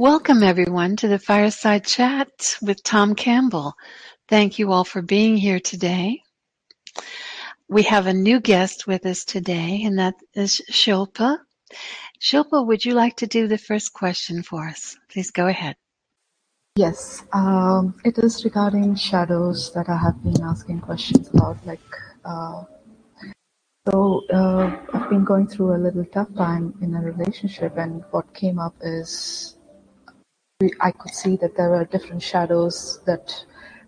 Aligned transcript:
Welcome, 0.00 0.42
everyone, 0.42 0.96
to 0.96 1.08
the 1.08 1.18
Fireside 1.18 1.84
Chat 1.84 2.56
with 2.62 2.82
Tom 2.82 3.14
Campbell. 3.14 3.74
Thank 4.30 4.58
you 4.58 4.72
all 4.72 4.82
for 4.82 5.02
being 5.02 5.36
here 5.36 5.60
today. 5.60 6.22
We 7.68 7.82
have 7.82 8.06
a 8.06 8.14
new 8.14 8.40
guest 8.40 8.86
with 8.86 9.04
us 9.04 9.26
today, 9.26 9.82
and 9.84 9.98
that 9.98 10.14
is 10.32 10.62
Shilpa. 10.70 11.40
Shilpa, 12.18 12.66
would 12.66 12.82
you 12.82 12.94
like 12.94 13.16
to 13.16 13.26
do 13.26 13.46
the 13.46 13.58
first 13.58 13.92
question 13.92 14.42
for 14.42 14.66
us? 14.66 14.96
Please 15.10 15.30
go 15.30 15.46
ahead. 15.48 15.76
Yes, 16.76 17.22
um, 17.34 17.94
it 18.02 18.16
is 18.16 18.42
regarding 18.42 18.94
shadows 18.94 19.70
that 19.74 19.90
I 19.90 19.98
have 19.98 20.24
been 20.24 20.42
asking 20.42 20.80
questions 20.80 21.28
about. 21.28 21.58
Like, 21.66 21.78
uh, 22.24 22.64
so 23.86 24.24
uh, 24.32 24.78
I've 24.94 25.10
been 25.10 25.24
going 25.24 25.46
through 25.46 25.76
a 25.76 25.80
little 25.84 26.06
tough 26.06 26.34
time 26.36 26.72
in 26.80 26.94
a 26.94 27.02
relationship, 27.02 27.76
and 27.76 28.02
what 28.12 28.32
came 28.32 28.58
up 28.58 28.74
is 28.80 29.56
I 30.80 30.90
could 30.90 31.14
see 31.14 31.36
that 31.36 31.56
there 31.56 31.70
were 31.70 31.86
different 31.86 32.22
shadows 32.22 33.00
that 33.06 33.44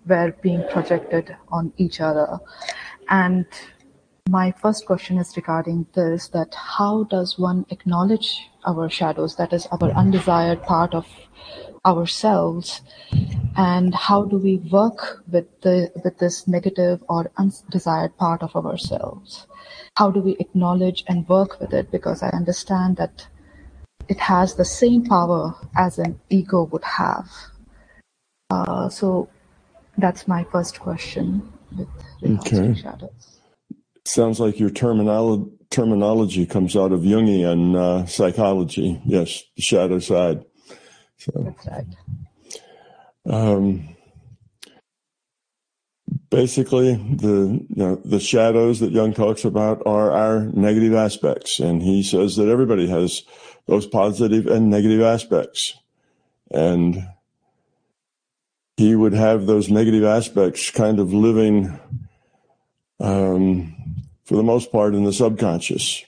were 0.07 0.35
being 0.41 0.65
projected 0.71 1.37
on 1.49 1.73
each 1.77 2.01
other. 2.01 2.39
And 3.11 3.45
my 4.31 4.53
first 4.53 4.87
question 4.87 5.19
is 5.19 5.37
regarding 5.37 5.87
this 5.95 6.29
that 6.29 6.55
how 6.55 7.05
does 7.05 7.39
one 7.39 7.67
acknowledge 7.69 8.49
our 8.67 8.89
shadows, 8.89 9.37
that 9.37 9.53
is, 9.53 9.67
our 9.67 9.91
undesired 9.91 10.63
part 10.63 10.95
of 10.95 11.07
ourselves, 11.85 12.81
and 13.57 13.95
how 13.95 14.25
do 14.25 14.39
we 14.39 14.57
work 14.71 15.23
with 15.31 15.61
the 15.61 15.91
with 16.05 16.17
this 16.19 16.49
negative 16.49 17.03
or 17.09 17.31
undesired 17.37 18.17
part 18.17 18.43
of 18.43 18.57
ourselves? 18.57 19.47
How 19.97 20.11
do 20.11 20.21
we 20.21 20.37
acknowledge 20.39 21.05
and 21.07 21.29
work 21.29 21.61
with 21.61 21.75
it? 21.75 21.91
Because 21.91 22.23
I 22.23 22.29
understand 22.29 22.97
that 22.97 23.27
it 24.13 24.21
has 24.21 24.57
the 24.57 24.65
same 24.65 25.03
power 25.07 25.55
as 25.75 25.99
an 25.99 26.21
ego 26.29 26.65
would 26.65 26.85
have. 26.85 27.31
Uh, 28.51 28.87
so 28.91 29.31
that's 29.97 30.29
my 30.29 30.45
first 30.53 30.79
question 30.79 31.51
with 31.75 31.89
okay. 32.23 32.75
shadows. 32.75 33.41
Sounds 34.05 34.39
like 34.39 34.61
your 34.61 34.69
terminolo- 34.69 35.51
terminology 35.71 36.45
comes 36.45 36.77
out 36.77 36.93
of 36.93 37.01
Jungian 37.01 37.75
uh, 37.75 38.05
psychology. 38.05 39.01
Yes, 39.07 39.43
the 39.57 39.63
shadow 39.63 39.99
side. 39.99 40.45
So, 41.17 41.33
that's 41.35 41.67
right. 41.67 41.87
Um, 43.25 43.97
basically, 46.29 46.97
the 46.97 47.65
you 47.69 47.77
know, 47.77 47.95
the 48.05 48.21
shadows 48.21 48.81
that 48.81 48.91
Jung 48.91 49.15
talks 49.15 49.45
about 49.45 49.83
are 49.87 50.11
our 50.11 50.41
negative 50.53 50.95
aspects, 50.95 51.61
and 51.61 51.83
he 51.83 52.03
says 52.03 52.37
that 52.37 52.49
everybody 52.49 52.89
has 52.89 53.23
those 53.67 53.87
positive 53.87 54.47
and 54.47 54.71
negative 54.71 55.01
aspects. 55.01 55.75
And 56.51 57.09
he 58.77 58.95
would 58.95 59.13
have 59.13 59.47
those 59.47 59.71
negative 59.71 60.05
aspects 60.05 60.71
kind 60.71 60.99
of 60.99 61.13
living, 61.13 61.79
um, 63.01 63.75
for 64.25 64.37
the 64.37 64.43
most 64.43 64.73
part, 64.73 64.95
in 64.95 65.05
the 65.05 65.13
subconscious, 65.13 66.05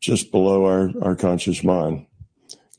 just 0.00 0.30
below 0.30 0.64
our, 0.64 0.90
our 1.02 1.16
conscious 1.16 1.64
mind. 1.64 2.06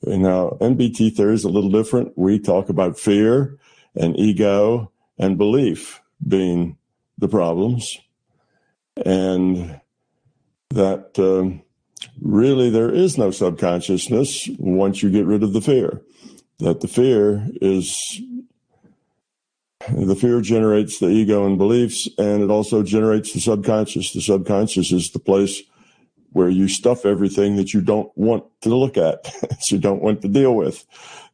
Okay, 0.03 0.17
now, 0.17 0.57
MBT 0.61 1.15
theory 1.15 1.35
is 1.35 1.43
a 1.43 1.49
little 1.49 1.69
different. 1.69 2.17
We 2.17 2.39
talk 2.39 2.69
about 2.69 2.99
fear 2.99 3.57
and 3.95 4.17
ego 4.17 4.91
and 5.17 5.37
belief 5.37 6.01
being 6.27 6.77
the 7.17 7.27
problems. 7.27 7.97
And 9.05 9.79
that 10.69 11.17
um, 11.19 11.61
really 12.19 12.69
there 12.69 12.93
is 12.93 13.17
no 13.17 13.31
subconsciousness 13.31 14.49
once 14.57 15.03
you 15.03 15.09
get 15.09 15.25
rid 15.25 15.43
of 15.43 15.53
the 15.53 15.61
fear. 15.61 16.01
That 16.59 16.81
the 16.81 16.87
fear 16.87 17.47
is 17.61 18.21
the 19.89 20.15
fear 20.15 20.41
generates 20.41 20.99
the 20.99 21.07
ego 21.07 21.45
and 21.45 21.57
beliefs, 21.57 22.07
and 22.17 22.43
it 22.43 22.51
also 22.51 22.83
generates 22.83 23.33
the 23.33 23.39
subconscious. 23.39 24.13
The 24.13 24.21
subconscious 24.21 24.91
is 24.91 25.09
the 25.11 25.19
place 25.19 25.63
where 26.33 26.49
you 26.49 26.67
stuff 26.67 27.05
everything 27.05 27.57
that 27.57 27.73
you 27.73 27.81
don't 27.81 28.11
want 28.15 28.45
to 28.61 28.69
look 28.69 28.97
at, 28.97 29.23
that 29.41 29.69
you 29.71 29.79
don't 29.79 30.01
want 30.01 30.21
to 30.21 30.27
deal 30.27 30.55
with. 30.55 30.85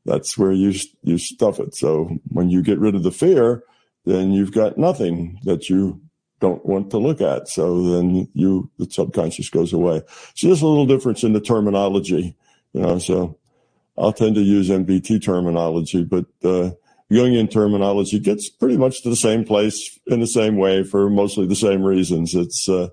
That's 0.06 0.38
where 0.38 0.54
you 0.54 0.74
you 1.04 1.18
stuff 1.18 1.60
it. 1.60 1.76
So 1.76 2.18
when 2.30 2.50
you 2.50 2.64
get 2.64 2.80
rid 2.80 2.96
of 2.96 3.04
the 3.04 3.12
fear, 3.12 3.64
then 4.06 4.32
you've 4.32 4.54
got 4.54 4.78
nothing 4.78 5.40
that 5.44 5.70
you 5.70 6.02
don't 6.40 6.66
want 6.66 6.92
to 6.92 6.98
look 6.98 7.22
at. 7.22 7.48
So 7.48 7.82
then 7.84 8.28
you, 8.34 8.70
the 8.78 8.90
subconscious 8.90 9.50
goes 9.50 9.74
away. 9.74 10.02
So 10.36 10.48
there's 10.48 10.62
a 10.62 10.68
little 10.68 10.86
difference 10.86 11.24
in 11.24 11.34
the 11.34 11.42
terminology, 11.42 12.36
you 12.74 12.82
know, 12.82 13.00
so 13.00 13.38
I'll 13.98 14.14
tend 14.14 14.36
to 14.36 14.42
use 14.42 14.70
MBT 14.70 15.24
terminology, 15.24 16.04
but, 16.04 16.26
uh, 16.44 16.72
Jungian 17.10 17.50
terminology 17.50 18.20
gets 18.20 18.50
pretty 18.50 18.78
much 18.78 19.02
to 19.02 19.10
the 19.10 19.16
same 19.16 19.46
place 19.46 19.98
in 20.08 20.20
the 20.20 20.28
same 20.28 20.58
way 20.58 20.84
for 20.84 21.10
mostly 21.10 21.48
the 21.48 21.56
same 21.56 21.82
reasons. 21.82 22.36
It's, 22.36 22.68
uh, 22.68 22.90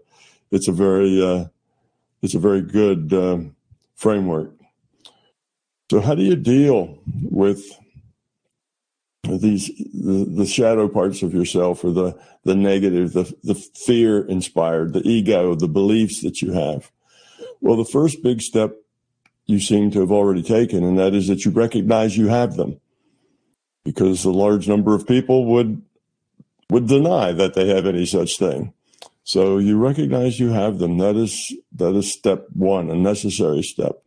it's 0.53 0.69
a 0.69 0.73
very, 0.73 1.21
uh, 1.21 1.47
it's 2.23 2.35
a 2.35 2.39
very 2.39 2.63
good, 2.63 3.13
uh, 3.13 3.39
framework. 3.97 4.53
So 5.91 6.01
how 6.01 6.15
do 6.15 6.23
you 6.23 6.37
deal 6.37 6.99
with 7.23 7.61
these 9.25 9.69
the, 9.93 10.25
the, 10.25 10.47
shadow 10.47 10.89
parts 10.89 11.23
of 11.23 11.33
yourself 11.35 11.85
or 11.85 11.93
the 11.93 12.19
the 12.45 12.55
negative 12.55 13.13
the 13.13 13.35
the 13.43 13.55
fear 13.55 14.25
inspired 14.25 14.93
the 14.93 15.03
ego 15.09 15.55
the 15.55 15.69
beliefs 15.69 16.23
that 16.23 16.43
you 16.43 16.53
have. 16.53 16.91
Well 17.61 17.77
the 17.77 17.85
first 17.85 18.23
big 18.23 18.41
step 18.41 18.77
you 19.47 19.61
seem 19.61 19.91
to 19.93 20.01
have 20.01 20.13
already 20.13 20.43
taken 20.43 20.85
and 20.85 20.99
that 20.99 21.15
is 21.15 21.29
that 21.29 21.45
you 21.45 21.51
recognize 21.51 22.17
you 22.17 22.29
have 22.29 22.57
them. 22.57 22.81
Because 23.85 24.25
a 24.25 24.31
large 24.31 24.69
number 24.69 24.95
of 24.95 25.07
people 25.07 25.47
would 25.47 25.83
would 26.71 26.87
deny 26.87 27.33
that 27.33 27.55
they 27.55 27.69
have 27.69 27.87
any 27.87 28.07
such 28.07 28.39
thing. 28.39 28.73
So 29.25 29.59
you 29.59 29.79
recognize 29.79 30.39
you 30.39 30.51
have 30.51 30.79
them. 30.79 30.99
That 30.99 31.17
is 31.17 31.55
that 31.73 31.95
is 31.95 32.13
step 32.13 32.47
1 32.53 32.91
a 32.91 32.95
necessary 32.95 33.63
step. 33.63 34.03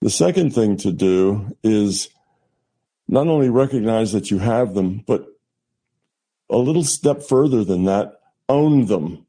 The 0.00 0.10
second 0.10 0.52
thing 0.52 0.76
to 0.78 0.90
do 0.90 1.56
is 1.62 2.08
not 3.08 3.26
only 3.26 3.48
recognize 3.48 4.12
that 4.12 4.30
you 4.30 4.38
have 4.38 4.74
them, 4.74 5.04
but 5.06 5.26
a 6.50 6.58
little 6.58 6.84
step 6.84 7.22
further 7.22 7.64
than 7.64 7.84
that, 7.84 8.20
own 8.48 8.86
them. 8.86 9.26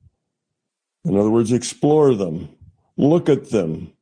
In 1.05 1.17
other 1.17 1.29
words, 1.29 1.51
explore 1.51 2.15
them, 2.15 2.49
look 2.97 3.29
at 3.29 3.49
them, 3.49 3.93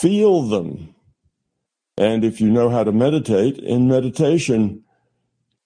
feel 0.00 0.42
them. 0.42 0.94
And 1.98 2.24
if 2.24 2.40
you 2.40 2.50
know 2.50 2.68
how 2.68 2.84
to 2.84 2.92
meditate, 2.92 3.58
in 3.58 3.88
meditation, 3.88 4.84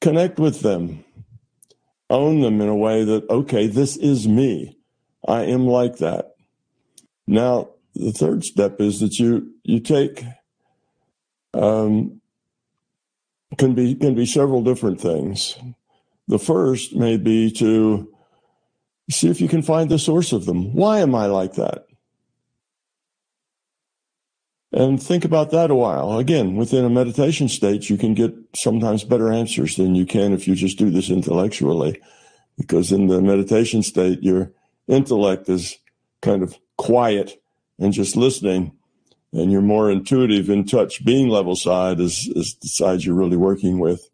connect 0.01 0.39
with 0.39 0.61
them, 0.61 1.05
own 2.09 2.41
them 2.41 2.61
in 2.61 2.69
a 2.69 2.77
way 2.77 3.05
that, 3.05 3.29
okay, 3.29 3.67
this 3.67 3.97
is 3.97 4.29
me. 4.29 4.77
I 5.27 5.43
am 5.43 5.67
like 5.67 5.99
that. 5.99 6.35
Now, 7.27 7.71
the 7.95 8.13
third 8.13 8.45
step 8.45 8.81
is 8.81 9.01
that 9.01 9.19
you, 9.19 9.53
you 9.63 9.81
take, 9.81 10.25
um, 11.55 12.20
can 13.59 13.75
be 13.75 13.95
can 13.95 14.15
be 14.15 14.27
several 14.27 14.63
different 14.63 15.01
things. 15.01 15.59
The 16.29 16.39
first 16.39 16.95
may 16.95 17.17
be 17.17 17.51
to 17.53 18.09
see 19.11 19.29
if 19.29 19.41
you 19.41 19.49
can 19.49 19.63
find 19.63 19.91
the 19.91 19.99
source 19.99 20.33
of 20.33 20.47
them. 20.47 20.73
Why 20.75 21.01
am 21.01 21.15
I 21.15 21.27
like 21.27 21.55
that? 21.55 21.87
And 24.73 25.03
think 25.03 25.25
about 25.25 25.51
that 25.51 25.71
a 25.71 25.75
while. 25.75 26.19
Again, 26.19 26.55
within 26.55 26.85
a 26.85 26.91
meditation 26.91 27.49
state, 27.49 27.91
you 27.91 27.97
can 27.97 28.15
get 28.15 28.33
sometimes 28.55 29.03
better 29.03 29.33
answers 29.33 29.75
than 29.75 29.97
you 29.97 30.07
can 30.07 30.33
if 30.33 30.47
you 30.47 30.55
just 30.55 30.79
do 30.79 30.91
this 30.91 31.11
intellectually. 31.11 32.01
Because 32.57 32.93
in 32.93 33.09
the 33.09 33.21
meditation 33.21 33.83
state, 33.83 34.23
your 34.23 34.53
intellect 34.87 35.49
is 35.49 35.77
kind 36.23 36.43
of 36.43 36.57
quiet 36.77 37.43
and 37.81 37.93
just 37.93 38.17
listening 38.17 38.73
and 39.33 39.53
your 39.53 39.63
more 39.63 39.91
intuitive, 39.91 40.51
in 40.51 40.65
touch 40.65 41.05
being 41.05 41.29
level 41.29 41.55
side 41.57 42.01
is, 42.01 42.31
is 42.35 42.57
the 42.61 42.69
side 42.69 43.03
you're 43.03 43.15
really 43.15 43.37
working 43.37 43.79
with. 43.79 44.11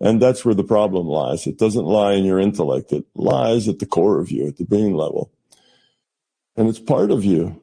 And 0.00 0.22
that's 0.22 0.44
where 0.44 0.54
the 0.54 0.64
problem 0.64 1.06
lies. 1.06 1.46
It 1.46 1.58
doesn't 1.58 1.84
lie 1.84 2.12
in 2.12 2.24
your 2.24 2.38
intellect. 2.38 2.92
It 2.92 3.04
lies 3.14 3.66
at 3.66 3.78
the 3.78 3.86
core 3.86 4.20
of 4.20 4.30
you, 4.30 4.46
at 4.46 4.56
the 4.56 4.64
being 4.64 4.94
level. 4.94 5.32
And 6.56 6.68
it's 6.68 6.78
part 6.78 7.10
of 7.10 7.24
you. 7.24 7.62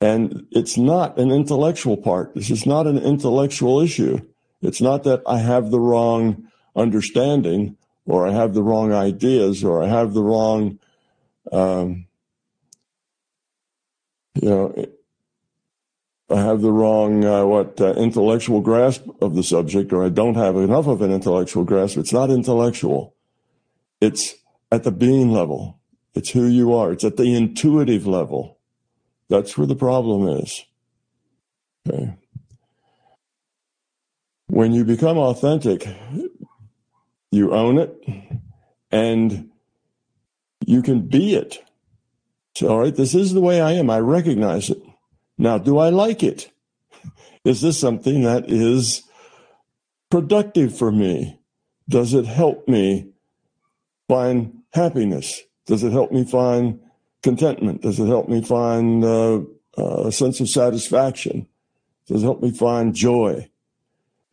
And 0.00 0.46
it's 0.52 0.76
not 0.76 1.18
an 1.18 1.32
intellectual 1.32 1.96
part. 1.96 2.34
This 2.34 2.50
is 2.50 2.66
not 2.66 2.86
an 2.86 2.98
intellectual 2.98 3.80
issue. 3.80 4.20
It's 4.62 4.80
not 4.80 5.04
that 5.04 5.22
I 5.26 5.38
have 5.38 5.70
the 5.70 5.80
wrong 5.80 6.48
understanding 6.76 7.76
or 8.06 8.26
I 8.26 8.32
have 8.32 8.54
the 8.54 8.62
wrong 8.62 8.92
ideas 8.92 9.64
or 9.64 9.82
I 9.82 9.88
have 9.88 10.14
the 10.14 10.22
wrong, 10.22 10.78
um, 11.50 12.06
you 14.40 14.48
know, 14.48 14.86
I 16.30 16.40
have 16.40 16.60
the 16.60 16.72
wrong 16.72 17.24
uh, 17.24 17.46
what 17.46 17.80
uh, 17.80 17.94
intellectual 17.94 18.60
grasp 18.60 19.04
of 19.22 19.34
the 19.34 19.42
subject, 19.42 19.92
or 19.92 20.04
I 20.04 20.10
don't 20.10 20.34
have 20.34 20.56
enough 20.56 20.86
of 20.86 21.00
an 21.00 21.10
intellectual 21.10 21.64
grasp. 21.64 21.96
It's 21.96 22.12
not 22.12 22.30
intellectual. 22.30 23.14
It's 24.00 24.34
at 24.70 24.84
the 24.84 24.92
being 24.92 25.30
level. 25.32 25.80
It's 26.14 26.30
who 26.30 26.46
you 26.46 26.74
are. 26.74 26.92
It's 26.92 27.04
at 27.04 27.16
the 27.16 27.34
intuitive 27.34 28.06
level. 28.06 28.58
That's 29.30 29.56
where 29.56 29.66
the 29.66 29.74
problem 29.76 30.28
is. 30.28 30.64
Okay. 31.88 32.14
When 34.48 34.72
you 34.72 34.84
become 34.84 35.18
authentic, 35.18 35.86
you 37.30 37.52
own 37.52 37.78
it 37.78 37.94
and 38.90 39.50
you 40.66 40.82
can 40.82 41.06
be 41.06 41.34
it. 41.34 41.62
So, 42.54 42.68
all 42.68 42.80
right, 42.80 42.94
this 42.94 43.14
is 43.14 43.32
the 43.32 43.40
way 43.40 43.60
I 43.60 43.72
am. 43.72 43.88
I 43.90 44.00
recognize 44.00 44.70
it. 44.70 44.77
Now, 45.38 45.56
do 45.56 45.78
I 45.78 45.90
like 45.90 46.22
it? 46.22 46.50
Is 47.44 47.60
this 47.60 47.80
something 47.80 48.22
that 48.22 48.50
is 48.50 49.04
productive 50.10 50.76
for 50.76 50.90
me? 50.90 51.38
Does 51.88 52.12
it 52.12 52.26
help 52.26 52.68
me 52.68 53.12
find 54.08 54.62
happiness? 54.72 55.42
Does 55.66 55.84
it 55.84 55.92
help 55.92 56.10
me 56.10 56.24
find 56.24 56.80
contentment? 57.22 57.82
Does 57.82 58.00
it 58.00 58.06
help 58.06 58.28
me 58.28 58.42
find 58.42 59.04
uh, 59.04 59.40
uh, 59.78 60.06
a 60.06 60.12
sense 60.12 60.40
of 60.40 60.48
satisfaction? 60.48 61.46
Does 62.06 62.22
it 62.22 62.26
help 62.26 62.42
me 62.42 62.50
find 62.50 62.94
joy? 62.94 63.48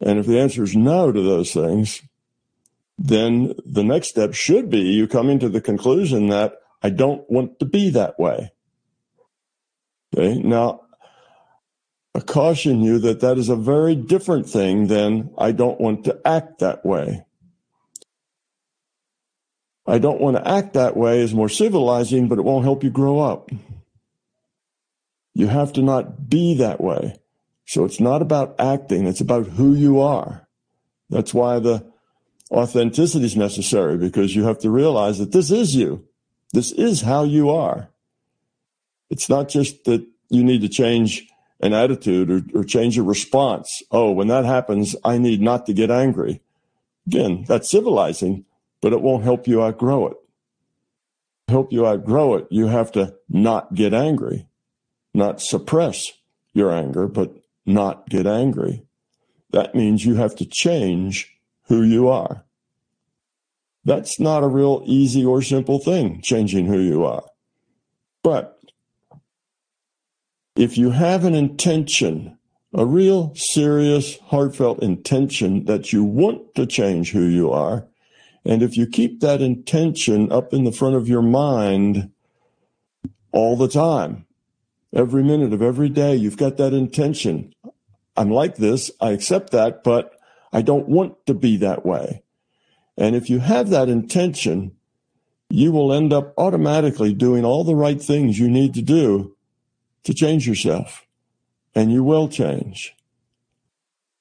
And 0.01 0.19
if 0.19 0.25
the 0.25 0.39
answer 0.39 0.63
is 0.63 0.75
no 0.75 1.11
to 1.11 1.21
those 1.21 1.53
things, 1.53 2.01
then 2.97 3.53
the 3.65 3.83
next 3.83 4.09
step 4.09 4.33
should 4.33 4.69
be 4.69 4.79
you 4.79 5.07
coming 5.07 5.39
to 5.39 5.49
the 5.49 5.61
conclusion 5.61 6.27
that 6.29 6.55
I 6.81 6.89
don't 6.89 7.29
want 7.29 7.59
to 7.59 7.65
be 7.65 7.89
that 7.91 8.19
way. 8.19 8.51
Okay. 10.15 10.39
Now, 10.39 10.84
caution 12.21 12.81
you 12.81 12.99
that 12.99 13.19
that 13.21 13.37
is 13.37 13.49
a 13.49 13.55
very 13.55 13.95
different 13.95 14.49
thing 14.49 14.87
than 14.87 15.31
I 15.37 15.51
don't 15.51 15.79
want 15.79 16.05
to 16.05 16.19
act 16.25 16.59
that 16.59 16.85
way. 16.85 17.25
I 19.87 19.99
don't 19.99 20.21
want 20.21 20.37
to 20.37 20.47
act 20.47 20.73
that 20.73 20.97
way 20.97 21.19
is 21.19 21.33
more 21.33 21.49
civilizing, 21.49 22.27
but 22.27 22.39
it 22.39 22.43
won't 22.43 22.65
help 22.65 22.83
you 22.83 22.89
grow 22.89 23.19
up. 23.19 23.51
You 25.33 25.47
have 25.47 25.73
to 25.73 25.81
not 25.81 26.29
be 26.29 26.55
that 26.55 26.81
way. 26.81 27.19
So 27.65 27.83
it's 27.83 27.99
not 27.99 28.21
about 28.21 28.55
acting, 28.59 29.05
it's 29.07 29.21
about 29.21 29.47
who 29.47 29.75
you 29.75 29.99
are. 29.99 30.47
That's 31.09 31.33
why 31.33 31.59
the 31.59 31.85
authenticity 32.51 33.25
is 33.25 33.35
necessary 33.35 33.97
because 33.97 34.35
you 34.35 34.43
have 34.45 34.59
to 34.59 34.69
realize 34.69 35.17
that 35.19 35.31
this 35.31 35.51
is 35.51 35.75
you. 35.75 36.07
This 36.53 36.71
is 36.71 37.01
how 37.01 37.23
you 37.23 37.49
are. 37.49 37.89
It's 39.09 39.29
not 39.29 39.49
just 39.49 39.83
that 39.85 40.05
you 40.29 40.43
need 40.43 40.61
to 40.61 40.69
change 40.69 41.27
an 41.59 41.73
attitude 41.73 42.29
or, 42.29 42.41
or 42.53 42.63
change 42.63 42.97
a 42.97 43.03
response. 43.03 43.81
Oh, 43.91 44.11
when 44.11 44.27
that 44.27 44.45
happens, 44.45 44.95
I 45.03 45.17
need 45.17 45.41
not 45.41 45.65
to 45.65 45.73
get 45.73 45.91
angry. 45.91 46.41
Again, 47.07 47.45
that's 47.47 47.69
civilizing, 47.69 48.45
but 48.81 48.93
it 48.93 49.01
won't 49.01 49.23
help 49.23 49.47
you 49.47 49.61
outgrow 49.61 50.07
it. 50.07 50.17
Help 51.47 51.71
you 51.71 51.85
outgrow 51.85 52.35
it, 52.35 52.47
you 52.49 52.67
have 52.67 52.91
to 52.93 53.15
not 53.29 53.75
get 53.75 53.93
angry, 53.93 54.47
not 55.13 55.41
suppress 55.41 56.11
your 56.53 56.71
anger, 56.71 57.07
but 57.07 57.35
not 57.65 58.09
get 58.09 58.25
angry. 58.25 58.83
That 59.51 59.75
means 59.75 60.05
you 60.05 60.15
have 60.15 60.35
to 60.37 60.45
change 60.45 61.37
who 61.67 61.83
you 61.83 62.07
are. 62.07 62.45
That's 63.83 64.19
not 64.19 64.43
a 64.43 64.47
real 64.47 64.81
easy 64.85 65.23
or 65.23 65.43
simple 65.43 65.77
thing, 65.77 66.21
changing 66.23 66.65
who 66.65 66.79
you 66.79 67.05
are. 67.05 67.23
But 68.23 68.54
if 70.55 70.77
you 70.77 70.91
have 70.91 71.25
an 71.25 71.35
intention, 71.35 72.37
a 72.73 72.85
real 72.85 73.33
serious, 73.35 74.17
heartfelt 74.19 74.81
intention 74.81 75.65
that 75.65 75.91
you 75.91 76.03
want 76.03 76.55
to 76.55 76.65
change 76.65 77.11
who 77.11 77.23
you 77.23 77.51
are, 77.51 77.87
and 78.45 78.63
if 78.63 78.77
you 78.77 78.87
keep 78.87 79.19
that 79.19 79.41
intention 79.41 80.31
up 80.31 80.53
in 80.53 80.63
the 80.63 80.71
front 80.71 80.95
of 80.95 81.09
your 81.09 81.21
mind 81.21 82.11
all 83.31 83.57
the 83.57 83.67
time, 83.67 84.25
every 84.93 85.23
minute 85.23 85.51
of 85.51 85.61
every 85.61 85.89
day, 85.89 86.15
you've 86.15 86.37
got 86.37 86.57
that 86.57 86.73
intention. 86.73 87.53
I'm 88.15 88.29
like 88.29 88.55
this. 88.55 88.91
I 89.01 89.11
accept 89.11 89.51
that, 89.51 89.83
but 89.83 90.13
I 90.53 90.61
don't 90.61 90.87
want 90.87 91.25
to 91.25 91.33
be 91.33 91.57
that 91.57 91.85
way. 91.85 92.23
And 92.97 93.13
if 93.13 93.29
you 93.29 93.39
have 93.39 93.69
that 93.71 93.89
intention, 93.89 94.71
you 95.49 95.73
will 95.73 95.91
end 95.91 96.13
up 96.13 96.33
automatically 96.37 97.13
doing 97.13 97.43
all 97.43 97.65
the 97.65 97.75
right 97.75 98.01
things 98.01 98.39
you 98.39 98.49
need 98.49 98.73
to 98.75 98.81
do 98.81 99.34
to 100.05 100.13
change 100.13 100.47
yourself. 100.47 101.05
And 101.75 101.91
you 101.91 102.03
will 102.03 102.29
change. 102.29 102.95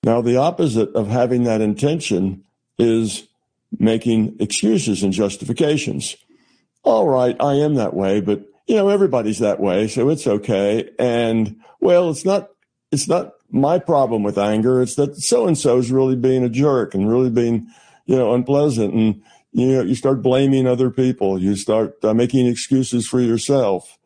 Now, 0.03 0.21
the 0.21 0.37
opposite 0.37 0.93
of 0.95 1.09
having 1.09 1.45
that 1.45 1.61
intention 1.61 2.45
is 2.79 3.29
making 3.79 4.37
excuses 4.41 5.03
and 5.03 5.13
justifications. 5.13 6.17
All 6.83 7.09
right, 7.09 7.37
I 7.41 7.55
am 7.55 7.77
that 7.77 7.95
way, 7.95 8.21
but 8.21 8.45
you 8.67 8.77
know, 8.77 8.89
everybody's 8.89 9.39
that 9.39 9.61
way, 9.61 9.89
so 9.89 10.09
it's 10.09 10.27
okay. 10.27 10.91
And 10.99 11.61
well, 11.81 12.11
it's 12.11 12.25
not, 12.25 12.51
it's 12.91 13.09
not 13.09 13.33
my 13.51 13.79
problem 13.79 14.23
with 14.23 14.39
anger. 14.39 14.83
It's 14.83 14.97
that 14.97 15.17
so 15.17 15.47
and 15.47 15.57
so 15.57 15.79
is 15.79 15.93
really 15.93 16.17
being 16.17 16.45
a 16.45 16.49
jerk 16.49 16.95
and 16.95 17.09
really 17.09 17.31
being, 17.31 17.69
you 18.07 18.17
know, 18.17 18.35
unpleasant. 18.35 18.95
And, 18.95 19.23
you 19.53 19.67
know, 19.69 19.83
you 19.83 19.95
start 19.95 20.23
blaming 20.23 20.67
other 20.67 20.91
people. 20.91 21.39
You 21.39 21.57
start 21.57 22.03
uh, 22.05 22.15
making 22.15 22.47
excuses 22.47 23.07
for 23.07 23.21
yourself 23.21 23.99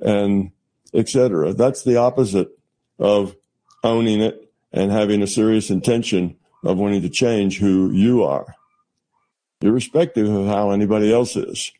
and 0.00 0.52
etc. 0.94 1.52
That's 1.52 1.82
the 1.82 1.96
opposite 1.96 2.48
of 2.98 3.36
owning 3.82 4.20
it 4.20 4.52
and 4.72 4.90
having 4.90 5.22
a 5.22 5.26
serious 5.26 5.70
intention 5.70 6.36
of 6.64 6.78
wanting 6.78 7.02
to 7.02 7.08
change 7.08 7.58
who 7.58 7.90
you 7.90 8.22
are, 8.22 8.54
irrespective 9.60 10.28
of 10.28 10.46
how 10.46 10.70
anybody 10.70 11.12
else 11.12 11.36
is. 11.36 11.72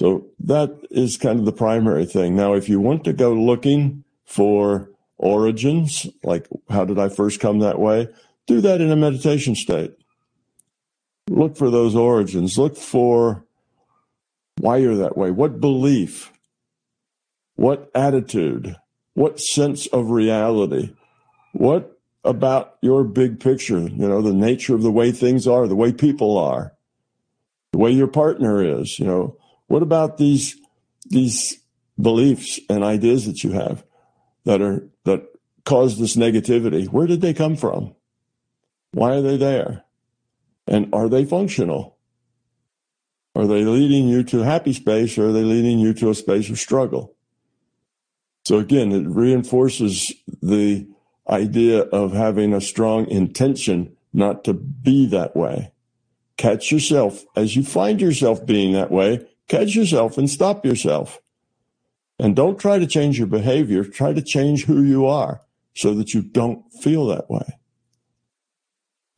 So 0.00 0.26
that 0.40 0.78
is 0.90 1.16
kind 1.16 1.40
of 1.40 1.44
the 1.44 1.52
primary 1.52 2.06
thing. 2.06 2.36
Now, 2.36 2.54
if 2.54 2.68
you 2.68 2.80
want 2.80 3.04
to 3.04 3.12
go 3.12 3.32
looking 3.32 4.04
for 4.24 4.90
origins, 5.16 6.06
like 6.22 6.46
how 6.70 6.84
did 6.84 6.98
I 6.98 7.08
first 7.08 7.40
come 7.40 7.58
that 7.60 7.80
way, 7.80 8.08
do 8.46 8.60
that 8.60 8.80
in 8.80 8.90
a 8.90 8.96
meditation 8.96 9.54
state. 9.54 9.94
Look 11.28 11.56
for 11.56 11.70
those 11.70 11.94
origins. 11.94 12.56
Look 12.56 12.76
for 12.76 13.44
why 14.58 14.78
you're 14.78 14.96
that 14.96 15.16
way. 15.16 15.30
What 15.30 15.60
belief? 15.60 16.32
What 17.58 17.90
attitude? 17.92 18.76
What 19.14 19.40
sense 19.40 19.88
of 19.88 20.10
reality? 20.10 20.94
What 21.50 21.98
about 22.22 22.76
your 22.82 23.02
big 23.02 23.40
picture? 23.40 23.80
You 23.80 24.08
know, 24.08 24.22
the 24.22 24.32
nature 24.32 24.76
of 24.76 24.82
the 24.82 24.92
way 24.92 25.10
things 25.10 25.48
are, 25.48 25.66
the 25.66 25.74
way 25.74 25.92
people 25.92 26.38
are, 26.38 26.72
the 27.72 27.78
way 27.78 27.90
your 27.90 28.06
partner 28.06 28.62
is, 28.62 29.00
you 29.00 29.06
know, 29.06 29.36
what 29.66 29.82
about 29.82 30.18
these 30.18 30.56
these 31.10 31.58
beliefs 32.00 32.60
and 32.70 32.84
ideas 32.84 33.26
that 33.26 33.42
you 33.42 33.50
have 33.50 33.82
that 34.44 34.62
are 34.62 34.88
that 35.04 35.26
cause 35.64 35.98
this 35.98 36.14
negativity? 36.14 36.86
Where 36.86 37.08
did 37.08 37.22
they 37.22 37.34
come 37.34 37.56
from? 37.56 37.96
Why 38.92 39.16
are 39.16 39.22
they 39.22 39.36
there? 39.36 39.82
And 40.68 40.94
are 40.94 41.08
they 41.08 41.24
functional? 41.24 41.98
Are 43.34 43.48
they 43.48 43.64
leading 43.64 44.06
you 44.06 44.22
to 44.22 44.44
happy 44.44 44.74
space 44.74 45.18
or 45.18 45.30
are 45.30 45.32
they 45.32 45.42
leading 45.42 45.80
you 45.80 45.92
to 45.94 46.10
a 46.10 46.14
space 46.14 46.50
of 46.50 46.60
struggle? 46.60 47.16
So 48.48 48.58
again, 48.58 48.92
it 48.92 49.06
reinforces 49.06 50.10
the 50.40 50.88
idea 51.28 51.80
of 51.80 52.12
having 52.12 52.54
a 52.54 52.62
strong 52.62 53.06
intention 53.08 53.94
not 54.14 54.42
to 54.44 54.54
be 54.54 55.04
that 55.08 55.36
way. 55.36 55.72
Catch 56.38 56.72
yourself 56.72 57.26
as 57.36 57.56
you 57.56 57.62
find 57.62 58.00
yourself 58.00 58.46
being 58.46 58.72
that 58.72 58.90
way 58.90 59.26
catch 59.48 59.74
yourself 59.74 60.16
and 60.16 60.30
stop 60.30 60.64
yourself. 60.64 61.20
And 62.18 62.34
don't 62.34 62.58
try 62.58 62.78
to 62.78 62.86
change 62.86 63.18
your 63.18 63.26
behavior. 63.26 63.84
Try 63.84 64.14
to 64.14 64.22
change 64.22 64.64
who 64.64 64.82
you 64.82 65.06
are 65.06 65.42
so 65.74 65.92
that 65.94 66.14
you 66.14 66.22
don't 66.22 66.64
feel 66.82 67.06
that 67.08 67.28
way. 67.28 67.58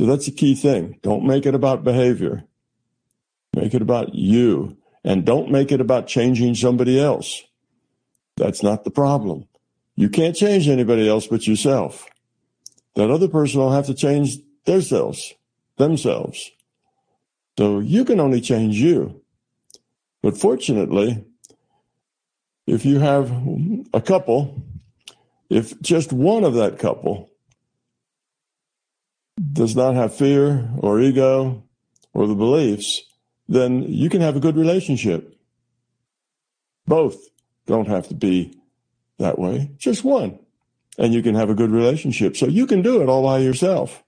So 0.00 0.06
that's 0.06 0.26
a 0.26 0.32
key 0.32 0.56
thing. 0.56 0.98
Don't 1.02 1.24
make 1.24 1.46
it 1.46 1.54
about 1.54 1.84
behavior. 1.84 2.44
Make 3.54 3.74
it 3.74 3.82
about 3.82 4.14
you 4.14 4.76
and 5.04 5.24
don't 5.24 5.50
make 5.52 5.72
it 5.72 5.80
about 5.80 6.06
changing 6.08 6.54
somebody 6.56 6.98
else. 7.00 7.42
That's 8.40 8.62
not 8.62 8.84
the 8.84 8.90
problem. 8.90 9.46
You 9.96 10.08
can't 10.08 10.34
change 10.34 10.66
anybody 10.66 11.06
else 11.06 11.26
but 11.26 11.46
yourself. 11.46 12.06
That 12.96 13.10
other 13.10 13.28
person 13.28 13.60
will 13.60 13.70
have 13.70 13.84
to 13.84 13.94
change 13.94 14.38
themselves, 14.64 15.34
themselves. 15.76 16.50
So 17.58 17.80
you 17.80 18.02
can 18.06 18.18
only 18.18 18.40
change 18.40 18.76
you. 18.76 19.20
But 20.22 20.38
fortunately, 20.38 21.22
if 22.66 22.86
you 22.86 22.98
have 22.98 23.30
a 23.92 24.00
couple, 24.00 24.62
if 25.50 25.78
just 25.82 26.10
one 26.10 26.42
of 26.42 26.54
that 26.54 26.78
couple 26.78 27.28
does 29.52 29.76
not 29.76 29.96
have 29.96 30.14
fear 30.14 30.70
or 30.78 30.98
ego 30.98 31.62
or 32.14 32.26
the 32.26 32.34
beliefs, 32.34 33.02
then 33.50 33.82
you 33.82 34.08
can 34.08 34.22
have 34.22 34.36
a 34.36 34.40
good 34.40 34.56
relationship. 34.56 35.36
Both 36.86 37.18
don't 37.70 37.88
have 37.88 38.08
to 38.08 38.14
be 38.14 38.58
that 39.18 39.38
way, 39.38 39.70
just 39.78 40.04
one. 40.04 40.38
And 40.98 41.14
you 41.14 41.22
can 41.22 41.36
have 41.36 41.48
a 41.48 41.54
good 41.54 41.70
relationship. 41.70 42.36
So 42.36 42.46
you 42.46 42.66
can 42.66 42.82
do 42.82 43.00
it 43.00 43.08
all 43.08 43.22
by 43.22 43.38
yourself. 43.38 44.02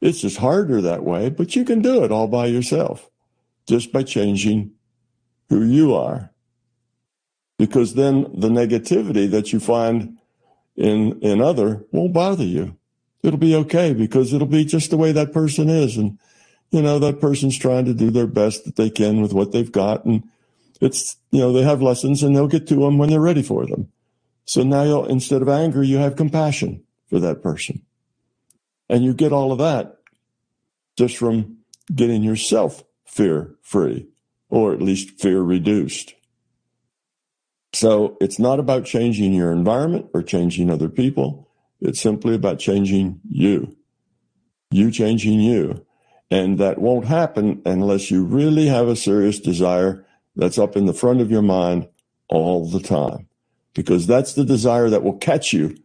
It's 0.00 0.20
just 0.20 0.38
harder 0.38 0.82
that 0.82 1.04
way, 1.04 1.30
but 1.30 1.56
you 1.56 1.64
can 1.64 1.80
do 1.80 2.04
it 2.04 2.12
all 2.12 2.26
by 2.26 2.46
yourself 2.46 3.08
just 3.66 3.92
by 3.92 4.02
changing 4.02 4.72
who 5.48 5.62
you 5.64 5.94
are. 5.94 6.30
Because 7.58 7.94
then 7.94 8.22
the 8.34 8.48
negativity 8.48 9.30
that 9.30 9.52
you 9.52 9.60
find 9.60 10.18
in, 10.76 11.18
in 11.20 11.40
other 11.40 11.84
won't 11.92 12.12
bother 12.12 12.44
you. 12.44 12.76
It'll 13.22 13.38
be 13.38 13.54
okay 13.56 13.94
because 13.94 14.32
it'll 14.32 14.46
be 14.46 14.64
just 14.64 14.90
the 14.90 14.98
way 14.98 15.12
that 15.12 15.32
person 15.32 15.68
is. 15.68 15.96
And, 15.96 16.18
you 16.70 16.82
know, 16.82 16.98
that 16.98 17.20
person's 17.20 17.56
trying 17.56 17.86
to 17.86 17.94
do 17.94 18.10
their 18.10 18.26
best 18.26 18.64
that 18.64 18.76
they 18.76 18.90
can 18.90 19.22
with 19.22 19.32
what 19.32 19.52
they've 19.52 19.72
got. 19.72 20.04
And 20.04 20.28
it's, 20.80 21.16
you 21.30 21.40
know, 21.40 21.52
they 21.52 21.62
have 21.62 21.82
lessons 21.82 22.22
and 22.22 22.34
they'll 22.34 22.48
get 22.48 22.66
to 22.68 22.76
them 22.76 22.98
when 22.98 23.10
they're 23.10 23.20
ready 23.20 23.42
for 23.42 23.66
them. 23.66 23.90
So 24.44 24.62
now 24.62 24.84
you'll 24.84 25.06
instead 25.06 25.42
of 25.42 25.48
anger, 25.48 25.82
you 25.82 25.98
have 25.98 26.16
compassion 26.16 26.84
for 27.08 27.18
that 27.20 27.42
person. 27.42 27.82
And 28.88 29.04
you 29.04 29.14
get 29.14 29.32
all 29.32 29.52
of 29.52 29.58
that 29.58 29.98
just 30.96 31.16
from 31.16 31.58
getting 31.94 32.22
yourself 32.22 32.84
fear 33.04 33.54
free 33.62 34.08
or 34.48 34.72
at 34.72 34.82
least 34.82 35.20
fear 35.20 35.40
reduced. 35.40 36.14
So 37.72 38.16
it's 38.20 38.38
not 38.38 38.60
about 38.60 38.84
changing 38.84 39.32
your 39.32 39.52
environment 39.52 40.06
or 40.14 40.22
changing 40.22 40.70
other 40.70 40.88
people. 40.88 41.50
It's 41.80 42.00
simply 42.00 42.34
about 42.34 42.58
changing 42.58 43.20
you, 43.28 43.76
you 44.70 44.90
changing 44.90 45.40
you. 45.40 45.84
And 46.30 46.58
that 46.58 46.78
won't 46.78 47.04
happen 47.04 47.62
unless 47.66 48.10
you 48.10 48.24
really 48.24 48.66
have 48.66 48.88
a 48.88 48.96
serious 48.96 49.38
desire 49.38 50.05
that's 50.36 50.58
up 50.58 50.76
in 50.76 50.86
the 50.86 50.94
front 50.94 51.20
of 51.20 51.30
your 51.30 51.42
mind 51.42 51.88
all 52.28 52.68
the 52.68 52.80
time, 52.80 53.28
because 53.74 54.06
that's 54.06 54.34
the 54.34 54.44
desire 54.44 54.90
that 54.90 55.02
will 55.02 55.16
catch 55.16 55.52
you 55.52 55.76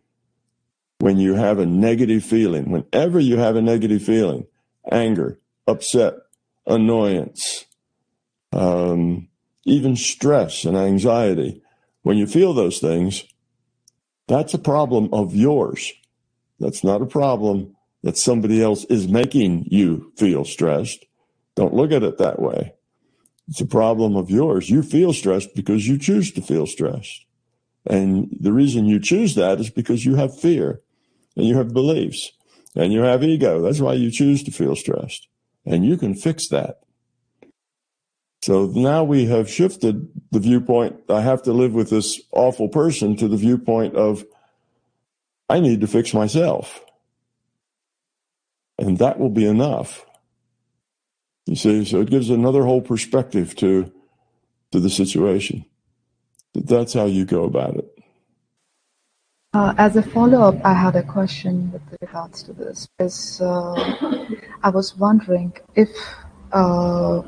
when 1.00 1.17
you 1.17 1.36
have 1.36 1.58
a 1.58 1.65
negative 1.65 2.24
feeling. 2.24 2.70
Whenever 2.70 3.20
you 3.20 3.38
have 3.38 3.55
a 3.55 3.62
negative 3.62 4.03
feeling, 4.03 4.46
anger, 4.91 5.39
upset, 5.67 6.15
annoyance, 6.67 7.65
um, 8.51 9.27
even 9.65 9.96
stress 9.96 10.65
and 10.65 10.75
anxiety, 10.75 11.62
when 12.03 12.17
you 12.17 12.27
feel 12.27 12.53
those 12.53 12.79
things, 12.79 13.24
that's 14.27 14.53
a 14.53 14.60
problem 14.60 15.10
of 15.13 15.36
yours. 15.36 15.91
That's 16.60 16.84
not 16.84 17.01
a 17.01 17.08
problem 17.08 17.75
that 18.03 18.17
somebody 18.17 18.62
else 18.62 18.86
is 18.86 19.08
making 19.08 19.65
you 19.70 20.12
feel 20.17 20.46
stressed. 20.46 21.05
Don't 21.55 21.74
look 21.74 21.91
at 21.91 22.03
it 22.03 22.17
that 22.17 22.41
way. 22.41 22.74
It's 23.51 23.60
a 23.60 23.65
problem 23.65 24.15
of 24.15 24.29
yours. 24.29 24.70
You 24.70 24.81
feel 24.81 25.12
stressed 25.12 25.53
because 25.53 25.86
you 25.86 25.98
choose 25.98 26.31
to 26.31 26.41
feel 26.41 26.65
stressed. 26.65 27.25
And 27.86 28.29
the 28.39 28.53
reason 28.53 28.86
you 28.86 28.98
choose 28.98 29.36
that 29.36 29.60
is 29.60 29.70
because 29.70 30.05
you 30.05 30.15
have 30.15 30.39
fear 30.39 30.79
and 31.36 31.46
you 31.46 31.58
have 31.58 31.74
beliefs 31.74 32.31
and 32.77 32.93
you 32.93 33.01
have 33.01 33.25
ego. 33.25 33.62
That's 33.62 33.81
why 33.81 33.96
you 33.96 34.10
choose 34.10 34.41
to 34.43 34.51
feel 34.51 34.77
stressed. 34.77 35.27
And 35.65 35.84
you 35.84 35.98
can 35.98 36.15
fix 36.15 36.48
that. 36.48 36.79
So 38.41 38.67
now 38.67 39.03
we 39.03 39.25
have 39.25 39.50
shifted 39.50 40.08
the 40.31 40.39
viewpoint. 40.39 41.01
I 41.10 41.20
have 41.20 41.43
to 41.43 41.51
live 41.51 41.74
with 41.74 41.89
this 41.89 42.22
awful 42.31 42.70
person 42.70 43.17
to 43.17 43.27
the 43.27 43.36
viewpoint 43.36 43.98
of 43.98 44.24
I 45.50 45.60
need 45.60 45.81
to 45.81 45.88
fix 45.88 46.13
myself. 46.13 46.79
And 48.79 48.98
that 49.00 49.20
will 49.20 49.29
be 49.29 49.46
enough. 49.46 50.05
You 51.51 51.58
see, 51.58 51.84
so 51.84 52.00
it 52.00 52.10
gives 52.10 52.29
another 52.29 52.63
whole 52.63 52.79
perspective 52.79 53.58
to 53.58 53.91
to 54.72 54.79
the 54.79 54.89
situation. 54.89 55.65
That's 56.53 56.93
how 56.93 57.08
you 57.08 57.25
go 57.25 57.43
about 57.43 57.75
it. 57.75 57.89
Uh, 59.53 59.74
as 59.77 59.98
a 59.98 60.01
follow-up, 60.01 60.55
I 60.63 60.74
had 60.74 60.96
a 60.96 61.03
question 61.03 61.74
with 61.74 61.81
regards 62.00 62.41
to 62.43 62.53
this. 62.53 62.88
Is 63.00 63.41
uh, 63.41 63.74
I 64.63 64.70
was 64.70 64.96
wondering 64.96 65.51
if 65.75 65.89
uh, 66.53 67.22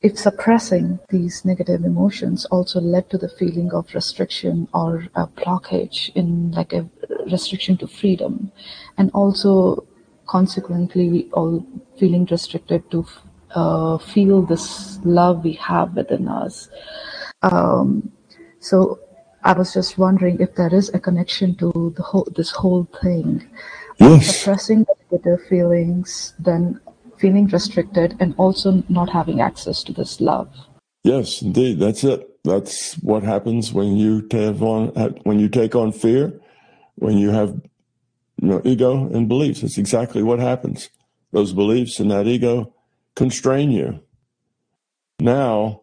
if 0.00 0.16
suppressing 0.16 1.00
these 1.08 1.44
negative 1.44 1.84
emotions 1.84 2.44
also 2.52 2.80
led 2.80 3.10
to 3.10 3.18
the 3.18 3.28
feeling 3.28 3.72
of 3.72 3.92
restriction 3.92 4.68
or 4.72 5.08
a 5.16 5.26
blockage 5.26 6.14
in 6.14 6.52
like 6.52 6.72
a 6.72 6.88
restriction 7.28 7.76
to 7.78 7.88
freedom, 7.88 8.52
and 8.96 9.10
also 9.12 9.84
consequently 10.28 11.28
all 11.32 11.66
feeling 11.98 12.24
restricted 12.30 12.88
to 12.92 13.04
uh, 13.54 13.98
feel 13.98 14.42
this 14.42 14.98
love 15.04 15.44
we 15.44 15.54
have 15.54 15.94
within 15.96 16.28
us. 16.28 16.68
Um, 17.42 18.12
so 18.60 19.00
I 19.42 19.52
was 19.52 19.72
just 19.72 19.98
wondering 19.98 20.40
if 20.40 20.54
there 20.54 20.72
is 20.74 20.90
a 20.92 21.00
connection 21.00 21.54
to 21.56 21.94
the 21.96 22.02
whole 22.02 22.28
this 22.36 22.50
whole 22.50 22.88
thing. 23.02 23.46
Yes. 23.98 24.38
Suppressing 24.38 24.86
negative 25.10 25.46
feelings, 25.48 26.34
then 26.38 26.80
feeling 27.18 27.46
restricted, 27.48 28.16
and 28.20 28.34
also 28.38 28.82
not 28.88 29.10
having 29.10 29.40
access 29.40 29.82
to 29.84 29.92
this 29.92 30.20
love. 30.20 30.48
Yes, 31.04 31.42
indeed, 31.42 31.78
that's 31.78 32.04
it. 32.04 32.26
That's 32.44 32.94
what 33.02 33.22
happens 33.22 33.72
when 33.72 33.96
you 33.96 34.22
take 34.28 34.60
on 34.60 34.88
when 35.24 35.38
you 35.38 35.48
take 35.48 35.74
on 35.74 35.92
fear, 35.92 36.40
when 36.96 37.18
you 37.18 37.30
have 37.30 37.60
you 38.40 38.48
know, 38.48 38.62
ego 38.64 39.08
and 39.12 39.28
beliefs. 39.28 39.60
That's 39.60 39.78
exactly 39.78 40.22
what 40.22 40.38
happens. 40.38 40.90
Those 41.32 41.52
beliefs 41.52 42.00
and 42.00 42.10
that 42.10 42.26
ego 42.26 42.74
constrain 43.16 43.70
you. 43.70 44.00
Now, 45.18 45.82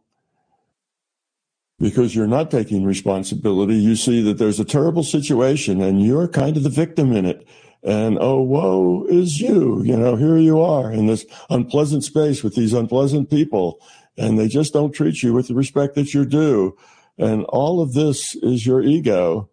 because 1.79 2.15
you're 2.15 2.27
not 2.27 2.49
taking 2.49 2.83
responsibility, 2.83 3.75
you 3.75 3.95
see 3.95 4.21
that 4.23 4.37
there's 4.37 4.59
a 4.59 4.65
terrible 4.65 5.03
situation 5.03 5.81
and 5.81 6.03
you're 6.03 6.27
kind 6.27 6.57
of 6.57 6.63
the 6.63 6.69
victim 6.69 7.13
in 7.13 7.25
it. 7.25 7.47
And 7.83 8.17
oh, 8.19 8.41
woe 8.41 9.05
is 9.07 9.39
you. 9.39 9.83
You 9.83 9.95
know, 9.95 10.15
here 10.15 10.37
you 10.37 10.59
are 10.59 10.91
in 10.91 11.05
this 11.05 11.25
unpleasant 11.49 12.03
space 12.03 12.43
with 12.43 12.55
these 12.55 12.73
unpleasant 12.73 13.29
people, 13.29 13.79
and 14.17 14.37
they 14.37 14.47
just 14.47 14.73
don't 14.73 14.91
treat 14.91 15.21
you 15.21 15.33
with 15.33 15.47
the 15.47 15.53
respect 15.53 15.95
that 15.95 16.13
you're 16.13 16.25
due. 16.25 16.75
And 17.19 17.45
all 17.45 17.81
of 17.81 17.93
this 17.93 18.35
is 18.41 18.65
your 18.65 18.81
ego 18.81 19.49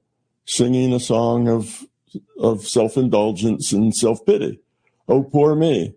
singing 0.46 0.92
a 0.92 1.00
song 1.00 1.48
of, 1.48 1.84
of 2.38 2.66
self 2.66 2.96
indulgence 2.96 3.72
and 3.72 3.94
self 3.94 4.24
pity. 4.24 4.60
Oh, 5.06 5.22
poor 5.22 5.54
me. 5.54 5.94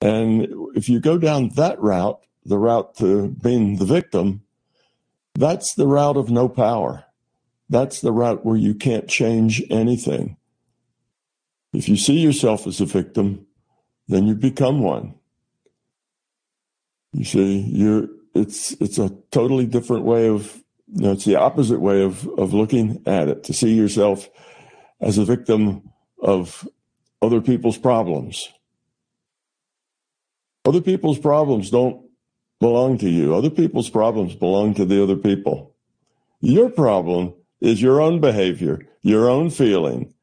And 0.00 0.46
if 0.74 0.88
you 0.88 1.00
go 1.00 1.18
down 1.18 1.50
that 1.56 1.80
route, 1.80 2.20
the 2.44 2.58
route 2.58 2.96
to 2.96 3.28
being 3.28 3.76
the 3.76 3.84
victim, 3.84 4.42
that's 5.34 5.74
the 5.74 5.86
route 5.86 6.16
of 6.16 6.30
no 6.30 6.48
power. 6.48 7.04
That's 7.68 8.00
the 8.00 8.12
route 8.12 8.44
where 8.44 8.56
you 8.56 8.74
can't 8.74 9.08
change 9.08 9.62
anything. 9.70 10.36
If 11.72 11.88
you 11.88 11.96
see 11.96 12.18
yourself 12.18 12.66
as 12.66 12.80
a 12.80 12.86
victim, 12.86 13.46
then 14.06 14.26
you 14.26 14.34
become 14.34 14.80
one. 14.80 15.14
You 17.12 17.24
see, 17.24 17.60
you're 17.60 18.08
it's 18.34 18.72
it's 18.80 18.98
a 18.98 19.10
totally 19.30 19.66
different 19.66 20.04
way 20.04 20.28
of 20.28 20.62
you 20.86 21.02
know, 21.02 21.12
it's 21.12 21.24
the 21.24 21.36
opposite 21.36 21.80
way 21.80 22.02
of 22.02 22.26
of 22.38 22.54
looking 22.54 23.02
at 23.06 23.28
it, 23.28 23.44
to 23.44 23.52
see 23.52 23.74
yourself 23.74 24.28
as 25.00 25.18
a 25.18 25.24
victim 25.24 25.90
of 26.22 26.66
other 27.20 27.40
people's 27.40 27.78
problems. 27.78 28.48
Other 30.64 30.80
people's 30.80 31.18
problems 31.18 31.70
don't 31.70 32.04
belong 32.60 32.98
to 32.98 33.08
you. 33.08 33.34
Other 33.34 33.50
people's 33.50 33.90
problems 33.90 34.34
belong 34.34 34.74
to 34.74 34.84
the 34.84 35.02
other 35.02 35.16
people. 35.16 35.74
Your 36.40 36.68
problem 36.70 37.34
is 37.60 37.82
your 37.82 38.00
own 38.00 38.20
behavior, 38.20 38.86
your 39.02 39.28
own 39.28 39.50
feeling. 39.50 40.14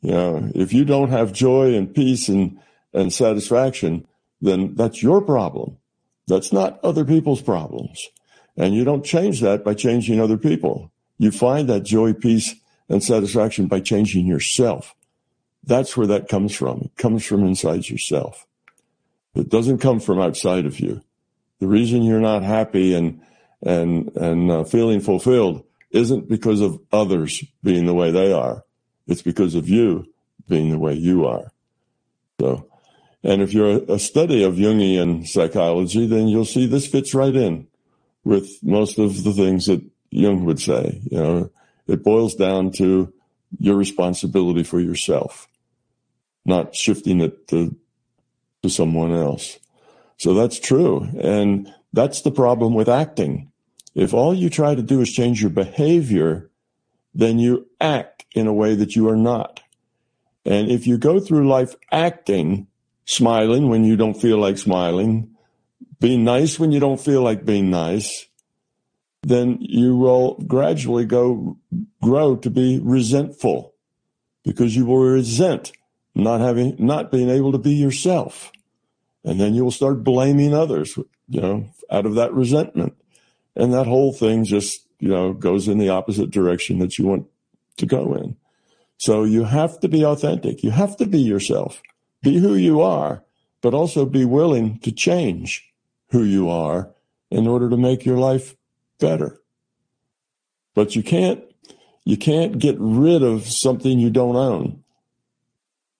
You 0.00 0.10
know, 0.10 0.50
if 0.54 0.72
you 0.72 0.84
don't 0.84 1.10
have 1.10 1.32
joy 1.32 1.74
and 1.74 1.94
peace 1.94 2.28
and, 2.28 2.58
and 2.92 3.12
satisfaction, 3.12 4.06
then 4.40 4.74
that's 4.74 5.02
your 5.02 5.20
problem. 5.20 5.78
That's 6.26 6.52
not 6.52 6.80
other 6.82 7.04
people's 7.04 7.42
problems. 7.42 8.00
And 8.56 8.74
you 8.74 8.84
don't 8.84 9.04
change 9.04 9.40
that 9.40 9.64
by 9.64 9.74
changing 9.74 10.20
other 10.20 10.36
people. 10.36 10.92
You 11.18 11.30
find 11.30 11.68
that 11.68 11.84
joy, 11.84 12.12
peace, 12.12 12.54
and 12.88 13.02
satisfaction 13.02 13.66
by 13.66 13.80
changing 13.80 14.26
yourself. 14.26 14.94
That's 15.64 15.96
where 15.96 16.06
that 16.08 16.28
comes 16.28 16.54
from. 16.54 16.82
It 16.82 16.96
comes 16.96 17.24
from 17.24 17.44
inside 17.44 17.88
yourself. 17.88 18.46
It 19.34 19.48
doesn't 19.48 19.78
come 19.78 20.00
from 20.00 20.20
outside 20.20 20.66
of 20.66 20.78
you. 20.80 21.02
The 21.60 21.68
reason 21.68 22.02
you're 22.02 22.20
not 22.20 22.42
happy 22.42 22.94
and 22.94 23.20
and 23.62 24.14
and 24.16 24.50
uh, 24.50 24.64
feeling 24.64 25.00
fulfilled 25.00 25.64
isn't 25.90 26.28
because 26.28 26.60
of 26.60 26.80
others 26.92 27.44
being 27.62 27.86
the 27.86 27.94
way 27.94 28.10
they 28.10 28.32
are. 28.32 28.64
It's 29.06 29.22
because 29.22 29.54
of 29.54 29.68
you 29.68 30.06
being 30.48 30.70
the 30.70 30.78
way 30.78 30.94
you 30.94 31.26
are. 31.26 31.52
So, 32.40 32.66
and 33.22 33.40
if 33.42 33.52
you're 33.54 33.70
a, 33.70 33.92
a 33.94 33.98
study 33.98 34.42
of 34.42 34.54
Jungian 34.54 35.26
psychology, 35.26 36.06
then 36.06 36.28
you'll 36.28 36.44
see 36.44 36.66
this 36.66 36.86
fits 36.86 37.14
right 37.14 37.34
in 37.34 37.68
with 38.24 38.62
most 38.62 38.98
of 38.98 39.22
the 39.22 39.32
things 39.32 39.66
that 39.66 39.82
Jung 40.10 40.44
would 40.44 40.60
say. 40.60 41.00
You 41.10 41.18
know, 41.18 41.50
it 41.86 42.02
boils 42.02 42.34
down 42.34 42.72
to 42.72 43.12
your 43.58 43.76
responsibility 43.76 44.62
for 44.62 44.80
yourself, 44.80 45.48
not 46.44 46.74
shifting 46.74 47.20
it 47.20 47.48
to 47.48 47.76
to 48.62 48.70
someone 48.70 49.12
else. 49.12 49.58
So 50.18 50.34
that's 50.34 50.58
true. 50.58 51.08
And 51.20 51.72
that's 51.92 52.22
the 52.22 52.30
problem 52.30 52.74
with 52.74 52.88
acting. 52.88 53.50
If 53.94 54.14
all 54.14 54.34
you 54.34 54.48
try 54.48 54.74
to 54.74 54.82
do 54.82 55.00
is 55.00 55.10
change 55.10 55.40
your 55.40 55.50
behavior, 55.50 56.50
then 57.14 57.38
you 57.38 57.68
act 57.80 58.24
in 58.34 58.46
a 58.46 58.52
way 58.52 58.74
that 58.74 58.96
you 58.96 59.08
are 59.08 59.16
not. 59.16 59.60
And 60.44 60.70
if 60.70 60.86
you 60.86 60.96
go 60.96 61.20
through 61.20 61.48
life 61.48 61.74
acting, 61.90 62.66
smiling 63.04 63.68
when 63.68 63.84
you 63.84 63.96
don't 63.96 64.20
feel 64.20 64.38
like 64.38 64.58
smiling, 64.58 65.36
being 66.00 66.24
nice 66.24 66.58
when 66.58 66.72
you 66.72 66.80
don't 66.80 67.00
feel 67.00 67.22
like 67.22 67.44
being 67.44 67.70
nice, 67.70 68.26
then 69.22 69.58
you 69.60 69.96
will 69.96 70.34
gradually 70.46 71.04
go 71.04 71.56
grow 72.02 72.36
to 72.36 72.50
be 72.50 72.80
resentful 72.82 73.74
because 74.44 74.74
you 74.74 74.84
will 74.84 74.98
resent 74.98 75.72
not 76.14 76.40
having, 76.40 76.76
not 76.78 77.10
being 77.10 77.30
able 77.30 77.52
to 77.52 77.58
be 77.58 77.72
yourself. 77.72 78.52
And 79.24 79.40
then 79.40 79.54
you'll 79.54 79.70
start 79.70 80.04
blaming 80.04 80.52
others, 80.52 80.96
you 81.28 81.40
know, 81.40 81.68
out 81.90 82.06
of 82.06 82.14
that 82.16 82.32
resentment. 82.32 82.94
And 83.54 83.72
that 83.72 83.86
whole 83.86 84.12
thing 84.12 84.44
just, 84.44 84.86
you 84.98 85.08
know, 85.08 85.32
goes 85.32 85.68
in 85.68 85.78
the 85.78 85.90
opposite 85.90 86.30
direction 86.30 86.78
that 86.80 86.98
you 86.98 87.06
want 87.06 87.26
to 87.76 87.86
go 87.86 88.14
in. 88.14 88.36
So 88.98 89.24
you 89.24 89.44
have 89.44 89.80
to 89.80 89.88
be 89.88 90.04
authentic. 90.04 90.62
You 90.62 90.70
have 90.70 90.96
to 90.98 91.06
be 91.06 91.20
yourself. 91.20 91.82
Be 92.22 92.38
who 92.38 92.54
you 92.54 92.80
are, 92.80 93.24
but 93.60 93.74
also 93.74 94.06
be 94.06 94.24
willing 94.24 94.78
to 94.80 94.92
change 94.92 95.72
who 96.10 96.22
you 96.22 96.48
are 96.48 96.90
in 97.30 97.46
order 97.46 97.68
to 97.68 97.76
make 97.76 98.04
your 98.04 98.18
life 98.18 98.54
better. 99.00 99.40
But 100.74 100.94
you 100.94 101.02
can't 101.02 101.42
you 102.04 102.16
can't 102.16 102.58
get 102.58 102.76
rid 102.78 103.22
of 103.22 103.46
something 103.46 103.98
you 103.98 104.10
don't 104.10 104.36
own. 104.36 104.81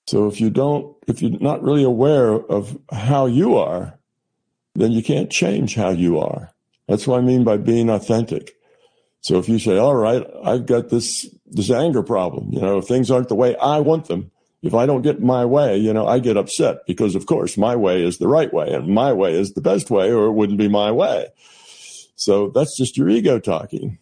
So 0.07 0.27
if 0.27 0.41
you 0.41 0.51
don't 0.51 0.97
if 1.07 1.23
you're 1.23 1.39
not 1.41 1.63
really 1.63 1.85
aware 1.85 2.33
of 2.33 2.79
how 2.91 3.27
you 3.27 3.57
are, 3.57 3.99
then 4.75 4.93
you 4.93 5.03
can't 5.03 5.31
change 5.31 5.75
how 5.75 5.91
you 5.91 6.19
are. 6.19 6.53
That's 6.89 7.07
what 7.07 7.19
I 7.19 7.23
mean 7.23 7.45
by 7.45 7.57
being 7.57 7.91
authentic. 7.91 8.53
So 9.21 9.39
if 9.39 9.49
you 9.49 9.59
say, 9.59 9.79
all 9.79 9.95
right, 9.95 10.27
I've 10.45 10.67
got 10.67 10.89
this, 10.89 11.29
this 11.47 11.71
anger 11.71 12.03
problem, 12.03 12.49
you 12.51 12.61
know, 12.61 12.79
if 12.79 12.87
things 12.87 13.11
aren't 13.11 13.29
the 13.29 13.35
way 13.35 13.57
I 13.57 13.81
want 13.81 14.09
them. 14.09 14.31
If 14.63 14.75
I 14.75 14.87
don't 14.87 15.03
get 15.03 15.21
my 15.21 15.45
way, 15.45 15.77
you 15.77 15.93
know, 15.93 16.07
I 16.07 16.21
get 16.21 16.37
upset 16.37 16.87
because 16.87 17.17
of 17.17 17.27
course 17.27 17.57
my 17.57 17.75
way 17.75 18.05
is 18.05 18.19
the 18.19 18.29
right 18.29 18.53
way 18.53 18.73
and 18.73 18.95
my 18.95 19.13
way 19.13 19.35
is 19.35 19.55
the 19.55 19.61
best 19.61 19.91
way 19.91 20.13
or 20.13 20.27
it 20.27 20.33
wouldn't 20.33 20.59
be 20.59 20.69
my 20.69 20.93
way. 20.93 21.27
So 22.15 22.51
that's 22.51 22.77
just 22.77 22.97
your 22.97 23.09
ego 23.09 23.41
talking. 23.41 23.99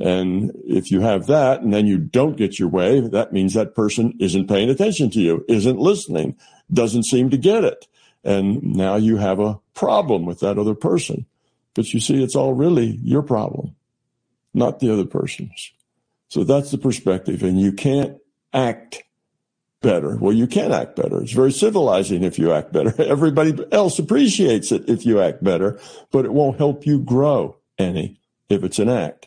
And 0.00 0.52
if 0.64 0.90
you 0.90 1.02
have 1.02 1.26
that 1.26 1.60
and 1.60 1.74
then 1.74 1.86
you 1.86 1.98
don't 1.98 2.36
get 2.36 2.58
your 2.58 2.68
way, 2.68 3.00
that 3.00 3.32
means 3.32 3.52
that 3.52 3.74
person 3.74 4.14
isn't 4.18 4.48
paying 4.48 4.70
attention 4.70 5.10
to 5.10 5.20
you, 5.20 5.44
isn't 5.46 5.78
listening, 5.78 6.36
doesn't 6.72 7.04
seem 7.04 7.28
to 7.30 7.36
get 7.36 7.64
it. 7.64 7.86
And 8.24 8.62
now 8.62 8.96
you 8.96 9.18
have 9.18 9.40
a 9.40 9.60
problem 9.74 10.24
with 10.24 10.40
that 10.40 10.58
other 10.58 10.74
person. 10.74 11.26
But 11.74 11.92
you 11.92 12.00
see, 12.00 12.22
it's 12.22 12.34
all 12.34 12.54
really 12.54 12.98
your 13.02 13.22
problem, 13.22 13.76
not 14.54 14.80
the 14.80 14.92
other 14.92 15.04
person's. 15.04 15.72
So 16.28 16.44
that's 16.44 16.70
the 16.70 16.78
perspective. 16.78 17.42
And 17.42 17.60
you 17.60 17.72
can't 17.72 18.18
act 18.52 19.04
better. 19.82 20.16
Well, 20.16 20.32
you 20.32 20.46
can 20.46 20.72
act 20.72 20.96
better. 20.96 21.22
It's 21.22 21.32
very 21.32 21.52
civilizing 21.52 22.22
if 22.22 22.38
you 22.38 22.52
act 22.52 22.72
better. 22.72 22.94
Everybody 23.02 23.54
else 23.70 23.98
appreciates 23.98 24.72
it 24.72 24.88
if 24.88 25.04
you 25.04 25.20
act 25.20 25.44
better, 25.44 25.78
but 26.10 26.24
it 26.24 26.32
won't 26.32 26.58
help 26.58 26.86
you 26.86 27.00
grow 27.00 27.56
any 27.78 28.20
if 28.48 28.64
it's 28.64 28.78
an 28.78 28.88
act. 28.88 29.26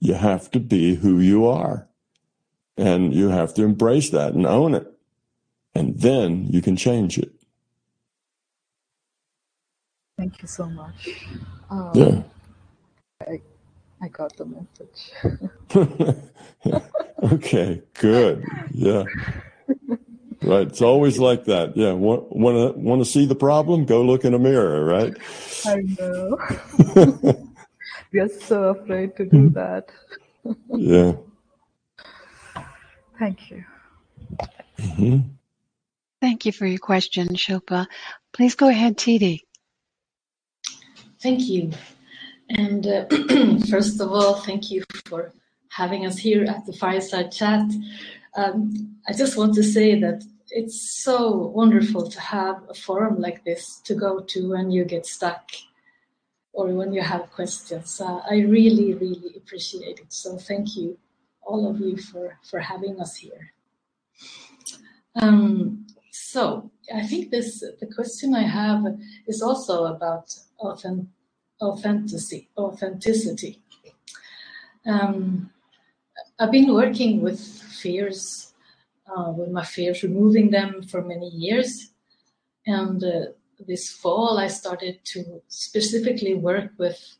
You 0.00 0.14
have 0.14 0.50
to 0.52 0.60
be 0.60 0.96
who 0.96 1.20
you 1.20 1.46
are 1.46 1.88
and 2.76 3.14
you 3.14 3.28
have 3.28 3.54
to 3.54 3.62
embrace 3.64 4.10
that 4.10 4.34
and 4.34 4.46
own 4.46 4.74
it. 4.74 4.90
And 5.74 6.00
then 6.00 6.46
you 6.46 6.62
can 6.62 6.76
change 6.76 7.18
it. 7.18 7.32
Thank 10.18 10.42
you 10.42 10.48
so 10.48 10.66
much. 10.66 11.26
Um, 11.70 11.90
Yeah. 11.94 12.22
I, 13.26 13.40
I 14.02 14.08
got 14.08 14.36
the 14.36 14.46
message. 14.46 15.12
okay, 17.32 17.82
good. 17.94 18.44
Yeah. 18.70 19.04
Right. 20.42 20.66
It's 20.66 20.82
always 20.82 21.18
like 21.18 21.44
that. 21.46 21.76
Yeah. 21.76 21.92
Want 21.92 22.30
want 22.36 22.74
to 22.74 22.78
want 22.78 23.00
to 23.00 23.06
see 23.10 23.24
the 23.26 23.34
problem? 23.34 23.86
Go 23.86 24.02
look 24.02 24.24
in 24.24 24.34
a 24.34 24.38
mirror. 24.38 24.84
Right. 24.84 25.14
I 25.64 25.76
know. 25.98 26.38
we 28.14 28.20
are 28.20 28.28
so 28.28 28.68
afraid 28.68 29.16
to 29.16 29.24
do 29.24 29.48
that. 29.50 29.90
Yeah. 30.68 31.14
Thank 33.18 33.50
you. 33.50 33.64
hmm 34.78 35.18
Thank 36.20 36.46
you 36.46 36.52
for 36.52 36.64
your 36.64 36.78
question, 36.78 37.28
Shilpa. 37.34 37.86
Please 38.32 38.54
go 38.54 38.68
ahead, 38.68 38.96
TD. 38.96 39.40
Thank 41.20 41.48
you. 41.48 41.72
And 42.48 42.86
uh, 42.86 43.04
first 43.70 44.00
of 44.00 44.10
all, 44.10 44.36
thank 44.36 44.70
you 44.70 44.84
for 45.06 45.32
having 45.68 46.06
us 46.06 46.16
here 46.16 46.44
at 46.44 46.64
the 46.64 46.72
Fireside 46.72 47.30
Chat. 47.30 47.70
Um, 48.36 48.96
I 49.06 49.12
just 49.12 49.36
want 49.36 49.54
to 49.54 49.62
say 49.62 50.00
that 50.00 50.24
it's 50.50 51.02
so 51.02 51.48
wonderful 51.48 52.08
to 52.08 52.20
have 52.20 52.62
a 52.70 52.74
forum 52.74 53.20
like 53.20 53.44
this 53.44 53.80
to 53.84 53.94
go 53.94 54.20
to 54.20 54.50
when 54.50 54.70
you 54.70 54.84
get 54.84 55.04
stuck 55.04 55.50
or 56.54 56.68
when 56.68 56.92
you 56.92 57.02
have 57.02 57.30
questions. 57.30 58.00
Uh, 58.00 58.20
I 58.30 58.36
really, 58.56 58.94
really 58.94 59.32
appreciate 59.36 59.98
it. 59.98 60.12
So 60.12 60.38
thank 60.38 60.76
you, 60.76 60.98
all 61.42 61.68
of 61.68 61.80
you, 61.80 61.96
for, 61.96 62.38
for 62.48 62.60
having 62.60 63.00
us 63.00 63.16
here. 63.16 63.52
Um, 65.16 65.86
so 66.10 66.70
I 66.94 67.06
think 67.06 67.30
this 67.30 67.60
the 67.80 67.86
question 67.86 68.34
I 68.34 68.46
have 68.60 68.82
is 69.26 69.42
also 69.42 69.84
about 69.84 70.26
authentic 70.58 71.08
authenticity. 71.62 72.48
authenticity. 72.56 73.62
Um, 74.86 75.50
I've 76.38 76.50
been 76.50 76.74
working 76.74 77.22
with 77.22 77.40
fears, 77.40 78.52
uh, 79.06 79.30
with 79.30 79.50
my 79.50 79.64
fears, 79.64 80.02
removing 80.02 80.50
them 80.50 80.82
for 80.82 81.02
many 81.02 81.28
years. 81.28 81.90
And 82.66 83.02
uh, 83.02 83.26
this 83.66 83.90
fall, 83.90 84.38
I 84.38 84.48
started 84.48 85.00
to 85.12 85.42
specifically 85.48 86.34
work 86.34 86.72
with 86.78 87.16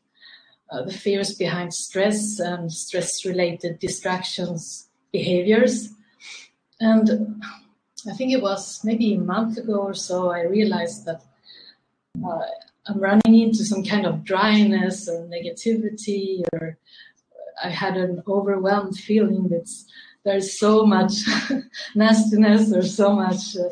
uh, 0.71 0.83
the 0.83 0.93
fears 0.93 1.35
behind 1.35 1.73
stress 1.73 2.39
and 2.39 2.71
stress 2.71 3.25
related 3.25 3.79
distractions 3.79 4.89
behaviors. 5.11 5.89
And 6.79 7.41
I 8.09 8.13
think 8.13 8.33
it 8.33 8.41
was 8.41 8.81
maybe 8.83 9.13
a 9.13 9.19
month 9.19 9.57
ago 9.57 9.77
or 9.79 9.93
so, 9.93 10.31
I 10.31 10.41
realized 10.41 11.05
that 11.05 11.23
uh, 12.25 12.41
I'm 12.87 12.99
running 12.99 13.39
into 13.39 13.63
some 13.65 13.83
kind 13.83 14.05
of 14.05 14.23
dryness 14.23 15.09
or 15.09 15.27
negativity, 15.27 16.43
or 16.53 16.77
I 17.63 17.69
had 17.69 17.97
an 17.97 18.23
overwhelmed 18.27 18.97
feeling 18.97 19.47
that 19.49 19.69
there's 20.23 20.59
so 20.59 20.85
much 20.85 21.13
nastiness 21.95 22.73
or 22.73 22.83
so 22.83 23.13
much 23.13 23.55
uh, 23.55 23.69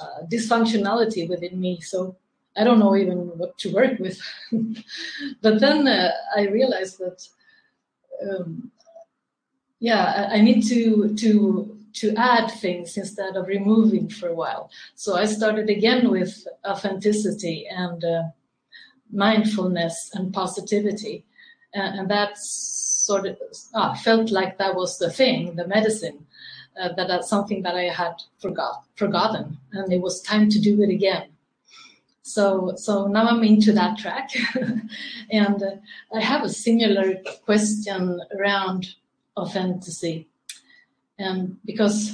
uh, 0.00 0.22
dysfunctionality 0.30 1.28
within 1.28 1.60
me. 1.60 1.80
So 1.80 2.16
I 2.56 2.64
don't 2.64 2.78
know 2.78 2.96
even 2.96 3.18
what 3.38 3.58
to 3.58 3.72
work 3.72 3.98
with. 3.98 4.20
but 5.42 5.60
then 5.60 5.86
uh, 5.86 6.12
I 6.34 6.46
realized 6.48 6.98
that, 6.98 7.26
um, 8.22 8.70
yeah, 9.78 10.28
I, 10.30 10.36
I 10.36 10.40
need 10.40 10.62
to 10.68 11.14
to 11.16 11.76
to 11.94 12.14
add 12.16 12.50
things 12.50 12.96
instead 12.96 13.36
of 13.36 13.46
removing 13.46 14.08
for 14.08 14.28
a 14.28 14.34
while. 14.34 14.70
So 14.94 15.16
I 15.16 15.24
started 15.24 15.70
again 15.70 16.10
with 16.10 16.46
authenticity 16.64 17.66
and 17.68 18.04
uh, 18.04 18.22
mindfulness 19.10 20.10
and 20.12 20.32
positivity. 20.32 21.24
And, 21.72 22.00
and 22.00 22.10
that 22.10 22.36
sort 22.36 23.26
of 23.26 23.38
ah, 23.74 23.94
felt 23.94 24.30
like 24.30 24.58
that 24.58 24.74
was 24.74 24.98
the 24.98 25.10
thing, 25.10 25.56
the 25.56 25.66
medicine, 25.66 26.26
uh, 26.80 26.92
that 26.94 27.08
that's 27.08 27.28
something 27.28 27.62
that 27.62 27.74
I 27.74 27.84
had 27.84 28.14
forgot, 28.38 28.84
forgotten. 28.96 29.58
And 29.72 29.92
it 29.92 30.00
was 30.00 30.20
time 30.20 30.48
to 30.50 30.60
do 30.60 30.82
it 30.82 30.90
again. 30.90 31.28
So, 32.22 32.74
so 32.76 33.06
now 33.06 33.28
I'm 33.28 33.44
into 33.44 33.72
that 33.72 33.98
track. 33.98 34.30
and 35.30 35.62
uh, 35.62 35.76
I 36.14 36.20
have 36.20 36.42
a 36.42 36.48
similar 36.48 37.14
question 37.44 38.20
around 38.36 38.94
authenticity 39.36 40.28
and 41.18 41.56
because 41.64 42.12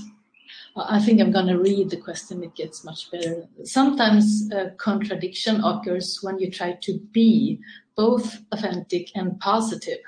I 0.77 1.01
think 1.01 1.21
I'm 1.21 1.33
going 1.33 1.49
to 1.49 1.59
read 1.59 1.91
the 1.91 1.97
question, 1.97 2.43
it 2.43 2.55
gets 2.55 2.85
much 2.85 3.11
better. 3.11 3.47
Sometimes 3.65 4.51
a 4.53 4.71
contradiction 4.71 5.63
occurs 5.63 6.21
when 6.23 6.39
you 6.39 6.51
try 6.51 6.73
to 6.83 6.99
be 7.13 7.61
both 7.97 8.39
authentic 8.53 9.11
and 9.15 9.39
positive. 9.41 9.99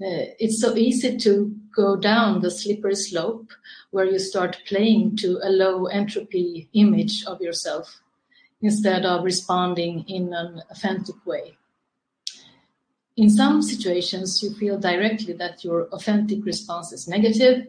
Uh, 0.00 0.30
it's 0.38 0.60
so 0.60 0.76
easy 0.76 1.16
to 1.18 1.54
go 1.74 1.96
down 1.96 2.40
the 2.40 2.50
slippery 2.50 2.94
slope 2.94 3.50
where 3.90 4.04
you 4.04 4.18
start 4.18 4.62
playing 4.66 5.16
to 5.16 5.40
a 5.42 5.50
low 5.50 5.86
entropy 5.86 6.68
image 6.72 7.24
of 7.26 7.40
yourself 7.40 8.00
instead 8.62 9.04
of 9.04 9.24
responding 9.24 10.04
in 10.08 10.32
an 10.32 10.62
authentic 10.70 11.16
way. 11.26 11.56
In 13.16 13.28
some 13.28 13.60
situations, 13.60 14.40
you 14.40 14.54
feel 14.54 14.78
directly 14.78 15.32
that 15.34 15.64
your 15.64 15.88
authentic 15.88 16.44
response 16.44 16.92
is 16.92 17.08
negative, 17.08 17.66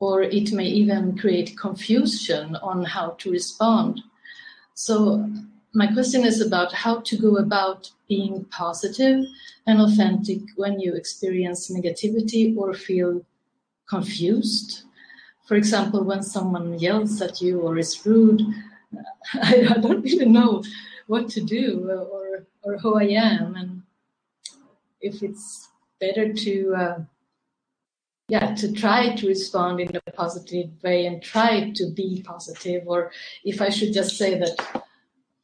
or 0.00 0.22
it 0.22 0.52
may 0.52 0.66
even 0.66 1.16
create 1.16 1.56
confusion 1.56 2.56
on 2.56 2.84
how 2.84 3.10
to 3.18 3.30
respond. 3.30 4.00
So, 4.74 5.30
my 5.76 5.86
question 5.92 6.24
is 6.24 6.40
about 6.40 6.72
how 6.72 7.00
to 7.00 7.18
go 7.18 7.36
about 7.36 7.90
being 8.08 8.46
positive 8.46 9.26
and 9.66 9.78
authentic 9.78 10.40
when 10.56 10.80
you 10.80 10.94
experience 10.94 11.70
negativity 11.70 12.56
or 12.56 12.72
feel 12.72 13.20
confused. 13.86 14.84
For 15.46 15.54
example, 15.54 16.02
when 16.02 16.22
someone 16.22 16.78
yells 16.78 17.20
at 17.20 17.42
you 17.42 17.60
or 17.60 17.76
is 17.76 18.06
rude, 18.06 18.40
I, 19.34 19.76
don't 19.82 20.02
really 20.02 20.24
know 20.24 20.64
what 21.08 21.28
to 21.30 21.42
do 21.42 21.90
or, 21.90 22.46
or 22.62 22.78
who 22.78 22.98
I 22.98 23.08
am, 23.34 23.54
and 23.54 23.82
if 25.02 25.22
it's 25.22 25.68
better 26.00 26.32
to 26.32 26.74
uh, 26.74 26.98
yeah 28.28 28.54
to 28.54 28.72
try 28.72 29.14
to 29.14 29.28
respond 29.28 29.80
in 29.80 29.94
a 29.94 30.12
positive 30.12 30.70
way 30.82 31.06
and 31.06 31.22
try 31.22 31.70
to 31.76 31.90
be 31.92 32.22
positive 32.26 32.82
or 32.86 33.12
if 33.44 33.62
i 33.62 33.68
should 33.68 33.92
just 33.92 34.18
say 34.18 34.36
that 34.36 34.82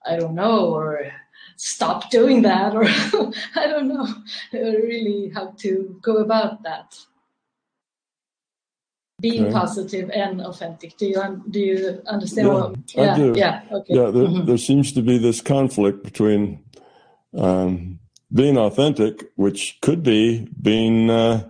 i 0.06 0.16
don't 0.16 0.34
know 0.34 0.66
or 0.74 1.12
stop 1.56 2.10
doing 2.10 2.42
that 2.42 2.74
or 2.74 2.84
i 3.56 3.66
don't 3.66 3.88
know 3.88 4.06
really 4.52 5.30
how 5.34 5.54
to 5.58 5.98
go 6.02 6.16
about 6.16 6.62
that 6.62 6.96
being 9.20 9.44
okay. 9.44 9.52
positive 9.52 10.10
and 10.10 10.40
authentic 10.40 10.96
do 10.96 11.06
you 11.06 11.42
do 11.50 11.60
you 11.60 12.02
understand 12.06 12.48
yeah, 12.48 12.54
what 12.54 12.76
yeah, 12.94 13.12
I 13.12 13.16
do. 13.16 13.34
yeah 13.36 13.62
okay 13.70 13.94
yeah 13.94 14.10
there, 14.10 14.24
mm-hmm. 14.24 14.46
there 14.46 14.58
seems 14.58 14.92
to 14.92 15.02
be 15.02 15.16
this 15.18 15.40
conflict 15.40 16.02
between 16.02 16.64
um, 17.38 18.00
being 18.32 18.58
authentic 18.58 19.30
which 19.36 19.78
could 19.80 20.02
be 20.02 20.48
being 20.60 21.08
uh, 21.08 21.48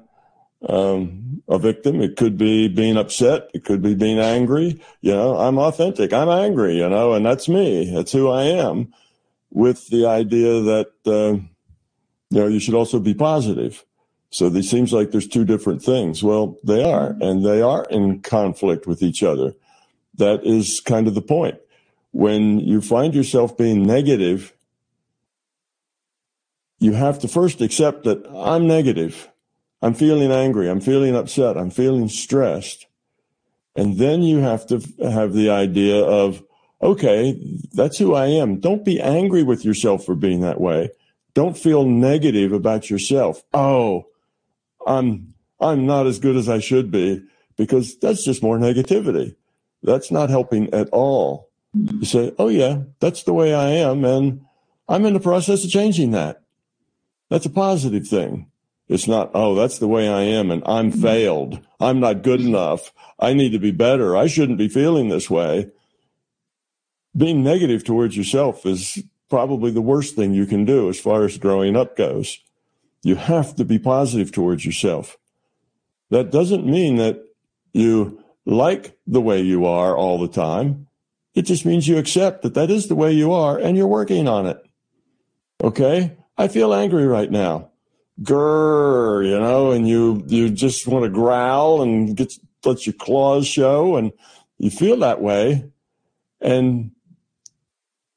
um, 0.68 1.21
a 1.48 1.58
victim. 1.58 2.00
It 2.00 2.16
could 2.16 2.38
be 2.38 2.68
being 2.68 2.96
upset. 2.96 3.50
It 3.54 3.64
could 3.64 3.82
be 3.82 3.94
being 3.94 4.18
angry. 4.18 4.82
You 5.00 5.12
know, 5.12 5.36
I'm 5.36 5.58
authentic. 5.58 6.12
I'm 6.12 6.28
angry, 6.28 6.78
you 6.78 6.88
know, 6.88 7.12
and 7.12 7.24
that's 7.24 7.48
me. 7.48 7.90
That's 7.92 8.12
who 8.12 8.30
I 8.30 8.44
am 8.44 8.92
with 9.50 9.88
the 9.88 10.06
idea 10.06 10.60
that, 10.60 10.92
uh, 11.06 11.40
you 12.30 12.40
know, 12.40 12.46
you 12.46 12.60
should 12.60 12.74
also 12.74 12.98
be 12.98 13.14
positive. 13.14 13.84
So 14.30 14.46
it 14.46 14.62
seems 14.62 14.92
like 14.92 15.10
there's 15.10 15.28
two 15.28 15.44
different 15.44 15.82
things. 15.82 16.22
Well, 16.22 16.56
they 16.64 16.82
are, 16.90 17.16
and 17.20 17.44
they 17.44 17.60
are 17.60 17.84
in 17.90 18.20
conflict 18.20 18.86
with 18.86 19.02
each 19.02 19.22
other. 19.22 19.52
That 20.14 20.46
is 20.46 20.80
kind 20.80 21.06
of 21.06 21.14
the 21.14 21.22
point. 21.22 21.58
When 22.12 22.58
you 22.58 22.80
find 22.80 23.14
yourself 23.14 23.56
being 23.56 23.82
negative, 23.82 24.54
you 26.78 26.92
have 26.92 27.18
to 27.20 27.28
first 27.28 27.60
accept 27.60 28.04
that 28.04 28.26
I'm 28.34 28.66
negative 28.66 29.28
I'm 29.82 29.94
feeling 29.94 30.30
angry. 30.30 30.70
I'm 30.70 30.80
feeling 30.80 31.16
upset. 31.16 31.58
I'm 31.58 31.70
feeling 31.70 32.08
stressed. 32.08 32.86
And 33.74 33.98
then 33.98 34.22
you 34.22 34.38
have 34.38 34.66
to 34.68 34.80
have 35.02 35.32
the 35.32 35.50
idea 35.50 36.02
of, 36.04 36.42
okay, 36.80 37.38
that's 37.72 37.98
who 37.98 38.14
I 38.14 38.26
am. 38.26 38.60
Don't 38.60 38.84
be 38.84 39.00
angry 39.00 39.42
with 39.42 39.64
yourself 39.64 40.04
for 40.04 40.14
being 40.14 40.40
that 40.40 40.60
way. 40.60 40.90
Don't 41.34 41.58
feel 41.58 41.84
negative 41.84 42.52
about 42.52 42.90
yourself. 42.90 43.42
Oh, 43.52 44.06
I'm, 44.86 45.34
I'm 45.58 45.86
not 45.86 46.06
as 46.06 46.18
good 46.18 46.36
as 46.36 46.48
I 46.48 46.60
should 46.60 46.90
be 46.90 47.24
because 47.56 47.98
that's 47.98 48.24
just 48.24 48.42
more 48.42 48.58
negativity. 48.58 49.34
That's 49.82 50.10
not 50.10 50.30
helping 50.30 50.72
at 50.72 50.88
all. 50.90 51.48
You 51.74 52.04
say, 52.04 52.32
oh 52.38 52.48
yeah, 52.48 52.82
that's 53.00 53.22
the 53.24 53.32
way 53.32 53.54
I 53.54 53.70
am. 53.70 54.04
And 54.04 54.44
I'm 54.88 55.06
in 55.06 55.14
the 55.14 55.20
process 55.20 55.64
of 55.64 55.70
changing 55.70 56.10
that. 56.12 56.42
That's 57.30 57.46
a 57.46 57.50
positive 57.50 58.06
thing. 58.06 58.51
It's 58.88 59.08
not, 59.08 59.30
oh, 59.34 59.54
that's 59.54 59.78
the 59.78 59.88
way 59.88 60.08
I 60.08 60.22
am 60.22 60.50
and 60.50 60.62
I'm 60.66 60.90
mm-hmm. 60.90 61.02
failed. 61.02 61.60
I'm 61.80 62.00
not 62.00 62.22
good 62.22 62.40
enough. 62.40 62.92
I 63.18 63.32
need 63.32 63.50
to 63.50 63.58
be 63.58 63.70
better. 63.70 64.16
I 64.16 64.26
shouldn't 64.26 64.58
be 64.58 64.68
feeling 64.68 65.08
this 65.08 65.30
way. 65.30 65.70
Being 67.16 67.42
negative 67.42 67.84
towards 67.84 68.16
yourself 68.16 68.66
is 68.66 69.02
probably 69.30 69.70
the 69.70 69.82
worst 69.82 70.16
thing 70.16 70.34
you 70.34 70.46
can 70.46 70.64
do 70.64 70.88
as 70.88 70.98
far 70.98 71.24
as 71.24 71.38
growing 71.38 71.76
up 71.76 71.96
goes. 71.96 72.38
You 73.02 73.16
have 73.16 73.56
to 73.56 73.64
be 73.64 73.78
positive 73.78 74.32
towards 74.32 74.64
yourself. 74.64 75.16
That 76.10 76.30
doesn't 76.30 76.66
mean 76.66 76.96
that 76.96 77.22
you 77.72 78.22
like 78.44 78.98
the 79.06 79.20
way 79.20 79.40
you 79.40 79.64
are 79.64 79.96
all 79.96 80.18
the 80.18 80.28
time. 80.28 80.86
It 81.34 81.42
just 81.42 81.64
means 81.64 81.88
you 81.88 81.96
accept 81.96 82.42
that 82.42 82.54
that 82.54 82.70
is 82.70 82.88
the 82.88 82.94
way 82.94 83.12
you 83.12 83.32
are 83.32 83.58
and 83.58 83.76
you're 83.76 83.86
working 83.86 84.28
on 84.28 84.46
it. 84.46 84.62
Okay. 85.62 86.16
I 86.36 86.48
feel 86.48 86.74
angry 86.74 87.06
right 87.06 87.30
now 87.30 87.71
grrr, 88.22 89.26
you 89.26 89.38
know, 89.38 89.70
and 89.70 89.88
you 89.88 90.24
you 90.26 90.50
just 90.50 90.86
want 90.86 91.04
to 91.04 91.10
growl 91.10 91.82
and 91.82 92.16
get 92.16 92.32
let 92.64 92.86
your 92.86 92.94
claws 92.94 93.46
show, 93.46 93.96
and 93.96 94.12
you 94.58 94.70
feel 94.70 94.96
that 94.98 95.20
way, 95.20 95.70
and 96.40 96.92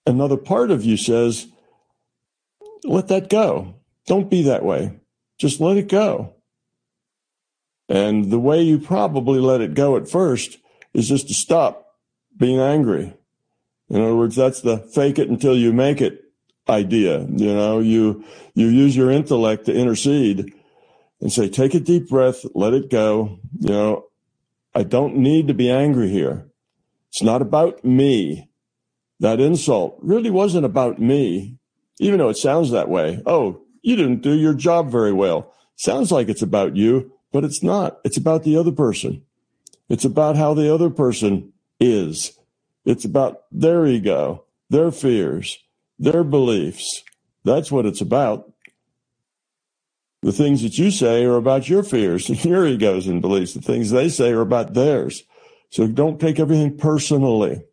another 0.06 0.38
part 0.38 0.72
of 0.72 0.84
you 0.84 0.98
says, 0.98 1.48
"Let 2.84 3.08
that 3.08 3.30
go. 3.30 3.76
Don't 4.06 4.30
be 4.30 4.44
that 4.44 4.64
way. 4.64 5.00
Just 5.38 5.60
let 5.60 5.78
it 5.78 5.90
go." 5.90 6.34
And 7.88 8.32
the 8.32 8.40
way 8.40 8.62
you 8.62 8.80
probably 8.80 9.40
let 9.40 9.62
it 9.62 9.74
go 9.74 9.96
at 9.96 10.10
first 10.10 10.58
is 10.94 11.08
just 11.10 11.28
to 11.28 11.34
stop 11.34 11.86
being 12.38 12.60
angry. 12.60 13.14
In 13.90 14.02
other 14.02 14.16
words, 14.16 14.36
that's 14.36 14.62
the 14.62 14.78
fake 14.78 15.20
it 15.20 15.30
until 15.30 15.56
you 15.56 15.72
make 15.72 16.02
it 16.02 16.25
idea. 16.68 17.20
You 17.22 17.54
know, 17.54 17.80
you, 17.80 18.24
you 18.54 18.68
use 18.68 18.96
your 18.96 19.12
intellect 19.12 19.66
to 19.66 19.74
intercede 19.74 20.54
and 21.22 21.32
say, 21.32 21.50
take 21.50 21.74
a 21.74 21.80
deep 21.80 22.10
breath, 22.10 22.46
let 22.54 22.74
it 22.74 22.90
go. 22.90 23.40
You 23.60 23.70
know, 23.70 24.06
I 24.74 24.84
don't 24.84 25.18
need 25.18 25.48
to 25.48 25.54
be 25.54 25.72
angry 25.72 26.10
here. 26.10 26.48
It's 27.10 27.24
not 27.24 27.42
about 27.42 27.86
me. 27.86 28.50
That 29.20 29.40
insult 29.40 29.98
really 30.02 30.30
wasn't 30.30 30.66
about 30.66 31.00
me, 31.00 31.58
even 32.00 32.20
though 32.20 32.30
it 32.30 32.38
sounds 32.38 32.72
that 32.72 32.90
way. 32.90 33.22
Oh, 33.26 33.62
you 33.82 33.96
didn't 33.96 34.22
do 34.22 34.34
your 34.34 34.54
job 34.54 34.92
very 34.92 35.14
well. 35.14 35.54
Sounds 35.78 36.12
like 36.12 36.28
it's 36.28 36.42
about 36.42 36.76
you, 36.76 37.14
but 37.32 37.44
it's 37.44 37.64
not. 37.64 38.00
It's 38.04 38.18
about 38.18 38.44
the 38.44 38.58
other 38.58 38.72
person. 38.72 39.24
It's 39.88 40.06
about 40.06 40.36
how 40.36 40.54
the 40.54 40.74
other 40.74 40.90
person 40.90 41.54
is. 41.80 42.38
It's 42.86 43.06
about 43.06 43.44
their 43.52 43.86
ego, 43.86 44.46
their 44.70 44.92
fears, 44.92 45.58
their 46.00 46.24
beliefs. 46.24 47.04
That's 47.44 47.72
what 47.72 47.86
it's 47.86 48.02
about. 48.02 48.52
The 50.22 50.32
things 50.32 50.64
that 50.64 50.78
you 50.78 50.90
say 50.90 51.24
are 51.24 51.36
about 51.36 51.70
your 51.70 51.84
fears 51.84 52.30
and 52.30 52.44
your 52.46 52.66
egos 52.66 53.08
and 53.08 53.22
beliefs. 53.22 53.54
The 53.54 53.62
things 53.62 53.92
they 53.92 54.10
say 54.10 54.32
are 54.32 54.42
about 54.42 54.74
theirs. 54.74 55.24
So 55.70 55.88
don't 55.88 56.20
take 56.20 56.40
everything 56.40 56.78
personally. 56.78 57.64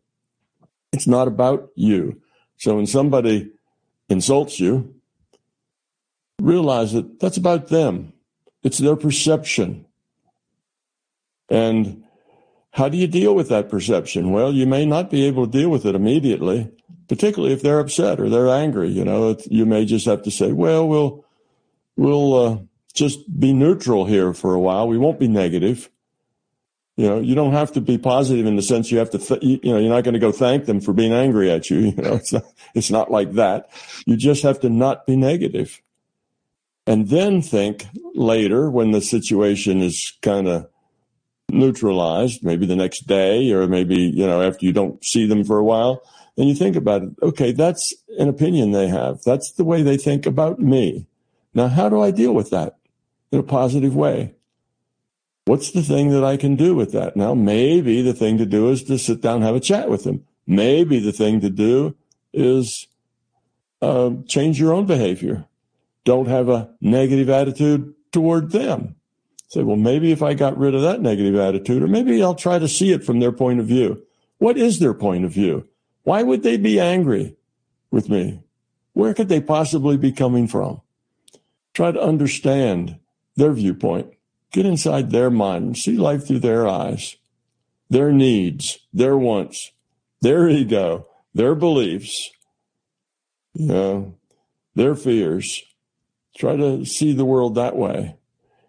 It's 0.91 1.07
not 1.07 1.27
about 1.27 1.69
you. 1.75 2.21
So 2.57 2.75
when 2.75 2.85
somebody 2.85 3.51
insults 4.09 4.59
you, 4.59 4.93
realize 6.39 6.93
that 6.93 7.19
that's 7.19 7.37
about 7.37 7.69
them. 7.69 8.13
It's 8.61 8.77
their 8.77 8.95
perception. 8.95 9.85
And 11.49 12.03
how 12.71 12.89
do 12.89 12.97
you 12.97 13.07
deal 13.07 13.35
with 13.35 13.49
that 13.49 13.69
perception? 13.69 14.31
Well, 14.31 14.51
you 14.51 14.65
may 14.65 14.85
not 14.85 15.09
be 15.09 15.25
able 15.25 15.45
to 15.45 15.51
deal 15.51 15.69
with 15.69 15.85
it 15.85 15.95
immediately 15.95 16.71
particularly 17.07 17.53
if 17.53 17.61
they're 17.61 17.79
upset 17.79 18.19
or 18.19 18.29
they're 18.29 18.49
angry. 18.49 18.89
You 18.89 19.05
know, 19.05 19.37
you 19.45 19.65
may 19.65 19.85
just 19.85 20.05
have 20.05 20.23
to 20.23 20.31
say, 20.31 20.51
well, 20.51 20.87
we'll, 20.87 21.25
we'll 21.95 22.33
uh, 22.33 22.57
just 22.93 23.39
be 23.39 23.53
neutral 23.53 24.05
here 24.05 24.33
for 24.33 24.53
a 24.53 24.59
while. 24.59 24.87
We 24.87 24.97
won't 24.97 25.19
be 25.19 25.27
negative. 25.27 25.89
You 26.95 27.07
know, 27.07 27.19
you 27.19 27.33
don't 27.33 27.53
have 27.53 27.71
to 27.71 27.81
be 27.81 27.97
positive 27.97 28.45
in 28.45 28.55
the 28.55 28.61
sense 28.61 28.91
you 28.91 28.99
have 28.99 29.09
to, 29.11 29.17
th- 29.17 29.41
you 29.41 29.59
know, 29.63 29.79
you're 29.79 29.89
not 29.89 30.03
going 30.03 30.13
to 30.13 30.19
go 30.19 30.31
thank 30.31 30.65
them 30.65 30.79
for 30.79 30.93
being 30.93 31.11
angry 31.11 31.49
at 31.49 31.69
you. 31.69 31.77
You 31.95 32.01
know, 32.01 32.13
it's 32.15 32.33
not, 32.33 32.43
it's 32.75 32.91
not 32.91 33.11
like 33.11 33.33
that. 33.33 33.69
You 34.05 34.15
just 34.15 34.43
have 34.43 34.59
to 34.59 34.69
not 34.69 35.07
be 35.07 35.15
negative. 35.15 35.81
And 36.85 37.09
then 37.09 37.41
think 37.41 37.85
later 38.13 38.69
when 38.69 38.91
the 38.91 39.01
situation 39.01 39.81
is 39.81 40.17
kind 40.21 40.47
of 40.47 40.67
neutralized, 41.53 42.43
maybe 42.43 42.65
the 42.65 42.75
next 42.75 43.07
day 43.07 43.51
or 43.51 43.67
maybe, 43.67 43.95
you 43.95 44.25
know, 44.25 44.41
after 44.41 44.65
you 44.65 44.73
don't 44.73 45.03
see 45.03 45.25
them 45.25 45.43
for 45.43 45.57
a 45.57 45.63
while, 45.63 46.01
and 46.37 46.49
you 46.49 46.55
think 46.55 46.75
about 46.75 47.03
it, 47.03 47.09
okay, 47.21 47.51
that's 47.51 47.93
an 48.17 48.27
opinion 48.27 48.71
they 48.71 48.87
have. 48.87 49.21
That's 49.23 49.51
the 49.51 49.63
way 49.63 49.83
they 49.83 49.97
think 49.97 50.25
about 50.25 50.59
me. 50.59 51.05
Now, 51.53 51.67
how 51.67 51.89
do 51.89 52.01
I 52.01 52.11
deal 52.11 52.33
with 52.33 52.49
that 52.49 52.77
in 53.31 53.39
a 53.39 53.43
positive 53.43 53.95
way? 53.95 54.35
What's 55.45 55.71
the 55.71 55.83
thing 55.83 56.09
that 56.11 56.23
I 56.23 56.37
can 56.37 56.55
do 56.55 56.73
with 56.73 56.91
that? 56.93 57.15
Now, 57.15 57.33
maybe 57.33 58.01
the 58.01 58.13
thing 58.13 58.37
to 58.37 58.45
do 58.45 58.69
is 58.69 58.83
to 58.83 58.97
sit 58.97 59.21
down 59.21 59.37
and 59.37 59.43
have 59.43 59.55
a 59.55 59.59
chat 59.59 59.89
with 59.89 60.05
them. 60.05 60.25
Maybe 60.47 60.99
the 60.99 61.11
thing 61.11 61.41
to 61.41 61.49
do 61.49 61.95
is 62.33 62.87
uh, 63.81 64.11
change 64.27 64.59
your 64.59 64.73
own 64.73 64.85
behavior. 64.85 65.45
Don't 66.05 66.27
have 66.27 66.49
a 66.49 66.69
negative 66.81 67.29
attitude 67.29 67.93
toward 68.11 68.51
them. 68.51 68.95
Say, 69.53 69.61
well, 69.61 69.77
maybe 69.77 70.11
if 70.11 70.23
I 70.23 70.33
got 70.33 70.57
rid 70.57 70.73
of 70.73 70.81
that 70.81 70.99
negative 70.99 71.35
attitude, 71.35 71.83
or 71.83 71.87
maybe 71.87 72.23
I'll 72.23 72.33
try 72.33 72.57
to 72.57 72.67
see 72.67 72.91
it 72.91 73.03
from 73.03 73.19
their 73.19 73.31
point 73.31 73.59
of 73.59 73.67
view. 73.67 74.01
What 74.39 74.57
is 74.57 74.79
their 74.79 74.95
point 74.95 75.25
of 75.25 75.31
view? 75.31 75.67
Why 76.01 76.23
would 76.23 76.41
they 76.41 76.57
be 76.57 76.79
angry 76.79 77.35
with 77.91 78.09
me? 78.09 78.41
Where 78.93 79.13
could 79.13 79.29
they 79.29 79.41
possibly 79.41 79.95
be 79.95 80.11
coming 80.11 80.47
from? 80.47 80.81
Try 81.75 81.91
to 81.91 82.01
understand 82.01 82.97
their 83.35 83.53
viewpoint. 83.53 84.15
Get 84.51 84.65
inside 84.65 85.11
their 85.11 85.29
mind 85.29 85.65
and 85.65 85.77
see 85.77 85.97
life 85.97 86.25
through 86.25 86.39
their 86.39 86.67
eyes, 86.67 87.17
their 87.91 88.11
needs, 88.11 88.79
their 88.91 89.15
wants, 89.15 89.71
their 90.21 90.49
ego, 90.49 91.05
their 91.35 91.53
beliefs, 91.53 92.31
you 93.53 93.67
know, 93.67 94.15
their 94.73 94.95
fears. 94.95 95.61
Try 96.35 96.55
to 96.55 96.85
see 96.85 97.13
the 97.13 97.23
world 97.23 97.53
that 97.53 97.75
way. 97.75 98.15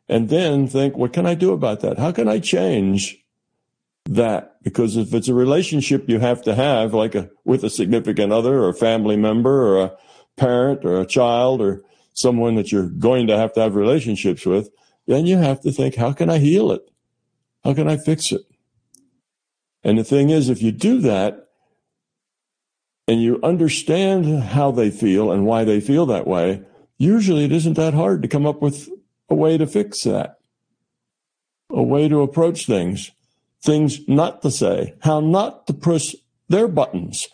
And 0.08 0.28
then 0.28 0.66
think, 0.66 0.96
what 0.96 1.12
can 1.12 1.26
I 1.26 1.34
do 1.34 1.52
about 1.52 1.80
that? 1.80 1.98
How 1.98 2.12
can 2.12 2.28
I 2.28 2.38
change 2.38 3.18
that 4.06 4.56
because 4.62 4.98
if 4.98 5.14
it's 5.14 5.28
a 5.28 5.34
relationship 5.34 6.10
you 6.10 6.18
have 6.18 6.42
to 6.42 6.54
have 6.54 6.92
like 6.92 7.14
a 7.14 7.30
with 7.46 7.64
a 7.64 7.70
significant 7.70 8.34
other 8.34 8.58
or 8.58 8.68
a 8.68 8.74
family 8.74 9.16
member 9.16 9.66
or 9.66 9.82
a 9.82 9.96
parent 10.36 10.84
or 10.84 11.00
a 11.00 11.06
child 11.06 11.62
or 11.62 11.82
someone 12.12 12.54
that 12.54 12.70
you're 12.70 12.90
going 12.90 13.26
to 13.26 13.38
have 13.38 13.54
to 13.54 13.60
have 13.60 13.74
relationships 13.74 14.44
with 14.44 14.68
then 15.06 15.26
you 15.26 15.38
have 15.38 15.60
to 15.62 15.72
think, 15.72 15.96
how 15.96 16.12
can 16.12 16.30
I 16.30 16.38
heal 16.38 16.72
it? 16.72 16.82
How 17.62 17.74
can 17.74 17.88
I 17.88 17.96
fix 17.96 18.32
it? 18.32 18.42
And 19.82 19.98
the 19.98 20.04
thing 20.04 20.30
is, 20.30 20.48
if 20.48 20.62
you 20.62 20.72
do 20.72 21.00
that 21.00 21.48
and 23.06 23.22
you 23.22 23.38
understand 23.42 24.42
how 24.42 24.70
they 24.70 24.90
feel 24.90 25.30
and 25.30 25.44
why 25.44 25.64
they 25.64 25.80
feel 25.80 26.06
that 26.06 26.26
way, 26.26 26.62
usually 26.96 27.44
it 27.44 27.52
isn't 27.52 27.74
that 27.74 27.92
hard 27.92 28.22
to 28.22 28.28
come 28.28 28.46
up 28.46 28.62
with 28.62 28.88
a 29.28 29.34
way 29.34 29.58
to 29.58 29.66
fix 29.66 30.02
that, 30.02 30.38
a 31.70 31.82
way 31.82 32.08
to 32.08 32.22
approach 32.22 32.66
things, 32.66 33.10
things 33.62 34.06
not 34.08 34.42
to 34.42 34.50
say, 34.50 34.94
how 35.00 35.20
not 35.20 35.66
to 35.66 35.74
push 35.74 36.14
their 36.48 36.68
buttons. 36.68 37.26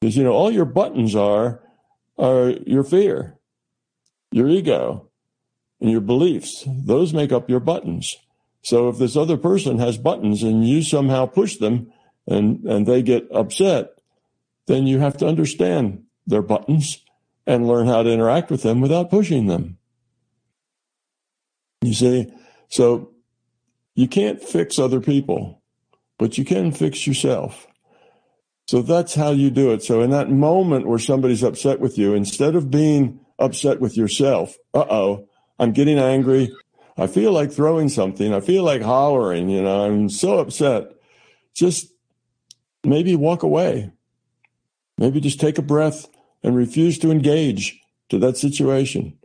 Because, 0.00 0.16
you 0.16 0.24
know, 0.24 0.32
all 0.32 0.50
your 0.50 0.64
buttons 0.64 1.14
are, 1.14 1.62
are 2.18 2.50
your 2.66 2.82
fear, 2.82 3.38
your 4.30 4.48
ego, 4.48 5.08
and 5.80 5.90
your 5.90 6.00
beliefs. 6.00 6.64
Those 6.66 7.12
make 7.12 7.32
up 7.32 7.50
your 7.50 7.60
buttons. 7.60 8.16
So 8.62 8.88
if 8.88 8.98
this 8.98 9.16
other 9.16 9.36
person 9.36 9.78
has 9.78 9.98
buttons 9.98 10.42
and 10.42 10.66
you 10.66 10.82
somehow 10.82 11.26
push 11.26 11.56
them 11.56 11.92
and, 12.26 12.64
and 12.64 12.86
they 12.86 13.02
get 13.02 13.26
upset, 13.32 13.90
then 14.66 14.86
you 14.86 15.00
have 15.00 15.16
to 15.18 15.26
understand 15.26 16.04
their 16.26 16.42
buttons 16.42 17.04
and 17.46 17.66
learn 17.66 17.88
how 17.88 18.02
to 18.02 18.10
interact 18.10 18.50
with 18.50 18.62
them 18.62 18.80
without 18.80 19.10
pushing 19.10 19.46
them. 19.46 19.78
You 21.82 21.94
see, 21.94 22.28
so 22.70 23.12
you 23.96 24.08
can't 24.08 24.42
fix 24.42 24.78
other 24.78 25.00
people, 25.00 25.62
but 26.18 26.38
you 26.38 26.44
can 26.44 26.72
fix 26.72 27.06
yourself. 27.06 27.66
So 28.68 28.82
that's 28.82 29.14
how 29.14 29.32
you 29.32 29.50
do 29.50 29.72
it. 29.72 29.82
So 29.82 30.00
in 30.02 30.10
that 30.10 30.30
moment 30.30 30.86
where 30.88 30.98
somebody's 30.98 31.42
upset 31.42 31.80
with 31.80 31.98
you, 31.98 32.14
instead 32.14 32.56
of 32.56 32.70
being 32.70 33.20
upset 33.38 33.80
with 33.80 33.96
yourself, 33.96 34.56
uh 34.74 34.86
oh, 34.90 35.28
I'm 35.58 35.72
getting 35.72 35.98
angry. 35.98 36.52
I 36.96 37.08
feel 37.08 37.32
like 37.32 37.52
throwing 37.52 37.88
something. 37.88 38.34
I 38.34 38.40
feel 38.40 38.64
like 38.64 38.82
hollering, 38.82 39.50
you 39.50 39.62
know, 39.62 39.86
I'm 39.86 40.08
so 40.08 40.38
upset. 40.38 40.84
Just 41.54 41.88
maybe 42.84 43.16
walk 43.16 43.42
away. 43.42 43.92
Maybe 44.98 45.20
just 45.20 45.40
take 45.40 45.58
a 45.58 45.62
breath 45.62 46.06
and 46.42 46.56
refuse 46.56 46.98
to 47.00 47.10
engage 47.10 47.80
to 48.10 48.18
that 48.20 48.36
situation. 48.36 49.18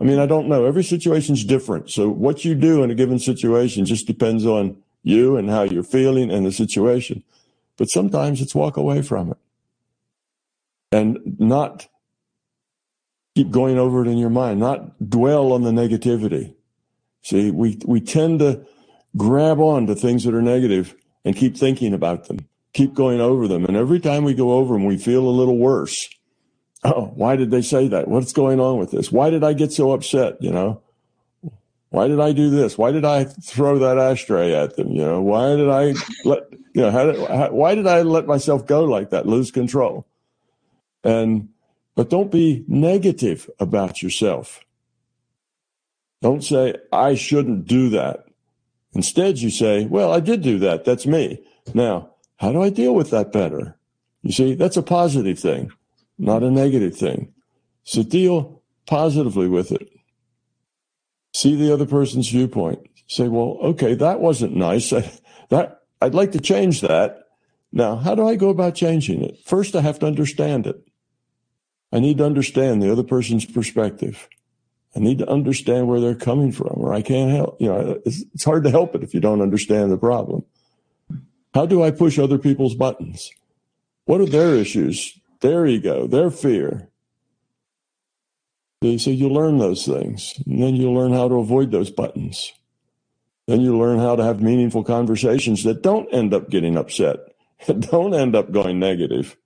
I 0.00 0.04
mean, 0.04 0.18
I 0.18 0.26
don't 0.26 0.48
know. 0.48 0.66
Every 0.66 0.84
situation's 0.84 1.44
different. 1.44 1.90
So 1.90 2.08
what 2.08 2.44
you 2.44 2.54
do 2.54 2.82
in 2.82 2.90
a 2.90 2.94
given 2.94 3.18
situation 3.18 3.86
just 3.86 4.06
depends 4.06 4.44
on 4.44 4.76
you 5.02 5.36
and 5.36 5.48
how 5.48 5.62
you're 5.62 5.82
feeling 5.82 6.30
and 6.30 6.44
the 6.44 6.52
situation. 6.52 7.22
But 7.76 7.88
sometimes 7.88 8.40
it's 8.40 8.54
walk 8.54 8.76
away 8.76 9.02
from 9.02 9.30
it 9.30 9.38
and 10.92 11.18
not 11.38 11.88
keep 13.34 13.50
going 13.50 13.78
over 13.78 14.04
it 14.04 14.08
in 14.08 14.18
your 14.18 14.30
mind, 14.30 14.60
not 14.60 15.08
dwell 15.08 15.52
on 15.52 15.62
the 15.62 15.70
negativity. 15.70 16.54
See, 17.22 17.50
we, 17.50 17.78
we 17.84 18.00
tend 18.00 18.40
to 18.40 18.66
grab 19.16 19.60
on 19.60 19.86
to 19.86 19.94
things 19.94 20.24
that 20.24 20.34
are 20.34 20.42
negative 20.42 20.94
and 21.24 21.36
keep 21.36 21.56
thinking 21.56 21.92
about 21.92 22.28
them, 22.28 22.38
keep 22.72 22.94
going 22.94 23.20
over 23.20 23.48
them. 23.48 23.64
And 23.64 23.76
every 23.76 24.00
time 24.00 24.24
we 24.24 24.34
go 24.34 24.52
over 24.52 24.74
them, 24.74 24.84
we 24.84 24.96
feel 24.96 25.28
a 25.28 25.30
little 25.30 25.58
worse. 25.58 26.08
Oh, 26.88 27.10
why 27.16 27.34
did 27.34 27.50
they 27.50 27.62
say 27.62 27.88
that? 27.88 28.06
What's 28.06 28.32
going 28.32 28.60
on 28.60 28.78
with 28.78 28.92
this? 28.92 29.10
Why 29.10 29.28
did 29.30 29.42
I 29.42 29.54
get 29.54 29.72
so 29.72 29.90
upset? 29.90 30.40
You 30.40 30.52
know, 30.52 30.82
why 31.88 32.06
did 32.06 32.20
I 32.20 32.30
do 32.30 32.48
this? 32.48 32.78
Why 32.78 32.92
did 32.92 33.04
I 33.04 33.24
throw 33.24 33.80
that 33.80 33.98
ashtray 33.98 34.54
at 34.54 34.76
them? 34.76 34.92
You 34.92 35.02
know, 35.02 35.20
why 35.20 35.56
did 35.56 35.68
I 35.68 35.94
let, 36.24 36.44
you 36.74 36.82
know, 36.82 36.90
how 36.92 37.10
did, 37.10 37.28
how, 37.28 37.50
why 37.50 37.74
did 37.74 37.88
I 37.88 38.02
let 38.02 38.26
myself 38.26 38.66
go 38.66 38.84
like 38.84 39.10
that, 39.10 39.26
lose 39.26 39.50
control? 39.50 40.06
And, 41.02 41.48
but 41.96 42.08
don't 42.08 42.30
be 42.30 42.64
negative 42.68 43.50
about 43.58 44.00
yourself. 44.00 44.60
Don't 46.22 46.44
say, 46.44 46.76
I 46.92 47.14
shouldn't 47.14 47.66
do 47.66 47.90
that. 47.90 48.26
Instead, 48.92 49.38
you 49.38 49.50
say, 49.50 49.86
well, 49.86 50.12
I 50.12 50.20
did 50.20 50.40
do 50.42 50.60
that. 50.60 50.84
That's 50.84 51.04
me. 51.04 51.42
Now, 51.74 52.10
how 52.36 52.52
do 52.52 52.62
I 52.62 52.70
deal 52.70 52.94
with 52.94 53.10
that 53.10 53.32
better? 53.32 53.76
You 54.22 54.30
see, 54.30 54.54
that's 54.54 54.76
a 54.76 54.82
positive 54.82 55.38
thing, 55.38 55.72
not 56.18 56.42
a 56.42 56.50
negative 56.50 56.96
thing. 56.96 57.32
So 57.84 58.02
deal 58.02 58.62
positively 58.86 59.48
with 59.48 59.72
it. 59.72 59.88
See 61.32 61.54
the 61.54 61.72
other 61.72 61.86
person's 61.86 62.30
viewpoint. 62.30 62.80
Say, 63.08 63.28
well, 63.28 63.58
okay, 63.62 63.94
that 63.94 64.20
wasn't 64.20 64.56
nice. 64.56 64.92
I, 64.92 65.12
that 65.50 65.82
I'd 66.00 66.14
like 66.14 66.32
to 66.32 66.40
change 66.40 66.80
that. 66.80 67.24
Now, 67.72 67.96
how 67.96 68.14
do 68.14 68.26
I 68.26 68.36
go 68.36 68.48
about 68.48 68.74
changing 68.74 69.22
it? 69.22 69.38
First, 69.44 69.76
I 69.76 69.80
have 69.82 69.98
to 70.00 70.06
understand 70.06 70.66
it. 70.66 70.82
I 71.92 72.00
need 72.00 72.18
to 72.18 72.24
understand 72.24 72.82
the 72.82 72.90
other 72.90 73.02
person's 73.02 73.44
perspective. 73.44 74.28
I 74.96 75.00
need 75.00 75.18
to 75.18 75.28
understand 75.28 75.88
where 75.88 76.00
they're 76.00 76.14
coming 76.14 76.52
from, 76.52 76.72
or 76.76 76.94
I 76.94 77.02
can't 77.02 77.30
help. 77.30 77.60
You 77.60 77.68
know, 77.68 78.00
it's, 78.06 78.24
it's 78.34 78.44
hard 78.44 78.64
to 78.64 78.70
help 78.70 78.94
it 78.94 79.02
if 79.02 79.12
you 79.12 79.20
don't 79.20 79.42
understand 79.42 79.92
the 79.92 79.98
problem. 79.98 80.44
How 81.54 81.66
do 81.66 81.82
I 81.82 81.90
push 81.90 82.18
other 82.18 82.38
people's 82.38 82.74
buttons? 82.74 83.30
What 84.06 84.20
are 84.20 84.26
their 84.26 84.54
issues, 84.54 85.18
their 85.40 85.66
ego, 85.66 86.06
their 86.06 86.30
fear? 86.30 86.88
So 88.82 89.10
you 89.10 89.28
learn 89.28 89.58
those 89.58 89.84
things, 89.84 90.34
and 90.46 90.62
then 90.62 90.76
you 90.76 90.92
learn 90.92 91.12
how 91.12 91.28
to 91.28 91.36
avoid 91.36 91.70
those 91.70 91.90
buttons. 91.90 92.52
Then 93.46 93.60
you 93.60 93.76
learn 93.76 93.98
how 93.98 94.16
to 94.16 94.24
have 94.24 94.40
meaningful 94.40 94.84
conversations 94.84 95.64
that 95.64 95.82
don't 95.82 96.12
end 96.12 96.34
up 96.34 96.50
getting 96.50 96.76
upset, 96.76 97.18
that 97.66 97.80
don't 97.80 98.14
end 98.14 98.36
up 98.36 98.52
going 98.52 98.78
negative. 98.78 99.36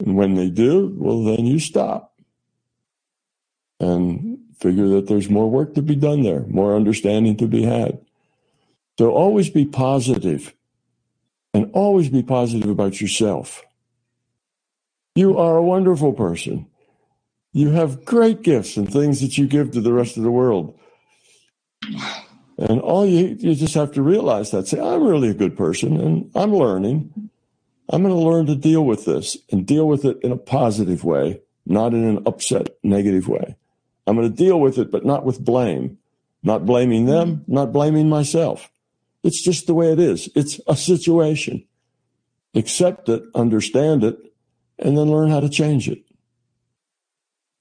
And 0.00 0.16
when 0.16 0.34
they 0.34 0.50
do, 0.50 0.94
well, 0.98 1.24
then 1.24 1.46
you 1.46 1.58
stop 1.58 2.14
and 3.80 4.38
figure 4.58 4.88
that 4.88 5.08
there's 5.08 5.30
more 5.30 5.50
work 5.50 5.74
to 5.74 5.82
be 5.82 5.96
done 5.96 6.22
there, 6.22 6.44
more 6.46 6.76
understanding 6.76 7.36
to 7.38 7.46
be 7.46 7.62
had. 7.62 8.04
So 8.98 9.10
always 9.10 9.50
be 9.50 9.64
positive 9.64 10.54
and 11.52 11.70
always 11.72 12.08
be 12.08 12.22
positive 12.22 12.68
about 12.68 13.00
yourself. 13.00 13.64
You 15.14 15.38
are 15.38 15.56
a 15.56 15.62
wonderful 15.62 16.12
person. 16.12 16.66
You 17.52 17.70
have 17.70 18.04
great 18.04 18.42
gifts 18.42 18.76
and 18.76 18.92
things 18.92 19.20
that 19.20 19.38
you 19.38 19.46
give 19.46 19.70
to 19.72 19.80
the 19.80 19.92
rest 19.92 20.16
of 20.16 20.24
the 20.24 20.30
world. 20.30 20.76
And 22.58 22.80
all 22.80 23.06
you, 23.06 23.36
you 23.38 23.54
just 23.54 23.74
have 23.74 23.92
to 23.92 24.02
realize 24.02 24.50
that 24.50 24.66
say, 24.66 24.80
I'm 24.80 25.04
really 25.04 25.28
a 25.28 25.34
good 25.34 25.56
person 25.56 26.00
and 26.00 26.30
I'm 26.34 26.52
learning. 26.52 27.30
I'm 27.88 28.02
going 28.02 28.14
to 28.14 28.20
learn 28.20 28.46
to 28.46 28.56
deal 28.56 28.84
with 28.84 29.04
this 29.04 29.36
and 29.52 29.66
deal 29.66 29.86
with 29.86 30.04
it 30.04 30.18
in 30.22 30.32
a 30.32 30.36
positive 30.36 31.04
way, 31.04 31.42
not 31.64 31.94
in 31.94 32.04
an 32.04 32.22
upset, 32.26 32.76
negative 32.82 33.28
way. 33.28 33.54
I'm 34.06 34.16
going 34.16 34.28
to 34.28 34.36
deal 34.36 34.60
with 34.60 34.78
it, 34.78 34.90
but 34.90 35.04
not 35.04 35.24
with 35.24 35.44
blame, 35.44 35.98
not 36.42 36.66
blaming 36.66 37.06
them, 37.06 37.44
not 37.46 37.72
blaming 37.72 38.08
myself. 38.08 38.68
It's 39.22 39.42
just 39.42 39.66
the 39.66 39.74
way 39.74 39.92
it 39.92 40.00
is. 40.00 40.28
It's 40.34 40.60
a 40.66 40.76
situation. 40.76 41.64
Accept 42.54 43.08
it, 43.08 43.22
understand 43.34 44.02
it, 44.04 44.33
and 44.78 44.96
then 44.96 45.10
learn 45.10 45.30
how 45.30 45.40
to 45.40 45.48
change 45.48 45.88
it. 45.88 46.02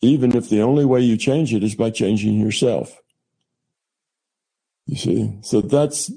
Even 0.02 0.36
if 0.36 0.50
the 0.50 0.62
only 0.62 0.86
way 0.86 1.02
you 1.02 1.18
change 1.18 1.54
it 1.54 1.64
is 1.64 1.76
by 1.76 1.90
changing 1.90 2.40
yourself. 2.40 3.00
You 4.86 4.98
see? 4.98 5.38
So 5.42 5.62
that's, 5.62 6.12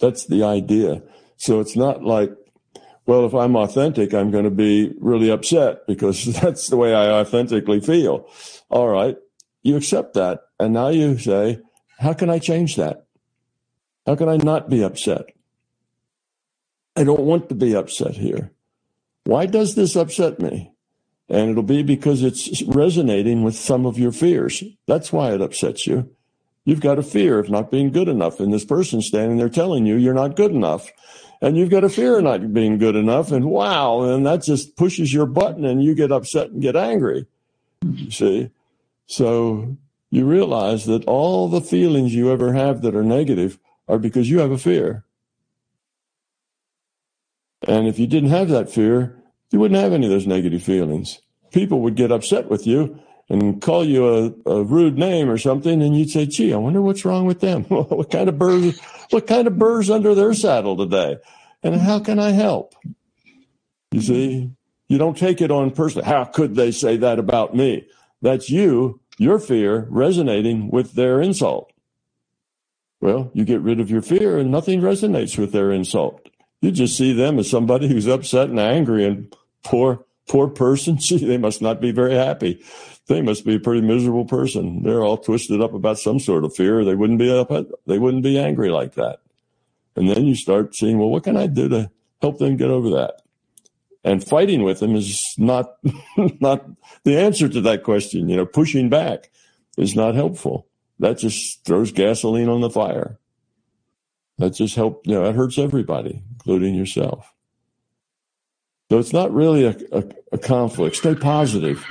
that's 0.00 0.26
the 0.26 0.42
idea. 0.42 1.02
So 1.36 1.60
it's 1.60 1.76
not 1.76 2.02
like, 2.02 2.30
well, 3.06 3.24
if 3.24 3.34
I'm 3.34 3.56
authentic, 3.56 4.12
I'm 4.12 4.30
going 4.30 4.44
to 4.44 4.50
be 4.50 4.92
really 4.98 5.30
upset 5.30 5.86
because 5.86 6.24
that's 6.40 6.68
the 6.68 6.76
way 6.76 6.94
I 6.94 7.10
authentically 7.10 7.80
feel. 7.80 8.28
All 8.70 8.88
right 8.88 9.16
you 9.62 9.76
accept 9.76 10.14
that. 10.14 10.40
And 10.58 10.72
now 10.72 10.88
you 10.88 11.18
say, 11.18 11.60
how 11.98 12.12
can 12.12 12.30
I 12.30 12.38
change 12.38 12.76
that? 12.76 13.06
How 14.06 14.16
can 14.16 14.28
I 14.28 14.36
not 14.36 14.70
be 14.70 14.82
upset? 14.82 15.26
I 16.96 17.04
don't 17.04 17.20
want 17.20 17.48
to 17.50 17.54
be 17.54 17.76
upset 17.76 18.14
here. 18.14 18.50
Why 19.28 19.44
does 19.44 19.74
this 19.74 19.94
upset 19.94 20.40
me? 20.40 20.72
And 21.28 21.50
it'll 21.50 21.62
be 21.62 21.82
because 21.82 22.22
it's 22.22 22.62
resonating 22.62 23.42
with 23.42 23.54
some 23.54 23.84
of 23.84 23.98
your 23.98 24.10
fears. 24.10 24.64
That's 24.86 25.12
why 25.12 25.34
it 25.34 25.42
upsets 25.42 25.86
you. 25.86 26.08
You've 26.64 26.80
got 26.80 26.98
a 26.98 27.02
fear 27.02 27.38
of 27.38 27.50
not 27.50 27.70
being 27.70 27.92
good 27.92 28.08
enough. 28.08 28.40
And 28.40 28.54
this 28.54 28.64
person 28.64 29.02
standing 29.02 29.36
there 29.36 29.50
telling 29.50 29.84
you 29.84 29.96
you're 29.96 30.14
not 30.14 30.34
good 30.34 30.52
enough. 30.52 30.90
And 31.42 31.58
you've 31.58 31.68
got 31.68 31.84
a 31.84 31.90
fear 31.90 32.16
of 32.16 32.24
not 32.24 32.54
being 32.54 32.78
good 32.78 32.96
enough. 32.96 33.30
And 33.30 33.44
wow. 33.44 34.00
And 34.00 34.24
that 34.24 34.44
just 34.44 34.76
pushes 34.76 35.12
your 35.12 35.26
button 35.26 35.66
and 35.66 35.84
you 35.84 35.94
get 35.94 36.10
upset 36.10 36.48
and 36.48 36.62
get 36.62 36.74
angry. 36.74 37.26
You 37.82 38.10
see? 38.10 38.50
So 39.04 39.76
you 40.08 40.24
realize 40.24 40.86
that 40.86 41.04
all 41.04 41.48
the 41.48 41.60
feelings 41.60 42.14
you 42.14 42.32
ever 42.32 42.54
have 42.54 42.80
that 42.80 42.96
are 42.96 43.04
negative 43.04 43.58
are 43.88 43.98
because 43.98 44.30
you 44.30 44.38
have 44.38 44.52
a 44.52 44.56
fear. 44.56 45.04
And 47.66 47.86
if 47.86 47.98
you 47.98 48.06
didn't 48.06 48.30
have 48.30 48.48
that 48.48 48.70
fear, 48.70 49.17
you 49.50 49.58
wouldn't 49.58 49.80
have 49.80 49.92
any 49.92 50.06
of 50.06 50.12
those 50.12 50.26
negative 50.26 50.62
feelings. 50.62 51.20
People 51.52 51.80
would 51.80 51.94
get 51.94 52.12
upset 52.12 52.50
with 52.50 52.66
you 52.66 53.00
and 53.30 53.60
call 53.60 53.84
you 53.84 54.34
a, 54.46 54.50
a 54.50 54.64
rude 54.64 54.98
name 54.98 55.28
or 55.28 55.38
something, 55.38 55.82
and 55.82 55.98
you'd 55.98 56.10
say, 56.10 56.26
"Gee, 56.26 56.52
I 56.52 56.56
wonder 56.56 56.82
what's 56.82 57.04
wrong 57.04 57.26
with 57.26 57.40
them. 57.40 57.64
what 57.68 58.10
kind 58.10 58.28
of 58.28 58.38
birds? 58.38 58.80
What 59.10 59.26
kind 59.26 59.46
of 59.46 59.58
birds 59.58 59.90
under 59.90 60.14
their 60.14 60.34
saddle 60.34 60.76
today? 60.76 61.18
And 61.62 61.76
how 61.76 62.00
can 62.00 62.18
I 62.18 62.30
help?" 62.30 62.74
You 63.90 64.02
see, 64.02 64.50
you 64.88 64.98
don't 64.98 65.16
take 65.16 65.40
it 65.40 65.50
on 65.50 65.70
personally. 65.70 66.06
How 66.06 66.24
could 66.24 66.54
they 66.54 66.70
say 66.70 66.96
that 66.98 67.18
about 67.18 67.54
me? 67.54 67.86
That's 68.20 68.50
you, 68.50 69.00
your 69.18 69.38
fear 69.38 69.86
resonating 69.90 70.70
with 70.70 70.92
their 70.92 71.20
insult. 71.20 71.72
Well, 73.00 73.30
you 73.32 73.44
get 73.44 73.60
rid 73.60 73.80
of 73.80 73.90
your 73.90 74.02
fear 74.02 74.38
and 74.38 74.50
nothing 74.50 74.80
resonates 74.80 75.38
with 75.38 75.52
their 75.52 75.70
insult. 75.70 76.28
You 76.60 76.72
just 76.72 76.96
see 76.96 77.12
them 77.12 77.38
as 77.38 77.48
somebody 77.48 77.88
who's 77.88 78.06
upset 78.06 78.50
and 78.50 78.58
angry 78.58 79.04
and 79.04 79.34
poor, 79.62 80.04
poor 80.28 80.48
person. 80.48 80.96
Gee, 80.98 81.24
they 81.24 81.38
must 81.38 81.62
not 81.62 81.80
be 81.80 81.92
very 81.92 82.14
happy. 82.14 82.62
They 83.06 83.22
must 83.22 83.44
be 83.44 83.54
a 83.54 83.60
pretty 83.60 83.80
miserable 83.80 84.24
person. 84.24 84.82
They're 84.82 85.02
all 85.02 85.16
twisted 85.16 85.60
up 85.60 85.72
about 85.72 85.98
some 85.98 86.18
sort 86.18 86.44
of 86.44 86.54
fear. 86.54 86.84
They 86.84 86.94
wouldn't 86.94 87.18
be 87.18 87.30
up, 87.30 87.50
they 87.86 87.98
wouldn't 87.98 88.22
be 88.22 88.38
angry 88.38 88.70
like 88.70 88.94
that. 88.94 89.20
And 89.96 90.08
then 90.10 90.26
you 90.26 90.34
start 90.34 90.74
seeing, 90.74 90.98
well, 90.98 91.08
what 91.08 91.24
can 91.24 91.36
I 91.36 91.46
do 91.46 91.68
to 91.68 91.90
help 92.20 92.38
them 92.38 92.56
get 92.56 92.70
over 92.70 92.90
that? 92.90 93.22
And 94.04 94.22
fighting 94.22 94.62
with 94.62 94.80
them 94.80 94.94
is 94.94 95.34
not, 95.38 95.76
not 96.40 96.64
the 97.04 97.18
answer 97.18 97.48
to 97.48 97.60
that 97.62 97.82
question. 97.82 98.28
You 98.28 98.36
know, 98.36 98.46
pushing 98.46 98.88
back 98.88 99.30
is 99.76 99.96
not 99.96 100.14
helpful 100.14 100.68
that 100.98 101.18
just 101.18 101.64
throws 101.64 101.92
gasoline 101.92 102.48
on 102.48 102.60
the 102.60 102.70
fire. 102.70 103.18
That 104.38 104.50
just 104.50 104.76
help, 104.76 105.06
you 105.06 105.14
know, 105.14 105.24
that 105.24 105.34
hurts 105.34 105.58
everybody, 105.58 106.22
including 106.38 106.74
yourself. 106.74 107.34
So 108.90 108.98
it's 108.98 109.12
not 109.12 109.32
really 109.32 109.64
a, 109.64 109.76
a, 109.92 110.04
a 110.32 110.38
conflict. 110.38 110.96
Stay 110.96 111.14
positive. 111.14 111.84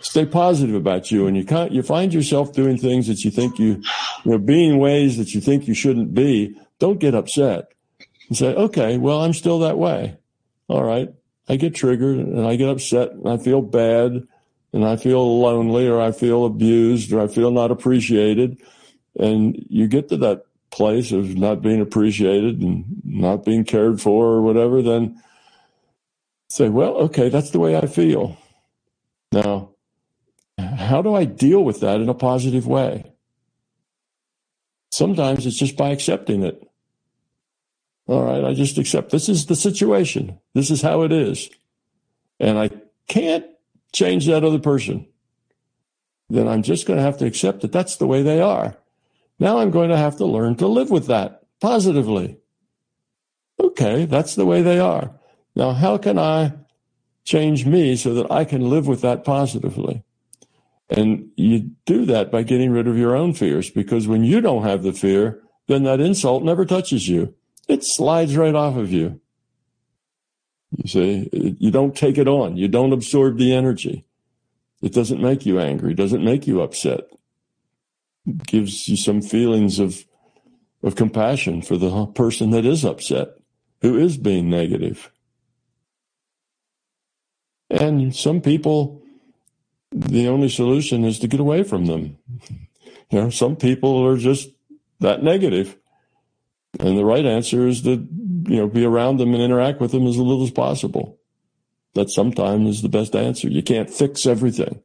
Stay 0.00 0.26
positive 0.26 0.74
about 0.74 1.10
you, 1.10 1.26
and 1.26 1.36
you 1.36 1.44
can't, 1.44 1.72
you 1.72 1.82
find 1.82 2.12
yourself 2.12 2.52
doing 2.52 2.76
things 2.76 3.06
that 3.08 3.24
you 3.24 3.30
think 3.30 3.58
you, 3.58 3.82
you 4.24 4.30
know, 4.30 4.38
being 4.38 4.78
ways 4.78 5.16
that 5.16 5.34
you 5.34 5.40
think 5.40 5.66
you 5.66 5.74
shouldn't 5.74 6.14
be. 6.14 6.54
Don't 6.78 7.00
get 7.00 7.14
upset 7.14 7.72
and 8.28 8.36
say, 8.36 8.54
okay, 8.54 8.98
well, 8.98 9.22
I'm 9.22 9.32
still 9.32 9.60
that 9.60 9.78
way. 9.78 10.18
All 10.68 10.84
right. 10.84 11.12
I 11.48 11.56
get 11.56 11.74
triggered 11.74 12.18
and 12.18 12.46
I 12.46 12.56
get 12.56 12.68
upset 12.68 13.12
and 13.12 13.28
I 13.28 13.36
feel 13.36 13.60
bad 13.60 14.26
and 14.72 14.84
I 14.84 14.96
feel 14.96 15.40
lonely 15.40 15.88
or 15.88 16.00
I 16.00 16.12
feel 16.12 16.44
abused 16.44 17.12
or 17.12 17.20
I 17.20 17.28
feel 17.28 17.50
not 17.50 17.70
appreciated. 17.70 18.60
And 19.18 19.64
you 19.68 19.88
get 19.88 20.08
to 20.08 20.16
that 20.18 20.46
place 20.74 21.12
of 21.12 21.36
not 21.36 21.62
being 21.62 21.80
appreciated 21.80 22.60
and 22.60 22.84
not 23.04 23.44
being 23.44 23.64
cared 23.64 24.00
for 24.00 24.26
or 24.26 24.42
whatever, 24.42 24.82
then 24.82 25.22
say, 26.48 26.68
well, 26.68 26.94
okay, 26.96 27.28
that's 27.28 27.50
the 27.50 27.60
way 27.60 27.76
I 27.76 27.86
feel. 27.86 28.36
Now, 29.30 29.70
how 30.58 31.00
do 31.00 31.14
I 31.14 31.24
deal 31.24 31.62
with 31.62 31.78
that 31.80 32.00
in 32.00 32.08
a 32.08 32.14
positive 32.14 32.66
way? 32.66 33.12
Sometimes 34.90 35.46
it's 35.46 35.56
just 35.56 35.76
by 35.76 35.90
accepting 35.90 36.42
it. 36.42 36.60
All 38.08 38.24
right, 38.24 38.44
I 38.44 38.52
just 38.52 38.76
accept 38.76 39.10
this 39.10 39.28
is 39.28 39.46
the 39.46 39.56
situation. 39.56 40.40
This 40.54 40.72
is 40.72 40.82
how 40.82 41.02
it 41.02 41.12
is. 41.12 41.50
And 42.40 42.58
I 42.58 42.70
can't 43.06 43.46
change 43.92 44.26
that 44.26 44.42
other 44.42 44.58
person, 44.58 45.06
then 46.28 46.48
I'm 46.48 46.62
just 46.62 46.84
going 46.84 46.96
to 46.96 47.04
have 47.04 47.18
to 47.18 47.26
accept 47.26 47.60
that 47.60 47.70
that's 47.70 47.96
the 47.96 48.08
way 48.08 48.22
they 48.22 48.40
are. 48.40 48.76
Now 49.38 49.58
I'm 49.58 49.70
going 49.70 49.90
to 49.90 49.96
have 49.96 50.16
to 50.18 50.26
learn 50.26 50.56
to 50.56 50.66
live 50.66 50.90
with 50.90 51.06
that 51.08 51.42
positively. 51.60 52.38
Okay, 53.58 54.04
that's 54.04 54.34
the 54.34 54.46
way 54.46 54.62
they 54.62 54.78
are. 54.78 55.12
Now, 55.56 55.72
how 55.72 55.98
can 55.98 56.18
I 56.18 56.52
change 57.24 57.64
me 57.66 57.96
so 57.96 58.14
that 58.14 58.30
I 58.30 58.44
can 58.44 58.68
live 58.68 58.86
with 58.86 59.00
that 59.02 59.24
positively? 59.24 60.04
And 60.90 61.30
you 61.36 61.70
do 61.86 62.04
that 62.06 62.30
by 62.30 62.42
getting 62.42 62.70
rid 62.70 62.86
of 62.86 62.98
your 62.98 63.16
own 63.16 63.32
fears 63.32 63.70
because 63.70 64.06
when 64.06 64.22
you 64.24 64.40
don't 64.40 64.64
have 64.64 64.82
the 64.82 64.92
fear, 64.92 65.42
then 65.66 65.84
that 65.84 66.00
insult 66.00 66.44
never 66.44 66.64
touches 66.64 67.08
you. 67.08 67.34
It 67.68 67.80
slides 67.82 68.36
right 68.36 68.54
off 68.54 68.76
of 68.76 68.92
you. 68.92 69.20
You 70.76 70.88
see, 70.88 71.56
you 71.58 71.70
don't 71.70 71.96
take 71.96 72.18
it 72.18 72.28
on. 72.28 72.56
You 72.56 72.68
don't 72.68 72.92
absorb 72.92 73.38
the 73.38 73.54
energy. 73.54 74.04
It 74.82 74.92
doesn't 74.92 75.22
make 75.22 75.46
you 75.46 75.58
angry. 75.60 75.92
It 75.92 75.96
doesn't 75.96 76.24
make 76.24 76.46
you 76.46 76.60
upset. 76.60 77.02
Gives 78.46 78.88
you 78.88 78.96
some 78.96 79.20
feelings 79.20 79.78
of, 79.78 80.04
of 80.82 80.96
compassion 80.96 81.62
for 81.62 81.76
the 81.76 82.06
person 82.06 82.50
that 82.50 82.64
is 82.64 82.84
upset, 82.84 83.28
who 83.82 83.98
is 83.98 84.16
being 84.16 84.48
negative. 84.48 85.10
And 87.70 88.14
some 88.14 88.40
people, 88.40 89.02
the 89.90 90.28
only 90.28 90.48
solution 90.48 91.04
is 91.04 91.18
to 91.18 91.28
get 91.28 91.40
away 91.40 91.62
from 91.62 91.86
them. 91.86 92.18
You 93.10 93.20
know, 93.20 93.30
some 93.30 93.54
people 93.54 94.04
are 94.04 94.16
just 94.16 94.48
that 95.00 95.22
negative. 95.22 95.76
And 96.80 96.98
the 96.98 97.04
right 97.04 97.24
answer 97.24 97.68
is 97.68 97.82
to 97.82 98.08
you 98.48 98.56
know, 98.56 98.66
be 98.66 98.84
around 98.84 99.18
them 99.18 99.34
and 99.34 99.42
interact 99.42 99.80
with 99.80 99.92
them 99.92 100.06
as 100.06 100.16
little 100.16 100.42
as 100.42 100.50
possible. 100.50 101.18
That 101.94 102.10
sometimes 102.10 102.68
is 102.68 102.82
the 102.82 102.88
best 102.88 103.14
answer. 103.14 103.48
You 103.48 103.62
can't 103.62 103.90
fix 103.90 104.26
everything, 104.26 104.82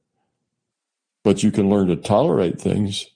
but 1.23 1.41
you 1.41 1.52
can 1.52 1.69
learn 1.69 1.88
to 1.88 1.95
tolerate 1.95 2.62
things, 2.62 3.08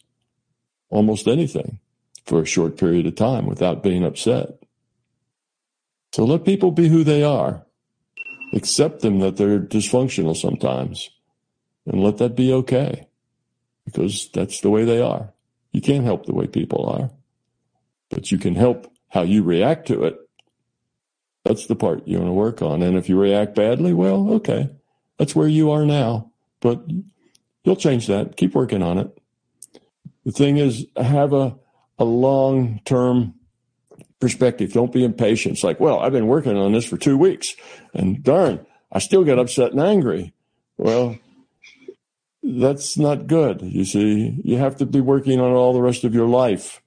almost 0.93 1.27
anything, 1.27 1.79
for 2.25 2.41
a 2.41 2.45
short 2.45 2.77
period 2.77 3.05
of 3.05 3.15
time 3.15 3.45
without 3.45 3.83
being 3.83 4.03
upset. 4.03 4.63
So 6.13 6.23
let 6.23 6.45
people 6.45 6.71
be 6.71 6.89
who 6.89 7.03
they 7.03 7.23
are. 7.23 7.65
Accept 8.53 9.01
them 9.01 9.19
that 9.19 9.37
they're 9.37 9.59
dysfunctional 9.59 10.35
sometimes 10.35 11.09
and 11.85 12.03
let 12.03 12.17
that 12.19 12.35
be 12.35 12.53
okay 12.53 13.07
because 13.85 14.29
that's 14.33 14.61
the 14.61 14.69
way 14.69 14.85
they 14.85 15.01
are. 15.01 15.33
You 15.71 15.81
can't 15.81 16.05
help 16.05 16.25
the 16.25 16.35
way 16.35 16.45
people 16.45 16.85
are, 16.85 17.09
but 18.09 18.31
you 18.31 18.37
can 18.37 18.55
help 18.55 18.91
how 19.09 19.23
you 19.23 19.43
react 19.43 19.87
to 19.87 20.03
it 20.03 20.19
that's 21.43 21.67
the 21.67 21.75
part 21.75 22.07
you 22.07 22.17
want 22.17 22.29
to 22.29 22.33
work 22.33 22.61
on. 22.61 22.81
And 22.81 22.97
if 22.97 23.09
you 23.09 23.19
react 23.19 23.55
badly, 23.55 23.93
well, 23.93 24.31
okay, 24.35 24.69
that's 25.17 25.35
where 25.35 25.47
you 25.47 25.71
are 25.71 25.85
now. 25.85 26.31
But 26.61 26.83
you'll 27.63 27.75
change 27.75 28.07
that. 28.07 28.37
Keep 28.37 28.55
working 28.55 28.81
on 28.81 28.97
it. 28.97 29.17
The 30.25 30.31
thing 30.31 30.57
is, 30.57 30.85
have 30.95 31.33
a, 31.33 31.55
a 31.99 32.05
long 32.05 32.81
term 32.85 33.35
perspective. 34.19 34.71
Don't 34.71 34.93
be 34.93 35.03
impatient. 35.03 35.55
It's 35.55 35.63
like, 35.63 35.79
well, 35.79 35.99
I've 35.99 36.13
been 36.13 36.27
working 36.27 36.57
on 36.57 36.71
this 36.71 36.85
for 36.85 36.97
two 36.97 37.17
weeks 37.17 37.53
and 37.93 38.23
darn, 38.23 38.65
I 38.91 38.99
still 38.99 39.23
get 39.23 39.39
upset 39.39 39.71
and 39.71 39.81
angry. 39.81 40.33
Well, 40.77 41.17
that's 42.41 42.97
not 42.97 43.27
good. 43.27 43.61
You 43.61 43.85
see, 43.85 44.39
you 44.43 44.57
have 44.57 44.77
to 44.77 44.85
be 44.85 45.01
working 45.01 45.39
on 45.39 45.51
it 45.51 45.55
all 45.55 45.73
the 45.73 45.81
rest 45.81 46.03
of 46.03 46.13
your 46.13 46.27
life, 46.27 46.81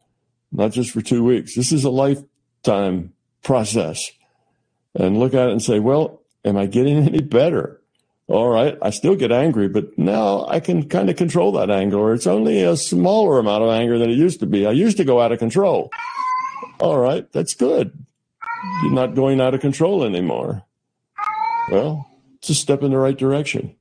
not 0.52 0.72
just 0.72 0.90
for 0.90 1.02
two 1.02 1.24
weeks. 1.24 1.54
This 1.54 1.72
is 1.72 1.84
a 1.84 1.90
lifetime 1.90 3.12
process 3.42 4.12
and 4.94 5.18
look 5.18 5.34
at 5.34 5.48
it 5.48 5.52
and 5.52 5.62
say, 5.62 5.78
well, 5.78 6.22
am 6.44 6.56
I 6.56 6.66
getting 6.66 6.96
any 7.06 7.20
better? 7.20 7.75
All 8.28 8.48
right, 8.48 8.76
I 8.82 8.90
still 8.90 9.14
get 9.14 9.30
angry, 9.30 9.68
but 9.68 9.96
now 9.96 10.46
I 10.48 10.58
can 10.58 10.88
kind 10.88 11.08
of 11.08 11.16
control 11.16 11.52
that 11.52 11.70
anger, 11.70 11.96
or 11.96 12.12
it's 12.12 12.26
only 12.26 12.62
a 12.62 12.76
smaller 12.76 13.38
amount 13.38 13.62
of 13.62 13.70
anger 13.70 13.98
than 13.98 14.10
it 14.10 14.18
used 14.18 14.40
to 14.40 14.46
be. 14.46 14.66
I 14.66 14.72
used 14.72 14.96
to 14.96 15.04
go 15.04 15.20
out 15.20 15.30
of 15.30 15.38
control. 15.38 15.90
All 16.80 16.98
right, 16.98 17.30
that's 17.30 17.54
good. 17.54 18.04
You're 18.82 18.92
not 18.92 19.14
going 19.14 19.40
out 19.40 19.54
of 19.54 19.60
control 19.60 20.02
anymore. 20.02 20.64
Well, 21.70 22.10
it's 22.38 22.50
a 22.50 22.54
step 22.54 22.82
in 22.82 22.90
the 22.90 22.98
right 22.98 23.16
direction. 23.16 23.76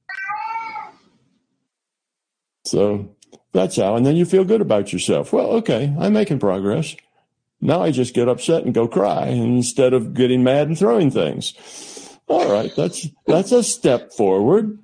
So 2.66 3.16
that's 3.52 3.78
how. 3.78 3.96
And 3.96 4.06
then 4.06 4.16
you 4.16 4.26
feel 4.26 4.44
good 4.44 4.62
about 4.62 4.94
yourself. 4.94 5.34
Well, 5.34 5.48
okay, 5.54 5.96
I'm 6.00 6.14
making 6.14 6.40
progress. 6.40 6.96
Now 7.62 7.82
I 7.82 7.90
just 7.90 8.14
get 8.14 8.28
upset 8.28 8.64
and 8.64 8.74
go 8.74 8.88
cry 8.88 9.28
instead 9.28 9.94
of 9.94 10.14
getting 10.14 10.44
mad 10.44 10.68
and 10.68 10.78
throwing 10.78 11.10
things. 11.10 11.54
All 12.28 12.52
right, 12.52 12.76
that's 12.76 13.08
that's 13.28 13.52
a 13.52 13.64
step 13.64 14.12
forward. 14.14 14.80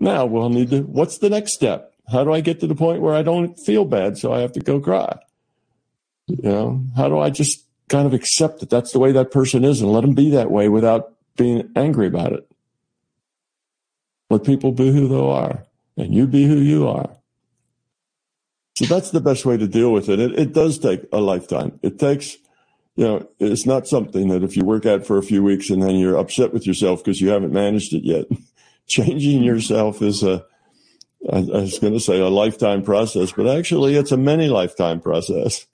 Now 0.00 0.26
we'll 0.26 0.48
need 0.48 0.70
to 0.70 0.80
what's 0.82 1.18
the 1.18 1.30
next 1.30 1.52
step? 1.52 1.94
How 2.10 2.24
do 2.24 2.32
I 2.32 2.40
get 2.40 2.60
to 2.60 2.66
the 2.66 2.74
point 2.74 3.02
where 3.02 3.14
I 3.14 3.22
don't 3.22 3.58
feel 3.58 3.84
bad 3.84 4.16
so 4.16 4.32
I 4.32 4.40
have 4.40 4.52
to 4.52 4.60
go 4.60 4.80
cry? 4.80 5.18
You 6.26 6.50
know, 6.50 6.84
how 6.96 7.08
do 7.08 7.18
I 7.18 7.30
just 7.30 7.64
kind 7.88 8.06
of 8.06 8.14
accept 8.14 8.60
that 8.60 8.70
that's 8.70 8.92
the 8.92 8.98
way 8.98 9.12
that 9.12 9.30
person 9.30 9.64
is 9.64 9.80
and 9.80 9.92
let 9.92 10.02
them 10.02 10.14
be 10.14 10.30
that 10.30 10.50
way 10.50 10.68
without 10.68 11.12
being 11.36 11.70
angry 11.76 12.06
about 12.06 12.32
it? 12.32 12.50
Let 14.30 14.44
people 14.44 14.72
be 14.72 14.90
who 14.90 15.08
they 15.08 15.20
are 15.20 15.64
and 15.96 16.14
you 16.14 16.26
be 16.26 16.46
who 16.46 16.56
you 16.56 16.86
are. 16.86 17.10
So 18.76 18.84
that's 18.84 19.10
the 19.10 19.20
best 19.20 19.44
way 19.44 19.56
to 19.56 19.66
deal 19.66 19.92
with 19.92 20.08
it. 20.08 20.20
It, 20.20 20.38
it 20.38 20.52
does 20.52 20.78
take 20.78 21.02
a 21.12 21.18
lifetime. 21.18 21.80
It 21.82 21.98
takes, 21.98 22.36
you 22.98 23.04
know, 23.04 23.28
it's 23.38 23.64
not 23.64 23.86
something 23.86 24.26
that 24.30 24.42
if 24.42 24.56
you 24.56 24.64
work 24.64 24.84
at 24.84 25.06
for 25.06 25.18
a 25.18 25.22
few 25.22 25.40
weeks 25.40 25.70
and 25.70 25.80
then 25.80 25.94
you're 25.94 26.18
upset 26.18 26.52
with 26.52 26.66
yourself 26.66 26.98
because 26.98 27.20
you 27.20 27.28
haven't 27.28 27.52
managed 27.52 27.92
it 27.92 28.02
yet. 28.02 28.24
Changing 28.88 29.44
yourself 29.44 30.02
is 30.02 30.24
a, 30.24 30.44
I, 31.32 31.36
I 31.36 31.60
was 31.60 31.78
going 31.78 31.92
to 31.92 32.00
say 32.00 32.18
a 32.18 32.26
lifetime 32.26 32.82
process, 32.82 33.30
but 33.30 33.46
actually 33.46 33.94
it's 33.94 34.10
a 34.10 34.16
many 34.16 34.48
lifetime 34.48 35.00
process. 35.00 35.64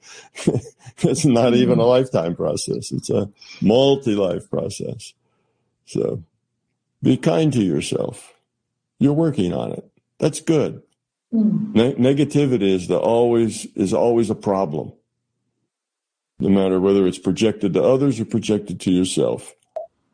it's 0.99 1.25
not 1.25 1.55
even 1.55 1.79
a 1.79 1.83
mm. 1.83 1.89
lifetime 1.89 2.37
process. 2.37 2.93
It's 2.93 3.09
a 3.09 3.31
multi-life 3.63 4.51
process. 4.51 5.15
So 5.87 6.23
be 7.03 7.17
kind 7.17 7.51
to 7.55 7.65
yourself. 7.65 8.35
You're 8.99 9.15
working 9.15 9.55
on 9.55 9.73
it. 9.73 9.91
That's 10.19 10.41
good. 10.41 10.83
Mm. 11.33 11.75
Ne- 11.75 11.95
negativity 11.95 12.75
is 12.75 12.89
the 12.89 12.99
always 12.99 13.65
is 13.77 13.95
always 13.95 14.29
a 14.29 14.35
problem, 14.35 14.93
no 16.45 16.51
matter 16.51 16.79
whether 16.79 17.07
it's 17.07 17.19
projected 17.19 17.73
to 17.73 17.83
others 17.83 18.21
or 18.21 18.27
projected 18.27 18.79
to 18.79 18.91
yourself, 18.91 19.55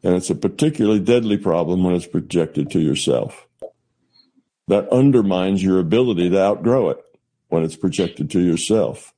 and 0.05 0.15
it's 0.15 0.31
a 0.31 0.35
particularly 0.37 1.01
deadly 1.01 1.37
problem 1.37 1.83
when 1.83 1.97
it's 1.97 2.07
projected 2.07 2.71
to 2.71 2.79
yourself. 2.79 3.49
That 4.69 4.89
undermines 4.91 5.61
your 5.61 5.81
ability 5.81 6.31
to 6.31 6.41
outgrow 6.41 6.91
it 6.91 6.99
when 7.49 7.65
it's 7.65 7.75
projected 7.75 8.31
to 8.31 8.41
yourself. 8.41 9.13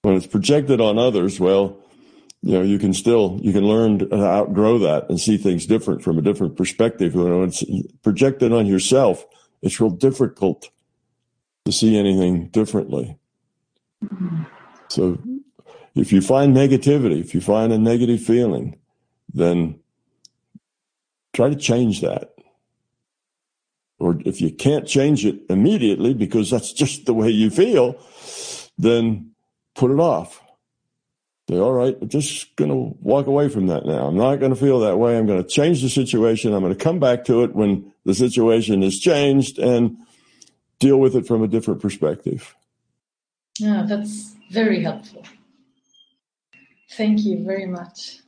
When 0.00 0.14
it's 0.14 0.26
projected 0.26 0.80
on 0.80 0.96
others, 0.96 1.38
well, 1.38 1.82
you 2.40 2.52
know, 2.52 2.62
you 2.62 2.78
can 2.78 2.94
still, 2.94 3.38
you 3.42 3.52
can 3.52 3.64
learn 3.64 3.98
to 3.98 4.14
outgrow 4.14 4.78
that 4.78 5.10
and 5.10 5.20
see 5.20 5.36
things 5.36 5.66
different 5.66 6.02
from 6.02 6.16
a 6.16 6.22
different 6.22 6.56
perspective. 6.56 7.14
When 7.14 7.42
it's 7.42 7.62
projected 8.02 8.54
on 8.54 8.64
yourself, 8.64 9.26
it's 9.60 9.78
real 9.78 9.90
difficult 9.90 10.70
to 11.66 11.72
see 11.72 11.98
anything 11.98 12.48
differently. 12.48 13.18
Mm-hmm. 14.02 14.44
So 14.88 15.18
if 15.94 16.12
you 16.12 16.20
find 16.20 16.54
negativity, 16.54 17.20
if 17.20 17.34
you 17.34 17.40
find 17.40 17.72
a 17.72 17.78
negative 17.78 18.22
feeling, 18.22 18.78
then 19.32 19.80
try 21.32 21.48
to 21.48 21.56
change 21.56 22.00
that. 22.00 22.34
Or 23.98 24.18
if 24.24 24.40
you 24.40 24.52
can't 24.52 24.86
change 24.86 25.24
it 25.24 25.40
immediately 25.48 26.14
because 26.14 26.50
that's 26.50 26.72
just 26.82 27.06
the 27.06 27.14
way 27.14 27.30
you 27.30 27.50
feel, 27.50 27.98
then 28.78 29.30
put 29.74 29.90
it 29.90 30.00
off 30.00 30.44
Say, 31.48 31.58
all 31.58 31.72
right, 31.72 31.96
I'm 32.00 32.08
just 32.08 32.56
going 32.56 32.70
to 32.70 32.96
walk 33.02 33.26
away 33.26 33.50
from 33.50 33.66
that 33.66 33.84
now. 33.84 34.06
I'm 34.06 34.16
not 34.16 34.36
going 34.36 34.54
to 34.54 34.58
feel 34.58 34.80
that 34.80 34.98
way. 34.98 35.18
I'm 35.18 35.26
going 35.26 35.42
to 35.42 35.48
change 35.48 35.82
the 35.82 35.90
situation. 35.90 36.54
I'm 36.54 36.62
going 36.62 36.74
to 36.74 36.82
come 36.82 36.98
back 36.98 37.24
to 37.26 37.44
it 37.44 37.54
when 37.54 37.92
the 38.06 38.14
situation 38.14 38.82
is 38.82 38.98
changed 38.98 39.58
and 39.58 39.98
deal 40.78 40.98
with 40.98 41.14
it 41.14 41.26
from 41.26 41.42
a 41.42 41.48
different 41.48 41.82
perspective. 41.82 42.54
Yeah, 43.58 43.84
that's 43.86 44.33
very 44.50 44.82
helpful. 44.82 45.24
Thank 46.92 47.24
you 47.24 47.44
very 47.44 47.66
much. 47.66 48.18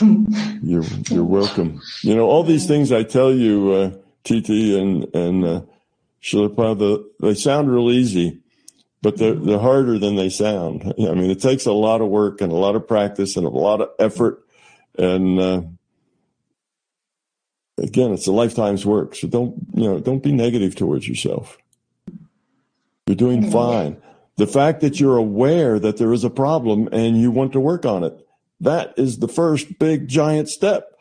you're 0.00 0.84
you're 1.10 1.24
welcome. 1.24 1.80
You 2.02 2.14
know 2.14 2.26
all 2.26 2.44
these 2.44 2.66
things 2.66 2.92
I 2.92 3.02
tell 3.02 3.32
you, 3.32 3.72
uh, 3.72 3.90
TT 4.24 4.50
and 4.78 5.14
and 5.14 5.44
uh, 5.44 5.60
Shilpa, 6.22 6.78
the, 6.78 7.10
they 7.20 7.34
sound 7.34 7.72
real 7.72 7.90
easy, 7.90 8.40
but 9.02 9.16
they're, 9.16 9.34
they're 9.34 9.58
harder 9.58 9.98
than 9.98 10.16
they 10.16 10.28
sound. 10.28 10.82
I 10.98 11.14
mean, 11.14 11.30
it 11.30 11.40
takes 11.40 11.66
a 11.66 11.72
lot 11.72 12.00
of 12.00 12.08
work 12.08 12.40
and 12.40 12.52
a 12.52 12.56
lot 12.56 12.76
of 12.76 12.86
practice 12.86 13.36
and 13.36 13.46
a 13.46 13.50
lot 13.50 13.80
of 13.80 13.90
effort. 13.98 14.44
And, 14.98 15.40
uh, 15.40 15.62
again, 17.78 18.12
it's 18.12 18.26
a 18.26 18.32
lifetime's 18.32 18.84
work. 18.84 19.14
So 19.14 19.28
don't, 19.28 19.54
you 19.74 19.84
know, 19.84 20.00
don't 20.00 20.22
be 20.22 20.32
negative 20.32 20.76
towards 20.76 21.08
yourself. 21.08 21.56
You're 23.06 23.16
doing 23.16 23.50
fine. 23.50 24.00
The 24.36 24.46
fact 24.46 24.80
that 24.80 24.98
you're 24.98 25.16
aware 25.16 25.78
that 25.78 25.98
there 25.98 26.12
is 26.12 26.24
a 26.24 26.30
problem 26.30 26.88
and 26.92 27.20
you 27.20 27.30
want 27.30 27.52
to 27.52 27.60
work 27.60 27.84
on 27.84 28.04
it, 28.04 28.26
that 28.60 28.94
is 28.96 29.18
the 29.18 29.28
first 29.28 29.78
big 29.78 30.08
giant 30.08 30.48
step. 30.48 30.96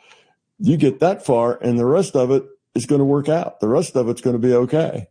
You 0.59 0.77
get 0.77 0.99
that 0.99 1.25
far 1.25 1.57
and 1.61 1.79
the 1.79 1.85
rest 1.85 2.15
of 2.15 2.31
it 2.31 2.43
is 2.75 2.85
going 2.85 2.99
to 2.99 3.05
work 3.05 3.29
out. 3.29 3.59
The 3.59 3.67
rest 3.67 3.95
of 3.95 4.09
it's 4.09 4.21
going 4.21 4.35
to 4.35 4.47
be 4.47 4.53
okay. 4.53 5.07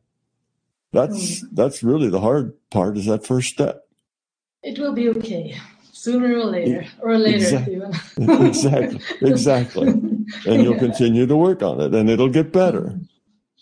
That's 0.92 1.42
mm. 1.42 1.48
that's 1.52 1.82
really 1.82 2.08
the 2.08 2.20
hard 2.20 2.54
part 2.70 2.96
is 2.96 3.06
that 3.06 3.26
first 3.26 3.48
step. 3.48 3.86
It 4.62 4.78
will 4.78 4.94
be 4.94 5.08
okay 5.10 5.58
sooner 5.92 6.36
or 6.36 6.44
later, 6.44 6.86
or 7.00 7.18
later 7.18 7.36
exactly. 7.36 7.74
even. 7.74 7.92
exactly, 8.46 9.00
exactly. 9.20 9.88
And 9.88 10.62
you'll 10.62 10.74
yeah. 10.74 10.78
continue 10.78 11.26
to 11.26 11.36
work 11.36 11.62
on 11.62 11.80
it, 11.80 11.94
and 11.94 12.08
it'll 12.08 12.28
get 12.28 12.52
better. 12.52 12.98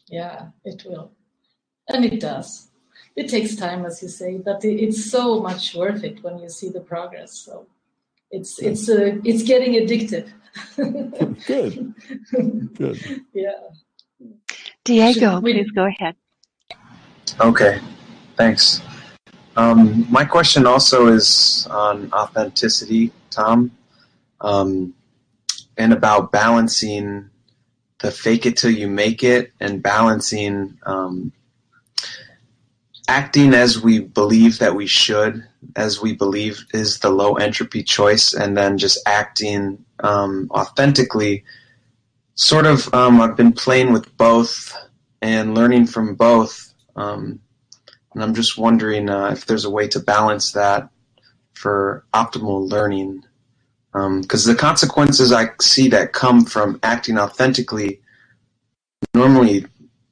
Yeah, 0.09 0.48
it 0.64 0.84
will, 0.86 1.12
and 1.88 2.04
it 2.04 2.20
does. 2.20 2.68
It 3.17 3.31
takes 3.31 3.57
time, 3.57 3.87
as 3.87 4.03
you 4.03 4.09
say, 4.09 4.37
but 4.37 4.62
it's 4.64 5.11
so 5.11 5.41
much 5.41 5.75
worth 5.75 6.05
it 6.05 6.23
when 6.23 6.39
you 6.39 6.51
see 6.51 6.69
the 6.69 6.81
progress. 6.81 7.33
So 7.33 7.67
it's 8.31 8.59
it's 8.59 8.89
uh, 8.89 9.17
it's 9.25 9.43
getting 9.43 9.73
addictive. 9.75 10.31
Good. 11.47 11.95
Good. 12.75 13.23
Yeah. 13.33 13.53
Diego, 14.85 15.41
please 15.41 15.71
go 15.71 15.87
ahead. 15.87 16.17
Okay, 17.41 17.81
thanks. 18.37 18.81
Um, 19.57 20.07
my 20.11 20.25
question 20.25 20.67
also 20.67 21.09
is 21.09 21.67
on 21.71 22.12
authenticity, 22.12 23.12
Tom, 23.31 23.71
um, 24.41 24.95
and 25.77 25.93
about 25.93 26.33
balancing 26.33 27.31
the 27.99 28.11
fake 28.11 28.47
it 28.47 28.57
till 28.59 28.71
you 28.71 28.89
make 28.89 29.25
it 29.25 29.53
and 29.59 29.83
balancing 29.83 30.79
um, 30.85 31.33
acting 33.09 33.54
as 33.54 33.80
we 33.80 34.00
believe 34.00 34.59
that 34.59 34.74
we 34.74 34.86
should, 34.86 35.46
as 35.76 36.00
we 36.00 36.14
believe 36.14 36.64
is 36.72 36.98
the 36.98 37.11
low 37.11 37.34
entropy 37.34 37.82
choice, 37.82 38.34
and 38.34 38.57
then 38.57 38.78
just 38.78 38.98
acting 39.07 39.84
um, 40.00 40.48
authentically. 40.50 41.44
Sort 42.34 42.66
of, 42.66 42.92
um, 42.92 43.20
I've 43.20 43.36
been 43.36 43.52
playing 43.52 43.92
with 43.92 44.14
both 44.16 44.76
and 45.22 45.54
learning 45.54 45.86
from 45.86 46.14
both 46.14 46.74
um, 46.96 47.40
and 48.14 48.22
I'm 48.22 48.34
just 48.34 48.57
wondering 48.57 49.09
uh, 49.11 49.28
if 49.28 49.44
there's 49.44 49.66
a 49.66 49.70
way 49.70 49.86
to 49.88 50.00
balance 50.00 50.52
that 50.52 50.88
for 51.52 52.04
optimal 52.14 52.68
learning. 52.68 53.22
Because 53.92 54.46
um, 54.46 54.52
the 54.52 54.59
consequences 54.59 55.32
I 55.32 55.50
see 55.61 55.88
that 55.88 56.12
come 56.12 56.44
from 56.44 56.80
acting 56.82 57.18
authentically 57.18 58.00
normally 59.14 59.66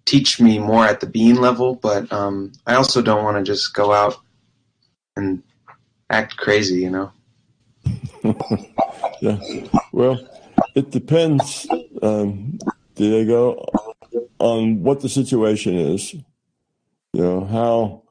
teach 0.04 0.40
me 0.40 0.58
more 0.58 0.84
at 0.84 1.00
the 1.00 1.06
being 1.06 1.36
level, 1.36 1.74
but 1.74 2.12
um, 2.12 2.52
I 2.66 2.74
also 2.74 3.02
don't 3.02 3.24
want 3.24 3.36
to 3.38 3.42
just 3.42 3.74
go 3.74 3.92
out 3.92 4.16
and 5.16 5.42
act 6.10 6.36
crazy, 6.36 6.80
you 6.80 6.90
know? 6.90 7.12
yeah. 9.20 9.38
Well, 9.92 10.18
it 10.74 10.90
depends, 10.90 11.66
um, 12.02 12.58
Diego, 12.94 13.64
on 14.38 14.82
what 14.82 15.00
the 15.00 15.08
situation 15.08 15.74
is 15.74 16.14
you 17.14 17.22
know 17.22 17.44
how 17.44 18.02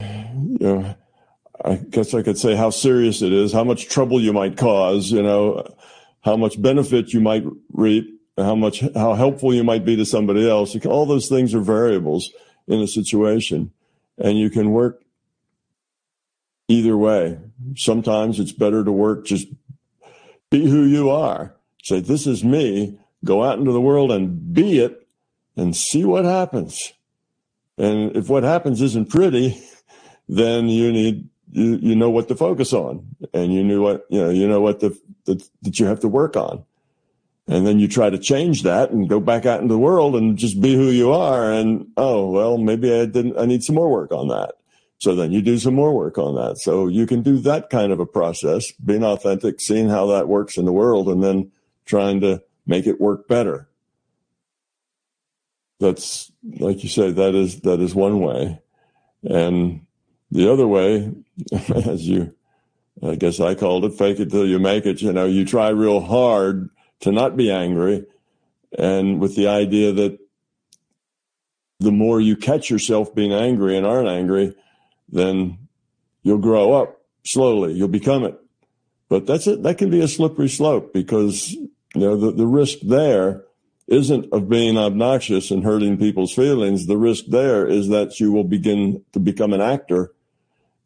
you 0.00 0.58
know 0.60 0.94
i 1.64 1.74
guess 1.74 2.14
i 2.14 2.22
could 2.22 2.38
say 2.38 2.54
how 2.54 2.70
serious 2.70 3.22
it 3.22 3.32
is 3.32 3.52
how 3.52 3.64
much 3.64 3.88
trouble 3.88 4.20
you 4.20 4.32
might 4.32 4.56
cause 4.56 5.10
you 5.10 5.22
know 5.22 5.66
how 6.22 6.36
much 6.36 6.60
benefit 6.62 7.12
you 7.12 7.20
might 7.20 7.44
reap 7.72 8.13
how 8.36 8.54
much 8.54 8.82
how 8.94 9.14
helpful 9.14 9.54
you 9.54 9.64
might 9.64 9.84
be 9.84 9.96
to 9.96 10.04
somebody 10.04 10.48
else. 10.48 10.76
All 10.86 11.06
those 11.06 11.28
things 11.28 11.54
are 11.54 11.60
variables 11.60 12.30
in 12.66 12.80
a 12.80 12.86
situation 12.86 13.70
and 14.18 14.38
you 14.38 14.50
can 14.50 14.70
work 14.70 15.02
either 16.68 16.96
way. 16.96 17.38
Sometimes 17.76 18.40
it's 18.40 18.52
better 18.52 18.84
to 18.84 18.92
work 18.92 19.26
just 19.26 19.48
be 20.50 20.68
who 20.68 20.84
you 20.84 21.10
are. 21.10 21.54
Say 21.82 22.00
this 22.00 22.26
is 22.26 22.44
me. 22.44 22.98
Go 23.24 23.42
out 23.42 23.58
into 23.58 23.72
the 23.72 23.80
world 23.80 24.12
and 24.12 24.52
be 24.52 24.78
it 24.78 25.06
and 25.56 25.76
see 25.76 26.04
what 26.04 26.24
happens. 26.24 26.92
And 27.78 28.16
if 28.16 28.28
what 28.28 28.42
happens 28.42 28.80
isn't 28.80 29.10
pretty, 29.10 29.60
then 30.28 30.68
you 30.68 30.92
need 30.92 31.28
you, 31.50 31.78
you 31.80 31.94
know 31.94 32.10
what 32.10 32.28
to 32.28 32.34
focus 32.34 32.72
on, 32.72 33.06
and 33.32 33.52
you 33.52 33.62
knew 33.62 33.82
what 33.82 34.06
you 34.08 34.20
know 34.20 34.30
you 34.30 34.48
know 34.48 34.60
what 34.60 34.80
the, 34.80 34.98
the 35.24 35.44
that 35.62 35.78
you 35.78 35.86
have 35.86 36.00
to 36.00 36.08
work 36.08 36.36
on, 36.36 36.64
and 37.46 37.66
then 37.66 37.78
you 37.78 37.88
try 37.88 38.10
to 38.10 38.18
change 38.18 38.62
that 38.62 38.90
and 38.90 39.08
go 39.08 39.20
back 39.20 39.46
out 39.46 39.60
into 39.60 39.74
the 39.74 39.78
world 39.78 40.16
and 40.16 40.36
just 40.36 40.60
be 40.60 40.74
who 40.74 40.90
you 40.90 41.12
are. 41.12 41.52
And 41.52 41.86
oh 41.96 42.30
well, 42.30 42.58
maybe 42.58 42.92
I 42.92 43.06
didn't. 43.06 43.38
I 43.38 43.46
need 43.46 43.62
some 43.62 43.76
more 43.76 43.90
work 43.90 44.12
on 44.12 44.28
that. 44.28 44.52
So 44.98 45.14
then 45.14 45.32
you 45.32 45.42
do 45.42 45.58
some 45.58 45.74
more 45.74 45.94
work 45.94 46.16
on 46.18 46.34
that. 46.36 46.58
So 46.58 46.86
you 46.88 47.06
can 47.06 47.22
do 47.22 47.38
that 47.38 47.68
kind 47.68 47.92
of 47.92 48.00
a 48.00 48.06
process, 48.06 48.70
being 48.72 49.04
authentic, 49.04 49.60
seeing 49.60 49.88
how 49.88 50.06
that 50.06 50.28
works 50.28 50.56
in 50.56 50.64
the 50.64 50.72
world, 50.72 51.08
and 51.08 51.22
then 51.22 51.50
trying 51.84 52.20
to 52.20 52.42
make 52.66 52.86
it 52.86 53.00
work 53.00 53.28
better 53.28 53.68
that's 55.80 56.32
like 56.58 56.82
you 56.82 56.88
say 56.88 57.10
that 57.10 57.34
is 57.34 57.60
that 57.60 57.80
is 57.80 57.94
one 57.94 58.20
way 58.20 58.58
and 59.22 59.84
the 60.30 60.50
other 60.50 60.66
way 60.66 61.12
as 61.86 62.06
you 62.08 62.34
i 63.02 63.14
guess 63.14 63.40
i 63.40 63.54
called 63.54 63.84
it 63.84 63.92
fake 63.92 64.20
it 64.20 64.30
till 64.30 64.46
you 64.46 64.58
make 64.58 64.86
it 64.86 65.02
you 65.02 65.12
know 65.12 65.26
you 65.26 65.44
try 65.44 65.68
real 65.68 66.00
hard 66.00 66.70
to 67.04 67.12
not 67.12 67.36
be 67.36 67.50
angry 67.50 68.04
and 68.76 69.20
with 69.20 69.36
the 69.36 69.46
idea 69.46 69.92
that 69.92 70.18
the 71.80 71.92
more 71.92 72.20
you 72.20 72.36
catch 72.36 72.70
yourself 72.70 73.14
being 73.14 73.32
angry 73.32 73.76
and 73.76 73.86
aren't 73.86 74.08
angry 74.08 74.54
then 75.08 75.58
you'll 76.22 76.38
grow 76.38 76.72
up 76.72 77.00
slowly 77.24 77.72
you'll 77.72 77.88
become 77.88 78.24
it 78.24 78.38
but 79.08 79.26
that's 79.26 79.46
it 79.46 79.62
that 79.62 79.78
can 79.78 79.90
be 79.90 80.00
a 80.00 80.08
slippery 80.08 80.48
slope 80.48 80.92
because 80.92 81.52
you 81.52 81.70
know 81.94 82.16
the, 82.16 82.32
the 82.32 82.46
risk 82.46 82.78
there 82.82 83.44
isn't 83.86 84.32
of 84.32 84.48
being 84.48 84.78
obnoxious 84.78 85.50
and 85.50 85.64
hurting 85.64 85.98
people's 85.98 86.32
feelings. 86.32 86.86
The 86.86 86.96
risk 86.96 87.26
there 87.28 87.66
is 87.66 87.88
that 87.88 88.18
you 88.18 88.32
will 88.32 88.44
begin 88.44 89.04
to 89.12 89.20
become 89.20 89.52
an 89.52 89.60
actor 89.60 90.14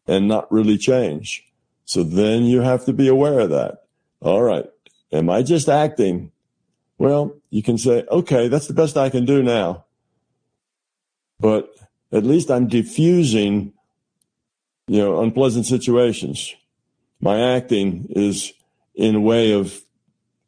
and 0.07 0.27
not 0.27 0.51
really 0.51 0.79
change. 0.79 1.45
So 1.85 2.03
then 2.03 2.45
you 2.45 2.61
have 2.61 2.85
to 2.87 2.93
be 2.93 3.09
aware 3.09 3.41
of 3.41 3.51
that. 3.51 3.85
All 4.21 4.43
right. 4.43 4.67
Am 5.13 5.31
I 5.31 5.43
just 5.43 5.69
acting? 5.69 6.33
Well, 6.99 7.37
you 7.51 7.63
can 7.63 7.79
say, 7.79 8.05
okay, 8.11 8.49
that's 8.49 8.67
the 8.67 8.75
best 8.75 8.97
I 8.97 9.09
can 9.09 9.25
do 9.25 9.43
now. 9.43 9.85
But 11.41 11.71
at 12.13 12.25
least 12.25 12.51
I'm 12.51 12.67
diffusing, 12.67 13.73
you 14.87 14.99
know, 14.99 15.21
unpleasant 15.21 15.67
situations. 15.67 16.55
My 17.21 17.57
acting 17.57 18.07
is 18.11 18.53
in 18.95 19.15
a 19.15 19.21
way 19.21 19.53
of 19.53 19.83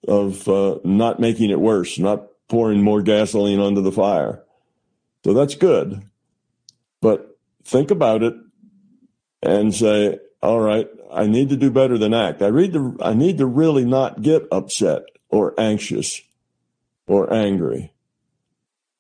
of 0.09 0.49
uh, 0.49 0.79
not 0.83 1.21
making 1.21 1.51
it 1.51 1.61
worse, 1.61 1.99
not 1.99 2.27
pouring 2.49 2.83
more 2.83 3.03
gasoline 3.03 3.61
onto 3.61 3.83
the 3.83 3.93
fire. 3.93 4.43
So 5.25 5.35
that's 5.35 5.55
good. 5.55 6.03
But 7.01 7.39
think 7.65 7.91
about 7.91 8.23
it 8.23 8.35
and 9.43 9.75
say, 9.75 10.19
all 10.43 10.61
right, 10.61 10.89
I 11.13 11.27
need 11.27 11.51
to 11.51 11.57
do 11.57 11.71
better 11.71 11.99
than 11.99 12.15
act. 12.15 12.41
I 12.43 12.47
read 12.47 12.73
the, 12.73 12.97
I 13.01 13.15
need 13.15 13.39
to 13.39 13.47
really 13.47 13.85
not 13.85 14.23
get 14.23 14.47
upset 14.51 15.03
or 15.29 15.59
anxious 15.59 16.21
or 17.07 17.33
angry. 17.33 17.93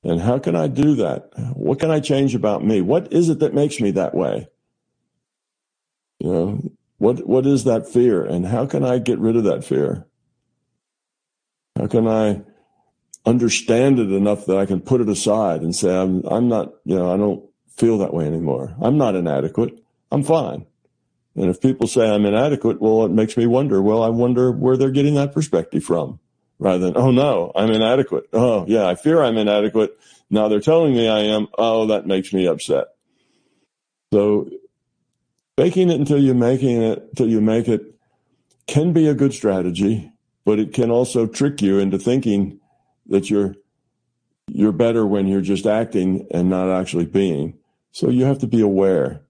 And 0.02 0.20
how 0.20 0.38
can 0.38 0.56
I 0.56 0.66
do 0.66 0.94
that? 0.96 1.30
What 1.54 1.78
can 1.78 1.90
I 1.90 2.00
change 2.00 2.34
about 2.34 2.64
me? 2.64 2.80
What 2.80 3.12
is 3.12 3.28
it 3.28 3.38
that 3.40 3.54
makes 3.54 3.80
me 3.80 3.90
that 3.92 4.14
way? 4.14 4.48
You 6.18 6.32
know, 6.32 6.62
what 6.98 7.26
what 7.26 7.46
is 7.46 7.64
that 7.64 7.88
fear 7.88 8.24
and 8.24 8.46
how 8.46 8.66
can 8.66 8.84
I 8.84 8.98
get 8.98 9.18
rid 9.18 9.36
of 9.36 9.44
that 9.44 9.64
fear? 9.64 10.06
How 11.76 11.86
can 11.86 12.06
I 12.06 12.42
understand 13.24 13.98
it 13.98 14.12
enough 14.12 14.46
that 14.46 14.58
I 14.58 14.66
can 14.66 14.80
put 14.80 15.00
it 15.00 15.08
aside 15.08 15.62
and 15.62 15.74
say 15.74 15.94
I'm 15.94 16.22
I'm 16.26 16.48
not, 16.48 16.72
you 16.84 16.96
know, 16.96 17.12
I 17.12 17.16
don't 17.16 17.44
feel 17.76 17.98
that 17.98 18.12
way 18.12 18.26
anymore. 18.26 18.74
I'm 18.80 18.98
not 18.98 19.14
inadequate. 19.14 19.82
I'm 20.10 20.22
fine. 20.22 20.66
And 21.36 21.46
if 21.48 21.60
people 21.60 21.86
say 21.86 22.12
I'm 22.12 22.26
inadequate, 22.26 22.80
well, 22.80 23.04
it 23.04 23.10
makes 23.10 23.36
me 23.36 23.46
wonder, 23.46 23.80
well, 23.80 24.02
I 24.02 24.08
wonder 24.08 24.50
where 24.50 24.76
they're 24.76 24.90
getting 24.90 25.14
that 25.14 25.32
perspective 25.32 25.84
from 25.84 26.18
rather 26.58 26.78
than, 26.78 26.96
oh 26.96 27.10
no, 27.10 27.52
I'm 27.54 27.70
inadequate. 27.70 28.28
Oh 28.32 28.64
yeah, 28.66 28.86
I 28.86 28.94
fear 28.94 29.22
I'm 29.22 29.36
inadequate. 29.36 29.98
Now 30.28 30.48
they're 30.48 30.60
telling 30.60 30.94
me 30.94 31.08
I 31.08 31.20
am. 31.20 31.46
Oh, 31.56 31.86
that 31.86 32.06
makes 32.06 32.32
me 32.32 32.46
upset. 32.46 32.88
So 34.12 34.50
faking 35.56 35.90
it 35.90 36.00
until 36.00 36.18
you're 36.18 36.34
making 36.34 36.82
it, 36.82 36.98
until 37.10 37.28
you 37.28 37.40
make 37.40 37.68
it 37.68 37.94
can 38.66 38.92
be 38.92 39.08
a 39.08 39.14
good 39.14 39.32
strategy, 39.32 40.12
but 40.44 40.58
it 40.58 40.72
can 40.72 40.90
also 40.90 41.26
trick 41.26 41.62
you 41.62 41.78
into 41.78 41.98
thinking 41.98 42.60
that 43.06 43.30
you're, 43.30 43.54
you're 44.48 44.72
better 44.72 45.06
when 45.06 45.26
you're 45.26 45.40
just 45.40 45.66
acting 45.66 46.26
and 46.30 46.50
not 46.50 46.70
actually 46.70 47.06
being. 47.06 47.58
So 47.92 48.08
you 48.08 48.24
have 48.24 48.38
to 48.40 48.46
be 48.46 48.60
aware. 48.60 49.22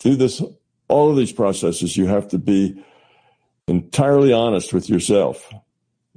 Through 0.00 0.16
this, 0.16 0.42
all 0.88 1.10
of 1.10 1.16
these 1.16 1.32
processes, 1.32 1.96
you 1.96 2.06
have 2.06 2.28
to 2.28 2.38
be 2.38 2.82
entirely 3.66 4.32
honest 4.32 4.72
with 4.72 4.88
yourself 4.88 5.52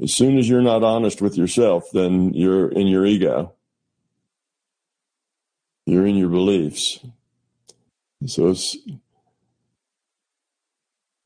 as 0.02 0.14
soon 0.14 0.38
as 0.38 0.50
you're 0.50 0.62
not 0.62 0.84
honest 0.84 1.22
with 1.22 1.38
yourself, 1.38 1.84
then 1.94 2.34
you're 2.34 2.70
in 2.70 2.88
your 2.88 3.06
ego. 3.06 3.54
You're 5.86 6.08
in 6.08 6.16
your 6.16 6.30
beliefs. 6.30 7.00
So 8.26 8.56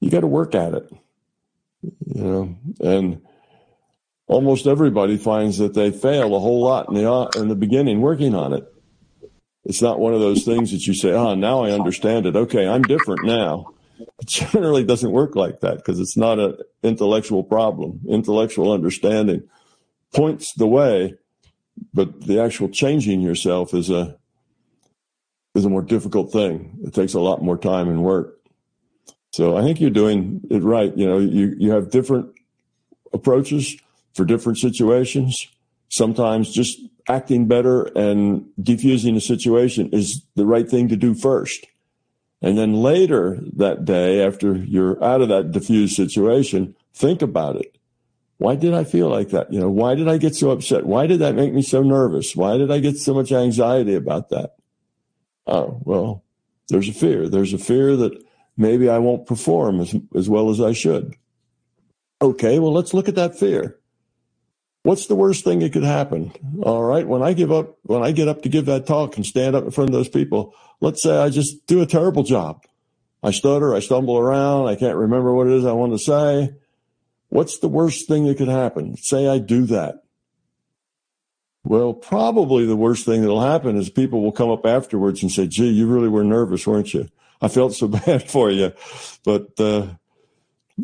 you 0.01 0.09
got 0.09 0.21
to 0.21 0.27
work 0.27 0.55
at 0.55 0.73
it, 0.73 0.89
you 1.81 2.23
know, 2.23 2.55
and 2.79 3.21
almost 4.27 4.67
everybody 4.67 5.17
finds 5.17 5.57
that 5.57 5.73
they 5.73 5.91
fail 5.91 6.35
a 6.35 6.39
whole 6.39 6.63
lot 6.63 6.87
in 6.89 6.95
the, 6.95 7.31
in 7.37 7.47
the 7.47 7.55
beginning 7.55 8.01
working 8.01 8.33
on 8.33 8.53
it. 8.53 8.65
It's 9.65 9.81
not 9.81 9.99
one 9.99 10.13
of 10.13 10.19
those 10.19 10.43
things 10.43 10.71
that 10.71 10.85
you 10.85 10.93
say, 10.93 11.11
oh, 11.11 11.35
now 11.35 11.63
I 11.63 11.71
understand 11.71 12.25
it. 12.25 12.35
Okay. 12.35 12.67
I'm 12.67 12.83
different 12.83 13.25
now. 13.25 13.73
It 14.19 14.27
generally 14.27 14.83
doesn't 14.83 15.11
work 15.11 15.35
like 15.35 15.61
that 15.61 15.77
because 15.77 15.99
it's 15.99 16.17
not 16.17 16.39
an 16.39 16.57
intellectual 16.83 17.43
problem. 17.43 18.01
Intellectual 18.07 18.71
understanding 18.71 19.47
points 20.13 20.53
the 20.53 20.67
way, 20.67 21.15
but 21.93 22.21
the 22.21 22.39
actual 22.39 22.69
changing 22.69 23.21
yourself 23.21 23.73
is 23.73 23.89
a 23.89 24.17
is 25.55 25.65
a 25.65 25.69
more 25.69 25.81
difficult 25.81 26.31
thing. 26.31 26.77
It 26.83 26.93
takes 26.93 27.13
a 27.13 27.19
lot 27.19 27.41
more 27.41 27.57
time 27.57 27.87
and 27.87 28.03
work. 28.03 28.37
So 29.31 29.57
I 29.57 29.61
think 29.61 29.79
you're 29.79 29.89
doing 29.89 30.41
it 30.49 30.63
right. 30.63 30.95
You 30.95 31.07
know, 31.07 31.17
you, 31.17 31.55
you 31.57 31.71
have 31.71 31.91
different 31.91 32.33
approaches 33.13 33.77
for 34.13 34.25
different 34.25 34.57
situations. 34.59 35.47
Sometimes 35.89 36.51
just 36.51 36.79
acting 37.07 37.47
better 37.47 37.83
and 37.95 38.45
defusing 38.59 39.13
the 39.13 39.21
situation 39.21 39.89
is 39.91 40.25
the 40.35 40.45
right 40.45 40.69
thing 40.69 40.87
to 40.89 40.95
do 40.95 41.13
first. 41.13 41.65
And 42.41 42.57
then 42.57 42.73
later 42.73 43.39
that 43.55 43.85
day, 43.85 44.25
after 44.25 44.55
you're 44.55 45.03
out 45.03 45.21
of 45.21 45.29
that 45.29 45.51
diffused 45.51 45.95
situation, 45.95 46.75
think 46.93 47.21
about 47.21 47.55
it. 47.55 47.77
Why 48.37 48.55
did 48.55 48.73
I 48.73 48.83
feel 48.83 49.09
like 49.09 49.29
that? 49.29 49.51
You 49.51 49.59
know, 49.59 49.69
why 49.69 49.95
did 49.95 50.07
I 50.07 50.17
get 50.17 50.35
so 50.35 50.51
upset? 50.51 50.85
Why 50.85 51.07
did 51.07 51.19
that 51.19 51.35
make 51.35 51.53
me 51.53 51.61
so 51.61 51.81
nervous? 51.81 52.35
Why 52.35 52.57
did 52.57 52.69
I 52.69 52.79
get 52.79 52.97
so 52.97 53.13
much 53.13 53.31
anxiety 53.31 53.95
about 53.95 54.29
that? 54.29 54.55
Oh, 55.47 55.79
well, 55.83 56.23
there's 56.67 56.89
a 56.89 56.93
fear. 56.93 57.29
There's 57.29 57.53
a 57.53 57.57
fear 57.57 57.95
that 57.95 58.21
maybe 58.57 58.89
I 58.89 58.97
won't 58.97 59.25
perform 59.25 59.79
as, 59.79 59.95
as 60.15 60.29
well 60.29 60.49
as 60.49 60.59
I 60.59 60.73
should. 60.73 61.15
Okay, 62.21 62.59
well, 62.59 62.73
let's 62.73 62.93
look 62.93 63.07
at 63.07 63.15
that 63.15 63.37
fear. 63.37 63.77
What's 64.85 65.07
the 65.07 65.15
worst 65.15 65.43
thing 65.43 65.59
that 65.59 65.73
could 65.73 65.83
happen? 65.83 66.31
All 66.61 66.83
right. 66.83 67.07
When 67.07 67.23
I 67.23 67.33
give 67.33 67.51
up, 67.51 67.79
when 67.81 68.03
I 68.03 68.11
get 68.11 68.27
up 68.27 68.43
to 68.43 68.49
give 68.49 68.67
that 68.67 68.85
talk 68.85 69.15
and 69.15 69.25
stand 69.25 69.55
up 69.55 69.63
in 69.63 69.71
front 69.71 69.89
of 69.89 69.95
those 69.95 70.09
people, 70.09 70.53
let's 70.79 71.01
say 71.01 71.17
I 71.17 71.31
just 71.31 71.65
do 71.65 71.81
a 71.81 71.87
terrible 71.87 72.21
job. 72.21 72.63
I 73.23 73.31
stutter, 73.31 73.73
I 73.73 73.79
stumble 73.79 74.15
around, 74.15 74.67
I 74.67 74.75
can't 74.75 74.95
remember 74.95 75.33
what 75.33 75.47
it 75.47 75.53
is 75.53 75.65
I 75.65 75.71
want 75.71 75.93
to 75.93 75.97
say. 75.97 76.53
What's 77.29 77.57
the 77.57 77.67
worst 77.67 78.07
thing 78.07 78.27
that 78.27 78.37
could 78.37 78.47
happen? 78.47 78.95
Say 78.97 79.27
I 79.27 79.39
do 79.39 79.65
that. 79.65 80.03
Well, 81.63 81.95
probably 81.95 82.67
the 82.67 82.75
worst 82.75 83.07
thing 83.07 83.21
that'll 83.21 83.41
happen 83.41 83.77
is 83.77 83.89
people 83.89 84.21
will 84.21 84.31
come 84.31 84.51
up 84.51 84.67
afterwards 84.67 85.23
and 85.23 85.31
say, 85.31 85.47
gee, 85.47 85.71
you 85.71 85.87
really 85.87 86.09
were 86.09 86.23
nervous, 86.23 86.67
weren't 86.67 86.93
you? 86.93 87.09
I 87.41 87.47
felt 87.47 87.73
so 87.73 87.87
bad 88.05 88.29
for 88.29 88.51
you, 88.51 88.71
but, 89.23 89.59
uh, 89.59 89.87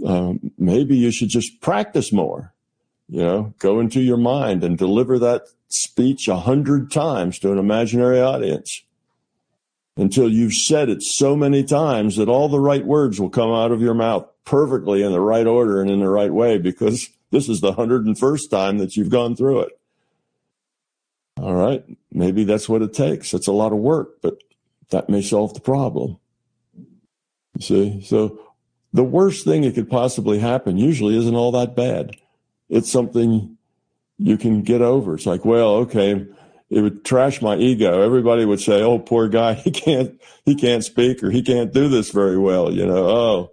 uh, 0.04 0.34
maybe 0.58 0.98
you 0.98 1.12
should 1.12 1.30
just 1.30 1.62
practice 1.62 2.12
more 2.12 2.56
you 3.12 3.22
know, 3.22 3.54
go 3.60 3.82
into 3.82 4.00
your 4.00 4.18
mind 4.18 4.64
and 4.64 4.78
deliver 4.78 5.20
that 5.20 5.44
speech 5.68 6.30
a 6.30 6.38
hundred 6.38 6.90
times 6.90 7.38
to 7.40 7.52
an 7.52 7.58
imaginary 7.58 8.22
audience 8.22 8.84
until 9.98 10.32
you've 10.32 10.54
said 10.54 10.88
it 10.88 11.04
so 11.04 11.36
many 11.36 11.62
times 11.62 12.16
that 12.16 12.30
all 12.30 12.48
the 12.48 12.60
right 12.60 12.86
words 12.86 13.20
will 13.20 13.30
come 13.30 13.52
out 13.52 13.72
of 13.72 13.82
your 13.82 13.94
mouth 13.94 14.26
perfectly 14.46 15.04
in 15.04 15.12
the 15.12 15.20
right 15.20 15.46
order 15.46 15.82
and 15.82 15.92
in 15.92 16.00
the 16.00 16.10
right 16.10 16.34
way 16.34 16.58
because 16.58 17.10
this 17.32 17.50
is 17.50 17.60
the 17.60 17.74
101st 17.74 18.50
time 18.50 18.78
that 18.78 18.96
you've 18.96 19.10
gone 19.10 19.36
through 19.36 19.60
it. 19.60 19.78
All 21.36 21.54
right. 21.54 21.84
Maybe 22.14 22.46
that's 22.46 22.70
what 22.70 22.82
it 22.82 22.94
takes. 22.94 23.34
It's 23.34 23.48
a 23.48 23.52
lot 23.52 23.74
of 23.74 23.80
work, 23.80 24.22
but 24.22 24.38
that 24.90 25.10
may 25.10 25.22
solve 25.22 25.54
the 25.54 25.60
problem. 25.60 26.18
You 27.58 27.62
see? 27.62 28.02
So 28.04 28.40
the 28.94 29.04
worst 29.04 29.44
thing 29.44 29.64
that 29.64 29.76
could 29.76 29.90
possibly 29.90 30.40
happen 30.40 30.78
usually 30.78 31.18
isn't 31.18 31.36
all 31.36 31.52
that 31.52 31.76
bad 31.76 32.16
it's 32.72 32.92
something 32.92 33.58
you 34.18 34.38
can 34.38 34.64
get 34.64 34.82
over. 34.82 35.14
It's 35.14 35.26
like, 35.26 35.46
well, 35.46 35.76
okay, 35.76 36.26
it 36.70 36.82
would 36.82 37.04
trash 37.04 37.42
my 37.42 37.58
ego. 37.58 38.02
Everybody 38.02 38.46
would 38.46 38.62
say, 38.62 38.82
"Oh, 38.82 38.98
poor 38.98 39.28
guy, 39.28 39.54
he 39.66 39.70
can't 39.70 40.20
he 40.46 40.56
can't 40.56 40.84
speak 40.84 41.22
or 41.22 41.30
he 41.30 41.44
can't 41.44 41.74
do 41.74 41.90
this 41.90 42.10
very 42.10 42.38
well." 42.38 42.74
You 42.74 42.88
know, 42.88 43.06
oh, 43.06 43.52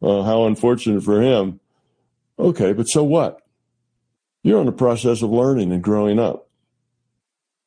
well, 0.00 0.24
how 0.24 0.44
unfortunate 0.44 1.02
for 1.02 1.22
him. 1.22 1.60
Okay, 2.38 2.72
but 2.72 2.88
so 2.88 3.02
what? 3.04 3.40
You're 4.42 4.60
in 4.60 4.66
the 4.66 4.72
process 4.72 5.22
of 5.22 5.30
learning 5.30 5.72
and 5.72 5.82
growing 5.82 6.18
up. 6.18 6.48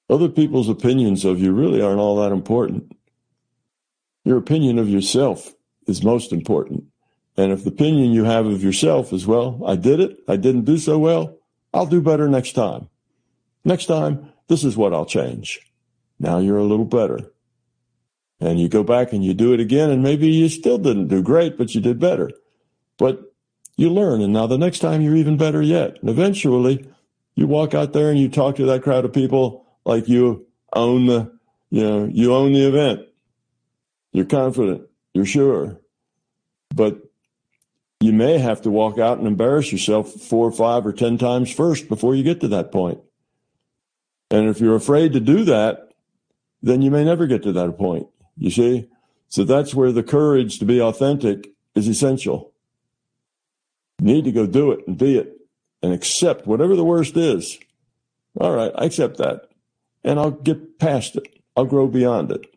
Other 0.09 0.29
people's 0.29 0.69
opinions 0.69 1.23
of 1.23 1.39
you 1.39 1.53
really 1.53 1.81
aren't 1.81 1.99
all 1.99 2.17
that 2.17 2.31
important. 2.33 2.91
Your 4.25 4.37
opinion 4.37 4.77
of 4.77 4.89
yourself 4.89 5.53
is 5.87 6.03
most 6.03 6.33
important. 6.33 6.90
And 7.37 7.51
if 7.51 7.63
the 7.63 7.69
opinion 7.69 8.11
you 8.11 8.25
have 8.25 8.45
of 8.45 8.63
yourself 8.63 9.13
is, 9.13 9.25
well, 9.25 9.61
I 9.65 9.75
did 9.75 9.99
it, 9.99 10.19
I 10.27 10.35
didn't 10.35 10.65
do 10.65 10.77
so 10.77 10.99
well, 10.99 11.37
I'll 11.73 11.85
do 11.85 12.01
better 12.01 12.27
next 12.27 12.53
time. 12.53 12.89
Next 13.63 13.85
time, 13.85 14.31
this 14.47 14.63
is 14.63 14.75
what 14.75 14.93
I'll 14.93 15.05
change. 15.05 15.59
Now 16.19 16.39
you're 16.39 16.57
a 16.57 16.63
little 16.63 16.85
better. 16.85 17.31
And 18.39 18.59
you 18.59 18.67
go 18.67 18.83
back 18.83 19.13
and 19.13 19.23
you 19.23 19.33
do 19.33 19.53
it 19.53 19.59
again, 19.59 19.91
and 19.91 20.01
maybe 20.01 20.27
you 20.27 20.49
still 20.49 20.77
didn't 20.77 21.07
do 21.07 21.21
great, 21.21 21.57
but 21.57 21.73
you 21.73 21.81
did 21.81 21.99
better. 21.99 22.31
But 22.97 23.33
you 23.77 23.89
learn, 23.89 24.21
and 24.21 24.33
now 24.33 24.47
the 24.47 24.57
next 24.57 24.79
time 24.79 25.01
you're 25.01 25.15
even 25.15 25.37
better 25.37 25.61
yet. 25.61 25.97
And 26.01 26.09
eventually, 26.09 26.87
you 27.35 27.47
walk 27.47 27.73
out 27.73 27.93
there 27.93 28.09
and 28.09 28.19
you 28.19 28.29
talk 28.29 28.55
to 28.57 28.65
that 28.65 28.83
crowd 28.83 29.05
of 29.05 29.13
people 29.13 29.65
like 29.85 30.09
you 30.09 30.47
own 30.73 31.05
the, 31.05 31.31
you 31.69 31.83
know, 31.83 32.05
you 32.11 32.33
own 32.33 32.53
the 32.53 32.67
event. 32.67 33.07
You're 34.11 34.25
confident. 34.25 34.87
You're 35.13 35.25
sure. 35.25 35.79
But 36.73 37.01
you 38.01 38.11
may 38.11 38.39
have 38.39 38.63
to 38.63 38.71
walk 38.71 38.97
out 38.97 39.19
and 39.19 39.27
embarrass 39.27 39.71
yourself 39.71 40.11
four 40.11 40.47
or 40.47 40.51
five 40.51 40.85
or 40.85 40.91
10 40.91 41.19
times 41.19 41.53
first 41.53 41.87
before 41.87 42.15
you 42.15 42.23
get 42.23 42.41
to 42.41 42.47
that 42.47 42.71
point. 42.71 42.99
And 44.31 44.49
if 44.49 44.59
you're 44.59 44.75
afraid 44.75 45.13
to 45.13 45.19
do 45.19 45.43
that, 45.43 45.93
then 46.63 46.81
you 46.81 46.89
may 46.89 47.03
never 47.03 47.27
get 47.27 47.43
to 47.43 47.51
that 47.51 47.77
point. 47.77 48.07
You 48.37 48.49
see? 48.49 48.89
So 49.27 49.43
that's 49.43 49.75
where 49.75 49.91
the 49.91 50.03
courage 50.03 50.57
to 50.59 50.65
be 50.65 50.81
authentic 50.81 51.51
is 51.75 51.87
essential. 51.87 52.51
You 53.99 54.07
need 54.07 54.25
to 54.25 54.31
go 54.31 54.47
do 54.47 54.71
it 54.71 54.79
and 54.87 54.97
be 54.97 55.17
it 55.17 55.37
and 55.83 55.93
accept 55.93 56.47
whatever 56.47 56.75
the 56.75 56.83
worst 56.83 57.15
is. 57.15 57.59
All 58.39 58.55
right, 58.55 58.71
I 58.75 58.85
accept 58.85 59.17
that. 59.17 59.49
And 60.03 60.19
I'll 60.19 60.31
get 60.31 60.79
past 60.79 61.15
it. 61.17 61.39
I'll 61.55 61.65
grow 61.65 61.87
beyond 61.87 62.31
it. 62.31 62.47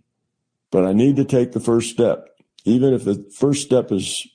But 0.71 0.87
I 0.87 0.95
need 0.95 1.17
to 1.17 1.25
take 1.25 1.53
the 1.53 1.61
first 1.61 1.91
step. 1.91 2.31
Even 2.65 2.95
if 2.95 3.05
the 3.05 3.31
first 3.37 3.63
step 3.63 3.93
is 3.93 4.27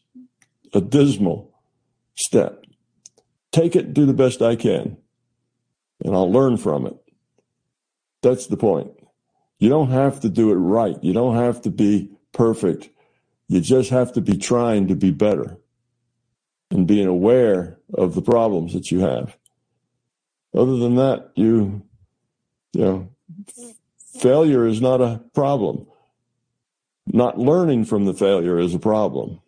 a 0.74 0.82
dismal 0.82 1.52
step. 2.16 2.64
Take 3.52 3.76
it 3.76 3.94
do 3.94 4.06
the 4.06 4.14
best 4.14 4.42
I 4.42 4.56
can, 4.56 4.98
and 6.04 6.16
I'll 6.16 6.32
learn 6.32 6.58
from 6.58 6.86
it. 6.86 6.96
That's 8.22 8.48
the 8.48 8.58
point. 8.58 8.92
You 9.58 9.70
don't 9.70 9.92
have 9.92 10.22
to 10.22 10.30
do 10.30 10.52
it 10.52 10.56
right. 10.56 10.96
You 11.02 11.14
don't 11.14 11.36
have 11.36 11.62
to 11.64 11.70
be 11.70 12.12
perfect. 12.32 12.90
You 13.48 13.62
just 13.62 13.90
have 13.90 14.14
to 14.14 14.22
be 14.22 14.38
trying 14.38 14.88
to 14.88 14.96
be 14.96 15.12
better 15.12 15.58
and 16.72 16.88
being 16.88 17.08
aware 17.08 17.80
of 17.94 18.14
the 18.14 18.22
problems 18.22 18.74
that 18.74 18.92
you 18.92 19.00
have. 19.00 19.36
Other 20.54 20.78
than 20.78 20.96
that, 20.96 21.32
you, 21.36 21.84
you 22.74 22.82
know, 22.82 23.10
failure 24.20 24.68
is 24.68 24.82
not 24.82 25.02
a 25.02 25.22
problem. 25.34 25.88
Not 27.08 27.40
learning 27.40 27.86
from 27.86 28.06
the 28.06 28.14
failure 28.14 28.60
is 28.60 28.76
a 28.76 28.80
problem. 28.80 29.42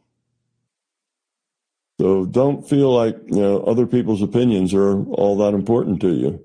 So 2.02 2.26
don't 2.26 2.68
feel 2.68 2.92
like, 2.92 3.16
you 3.28 3.40
know, 3.40 3.62
other 3.62 3.86
people's 3.86 4.24
opinions 4.24 4.74
are 4.74 5.04
all 5.06 5.38
that 5.38 5.54
important 5.54 6.02
to 6.02 6.12
you. 6.12 6.44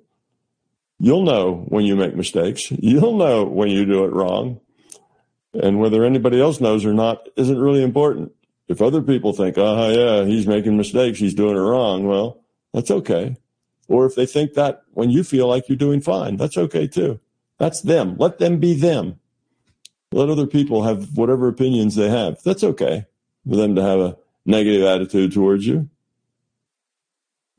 You'll 0.98 1.22
know 1.22 1.64
when 1.68 1.86
you 1.86 1.96
make 1.96 2.14
mistakes. 2.14 2.70
You'll 2.70 3.16
know 3.16 3.44
when 3.44 3.70
you 3.70 3.86
do 3.86 4.04
it 4.04 4.12
wrong. 4.12 4.60
And 5.54 5.80
whether 5.80 6.04
anybody 6.04 6.42
else 6.42 6.60
knows 6.60 6.84
or 6.84 6.92
not 6.92 7.30
isn't 7.36 7.58
really 7.58 7.82
important. 7.82 8.32
If 8.68 8.82
other 8.82 9.00
people 9.00 9.32
think, 9.32 9.56
oh, 9.56 9.88
yeah, 9.88 10.26
he's 10.26 10.46
making 10.46 10.76
mistakes, 10.76 11.20
he's 11.20 11.32
doing 11.32 11.56
it 11.56 11.60
wrong, 11.60 12.06
well, 12.06 12.44
that's 12.74 12.90
okay. 12.90 13.38
Or 13.88 14.04
if 14.04 14.14
they 14.14 14.26
think 14.26 14.52
that 14.54 14.82
when 14.92 15.08
you 15.08 15.24
feel 15.24 15.48
like 15.48 15.70
you're 15.70 15.76
doing 15.78 16.02
fine, 16.02 16.36
that's 16.36 16.58
okay 16.58 16.86
too. 16.86 17.18
That's 17.56 17.80
them. 17.80 18.16
Let 18.18 18.40
them 18.40 18.58
be 18.58 18.74
them. 18.74 19.20
Let 20.12 20.28
other 20.28 20.46
people 20.46 20.82
have 20.82 21.16
whatever 21.16 21.48
opinions 21.48 21.94
they 21.94 22.10
have. 22.10 22.42
That's 22.42 22.62
okay 22.62 23.06
for 23.48 23.56
them 23.56 23.74
to 23.74 23.82
have 23.82 24.00
a 24.00 24.18
negative 24.46 24.82
attitude 24.84 25.32
towards 25.32 25.66
you. 25.66 25.88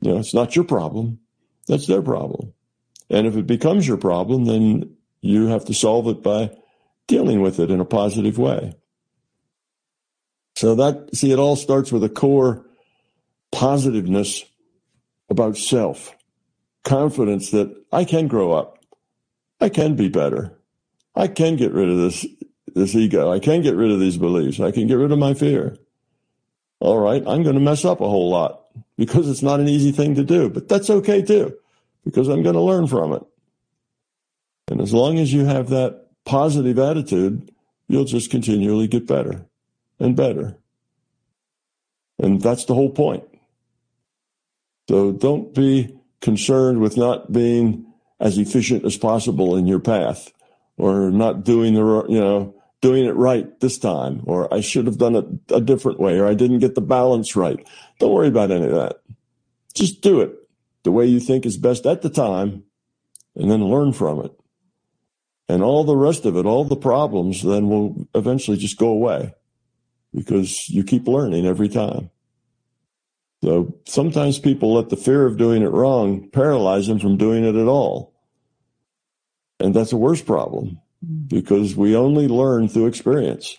You 0.00 0.12
know, 0.12 0.18
it's 0.18 0.34
not 0.34 0.56
your 0.56 0.64
problem. 0.64 1.20
That's 1.66 1.86
their 1.86 2.02
problem. 2.02 2.52
And 3.10 3.26
if 3.26 3.36
it 3.36 3.46
becomes 3.46 3.86
your 3.86 3.96
problem, 3.96 4.46
then 4.46 4.96
you 5.20 5.46
have 5.46 5.64
to 5.66 5.74
solve 5.74 6.08
it 6.08 6.22
by 6.22 6.50
dealing 7.06 7.40
with 7.40 7.58
it 7.58 7.70
in 7.70 7.80
a 7.80 7.84
positive 7.84 8.38
way. 8.38 8.74
So 10.54 10.74
that, 10.74 11.14
see, 11.14 11.30
it 11.30 11.38
all 11.38 11.56
starts 11.56 11.92
with 11.92 12.04
a 12.04 12.08
core 12.08 12.66
positiveness 13.52 14.44
about 15.30 15.56
self, 15.56 16.14
confidence 16.84 17.50
that 17.50 17.74
I 17.92 18.04
can 18.04 18.28
grow 18.28 18.52
up. 18.52 18.78
I 19.60 19.68
can 19.68 19.96
be 19.96 20.08
better. 20.08 20.58
I 21.14 21.28
can 21.28 21.56
get 21.56 21.72
rid 21.72 21.88
of 21.88 21.98
this, 21.98 22.26
this 22.74 22.94
ego. 22.94 23.32
I 23.32 23.40
can 23.40 23.62
get 23.62 23.74
rid 23.74 23.90
of 23.90 24.00
these 24.00 24.16
beliefs. 24.16 24.60
I 24.60 24.70
can 24.70 24.86
get 24.86 24.94
rid 24.94 25.12
of 25.12 25.18
my 25.18 25.34
fear. 25.34 25.76
All 26.80 26.98
right. 26.98 27.22
I'm 27.26 27.42
going 27.42 27.54
to 27.54 27.60
mess 27.60 27.84
up 27.84 28.00
a 28.00 28.08
whole 28.08 28.30
lot 28.30 28.64
because 28.96 29.28
it's 29.28 29.42
not 29.42 29.60
an 29.60 29.68
easy 29.68 29.92
thing 29.92 30.14
to 30.14 30.24
do, 30.24 30.48
but 30.48 30.68
that's 30.68 30.90
okay 30.90 31.22
too, 31.22 31.56
because 32.04 32.28
I'm 32.28 32.42
going 32.42 32.54
to 32.54 32.60
learn 32.60 32.86
from 32.86 33.12
it. 33.12 33.22
And 34.70 34.80
as 34.80 34.92
long 34.92 35.18
as 35.18 35.32
you 35.32 35.46
have 35.46 35.70
that 35.70 36.06
positive 36.24 36.78
attitude, 36.78 37.50
you'll 37.88 38.04
just 38.04 38.30
continually 38.30 38.86
get 38.86 39.06
better 39.06 39.46
and 39.98 40.14
better. 40.14 40.56
And 42.18 42.40
that's 42.40 42.64
the 42.64 42.74
whole 42.74 42.90
point. 42.90 43.24
So 44.88 45.12
don't 45.12 45.54
be 45.54 45.98
concerned 46.20 46.80
with 46.80 46.96
not 46.96 47.32
being 47.32 47.86
as 48.20 48.38
efficient 48.38 48.84
as 48.84 48.96
possible 48.96 49.56
in 49.56 49.66
your 49.66 49.78
path 49.78 50.32
or 50.76 51.10
not 51.10 51.44
doing 51.44 51.74
the, 51.74 52.06
you 52.08 52.20
know, 52.20 52.54
doing 52.80 53.04
it 53.04 53.16
right 53.16 53.58
this 53.60 53.78
time, 53.78 54.22
or 54.24 54.52
I 54.52 54.60
should 54.60 54.86
have 54.86 54.98
done 54.98 55.16
it 55.16 55.26
a 55.50 55.60
different 55.60 55.98
way, 55.98 56.18
or 56.18 56.26
I 56.26 56.34
didn't 56.34 56.60
get 56.60 56.74
the 56.74 56.80
balance 56.80 57.34
right. 57.34 57.66
Don't 57.98 58.12
worry 58.12 58.28
about 58.28 58.50
any 58.50 58.66
of 58.66 58.72
that. 58.72 59.02
Just 59.74 60.00
do 60.00 60.20
it 60.20 60.34
the 60.84 60.92
way 60.92 61.06
you 61.06 61.20
think 61.20 61.44
is 61.44 61.56
best 61.56 61.86
at 61.86 62.02
the 62.02 62.10
time 62.10 62.64
and 63.34 63.50
then 63.50 63.64
learn 63.64 63.92
from 63.92 64.24
it. 64.24 64.32
And 65.48 65.62
all 65.62 65.84
the 65.84 65.96
rest 65.96 66.24
of 66.24 66.36
it, 66.36 66.46
all 66.46 66.64
the 66.64 66.76
problems 66.76 67.42
then 67.42 67.68
will 67.68 68.06
eventually 68.14 68.56
just 68.56 68.78
go 68.78 68.88
away 68.88 69.34
because 70.14 70.68
you 70.68 70.84
keep 70.84 71.08
learning 71.08 71.46
every 71.46 71.68
time. 71.68 72.10
So 73.42 73.78
sometimes 73.86 74.38
people 74.38 74.74
let 74.74 74.88
the 74.88 74.96
fear 74.96 75.26
of 75.26 75.36
doing 75.36 75.62
it 75.62 75.70
wrong 75.70 76.28
paralyze 76.30 76.86
them 76.86 76.98
from 76.98 77.16
doing 77.16 77.44
it 77.44 77.54
at 77.54 77.68
all. 77.68 78.12
And 79.60 79.74
that's 79.74 79.92
a 79.92 79.96
worse 79.96 80.22
problem 80.22 80.80
because 81.26 81.76
we 81.76 81.96
only 81.96 82.28
learn 82.28 82.68
through 82.68 82.86
experience. 82.86 83.56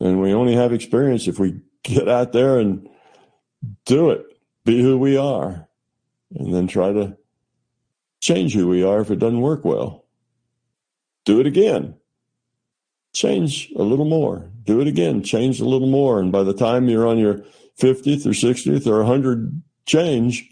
And 0.00 0.20
we 0.20 0.32
only 0.32 0.54
have 0.54 0.72
experience 0.72 1.28
if 1.28 1.38
we 1.38 1.60
get 1.82 2.08
out 2.08 2.32
there 2.32 2.58
and 2.58 2.88
do 3.84 4.10
it, 4.10 4.24
be 4.64 4.80
who 4.80 4.98
we 4.98 5.16
are, 5.16 5.68
and 6.34 6.54
then 6.54 6.66
try 6.66 6.92
to 6.92 7.16
change 8.20 8.54
who 8.54 8.68
we 8.68 8.82
are 8.82 9.00
if 9.00 9.10
it 9.10 9.18
doesn't 9.18 9.40
work 9.40 9.64
well. 9.64 10.06
Do 11.24 11.40
it 11.40 11.46
again. 11.46 11.96
Change 13.12 13.70
a 13.76 13.82
little 13.82 14.04
more. 14.04 14.50
Do 14.64 14.80
it 14.80 14.86
again. 14.86 15.22
Change 15.22 15.60
a 15.60 15.64
little 15.64 15.88
more. 15.88 16.20
And 16.20 16.32
by 16.32 16.44
the 16.44 16.54
time 16.54 16.88
you're 16.88 17.06
on 17.06 17.18
your 17.18 17.44
50th 17.78 18.24
or 18.24 18.30
60th 18.30 18.86
or 18.86 18.98
100 18.98 19.62
change, 19.84 20.48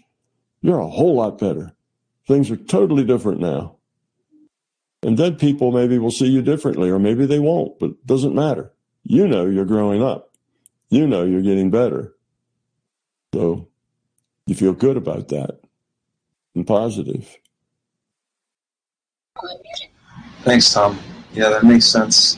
you're 0.61 0.79
a 0.79 0.87
whole 0.87 1.15
lot 1.15 1.39
better. 1.39 1.73
Things 2.27 2.51
are 2.51 2.57
totally 2.57 3.03
different 3.03 3.39
now. 3.39 3.78
And 5.01 5.17
then 5.17 5.35
people 5.35 5.71
maybe 5.71 5.97
will 5.97 6.11
see 6.11 6.27
you 6.27 6.41
differently, 6.41 6.89
or 6.89 6.99
maybe 6.99 7.25
they 7.25 7.39
won't, 7.39 7.79
but 7.79 7.91
it 7.91 8.05
doesn't 8.05 8.35
matter. 8.35 8.73
You 9.03 9.27
know 9.27 9.45
you're 9.45 9.65
growing 9.65 10.03
up. 10.03 10.31
You 10.89 11.07
know 11.07 11.23
you're 11.23 11.41
getting 11.41 11.69
better. 11.69 12.13
So 13.33 13.67
you 14.45 14.55
feel 14.55 14.73
good 14.73 14.97
about 14.97 15.29
that 15.29 15.59
and 16.55 16.65
positive. 16.65 17.37
Thanks, 20.41 20.73
Tom. 20.73 20.99
Yeah, 21.33 21.49
that 21.49 21.63
makes 21.63 21.85
sense. 21.85 22.37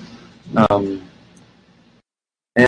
Um, 0.69 1.01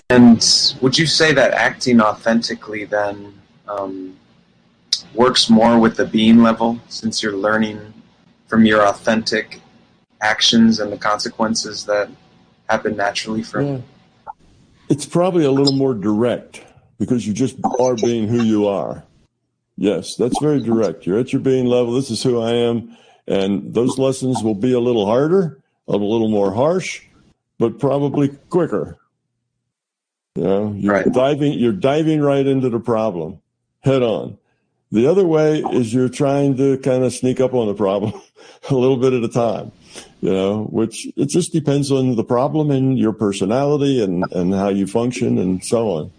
and 0.10 0.76
would 0.82 0.98
you 0.98 1.06
say 1.06 1.34
that 1.34 1.54
acting 1.54 2.02
authentically 2.02 2.86
then 2.86 3.34
um, 3.68 4.16
works 5.14 5.50
more 5.50 5.78
with 5.78 5.98
the 5.98 6.06
being 6.06 6.42
level 6.42 6.80
since 6.88 7.22
you're 7.22 7.36
learning 7.36 7.94
from 8.48 8.66
your 8.66 8.88
authentic 8.88 9.60
actions 10.24 10.80
and 10.80 10.92
the 10.92 10.98
consequences 10.98 11.86
that 11.86 12.10
happen 12.70 12.96
naturally 12.96 13.44
from 13.44 13.68
yeah. 13.68 13.78
it's 14.90 15.06
probably 15.06 15.44
a 15.44 15.52
little 15.52 15.74
more 15.74 15.94
direct 15.94 16.64
because 16.98 17.28
you 17.28 17.34
just 17.34 17.58
are 17.80 17.96
being 17.96 18.28
who 18.28 18.42
you 18.42 18.66
are. 18.68 19.04
Yes 19.76 20.16
that's 20.16 20.40
very 20.40 20.62
direct. 20.62 21.06
You're 21.06 21.20
at 21.20 21.34
your 21.34 21.42
being 21.42 21.66
level. 21.66 21.94
This 21.94 22.10
is 22.10 22.24
who 22.24 22.42
i 22.42 22.52
am. 22.52 22.98
And 23.28 23.74
those 23.74 23.98
lessons 23.98 24.42
will 24.44 24.56
be 24.56 24.74
a 24.74 24.80
little 24.80 25.06
harder 25.06 25.60
a 25.88 25.98
little 25.98 26.30
more 26.30 26.54
harsh 26.54 27.02
but 27.60 27.78
probably 27.78 28.30
quicker. 28.50 28.98
You 30.36 30.44
know 30.44 30.74
you're 30.78 30.94
right. 30.94 31.12
diving 31.12 31.54
you're 31.54 31.74
diving 31.74 32.22
right 32.22 32.48
into 32.48 32.70
the 32.70 32.80
problem 32.80 33.40
head 33.82 34.02
on. 34.02 34.38
The 34.92 35.08
other 35.08 35.26
way 35.26 35.60
is 35.60 35.94
you're 35.94 36.08
trying 36.08 36.56
to 36.58 36.78
kind 36.78 37.04
of 37.04 37.14
sneak 37.14 37.42
up 37.42 37.54
on 37.54 37.68
the 37.68 37.74
problem 37.74 38.14
a 38.70 38.76
little 38.76 38.98
bit 38.98 39.12
at 39.12 39.24
a 39.24 39.28
time 39.28 39.72
you 40.24 40.32
know, 40.32 40.64
which 40.72 41.06
it 41.18 41.28
just 41.28 41.52
depends 41.52 41.92
on 41.92 42.16
the 42.16 42.24
problem 42.24 42.72
and 42.72 42.98
your 42.98 43.12
personality 43.12 44.02
and, 44.02 44.24
and 44.32 44.54
how 44.54 44.70
you 44.70 44.88
function 44.88 45.38
and 45.38 45.62
so 45.66 45.90
on. 45.90 46.14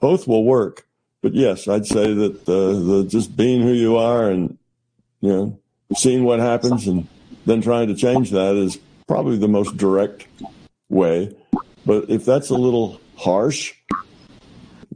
Both 0.00 0.26
will 0.26 0.42
work. 0.42 0.88
But 1.22 1.34
yes, 1.34 1.68
I'd 1.68 1.86
say 1.86 2.12
that 2.12 2.46
the, 2.46 2.74
the 2.74 3.04
just 3.08 3.36
being 3.36 3.62
who 3.62 3.72
you 3.72 3.96
are 3.96 4.28
and, 4.28 4.58
you 5.20 5.28
know, 5.28 5.58
seeing 5.94 6.24
what 6.24 6.40
happens 6.40 6.88
and 6.88 7.06
then 7.46 7.62
trying 7.62 7.86
to 7.86 7.94
change 7.94 8.32
that 8.32 8.56
is 8.56 8.76
probably 9.06 9.38
the 9.38 9.46
most 9.46 9.76
direct 9.76 10.26
way. 10.88 11.32
But 11.86 12.10
if 12.10 12.24
that's 12.24 12.50
a 12.50 12.56
little 12.56 13.00
harsh, 13.16 13.72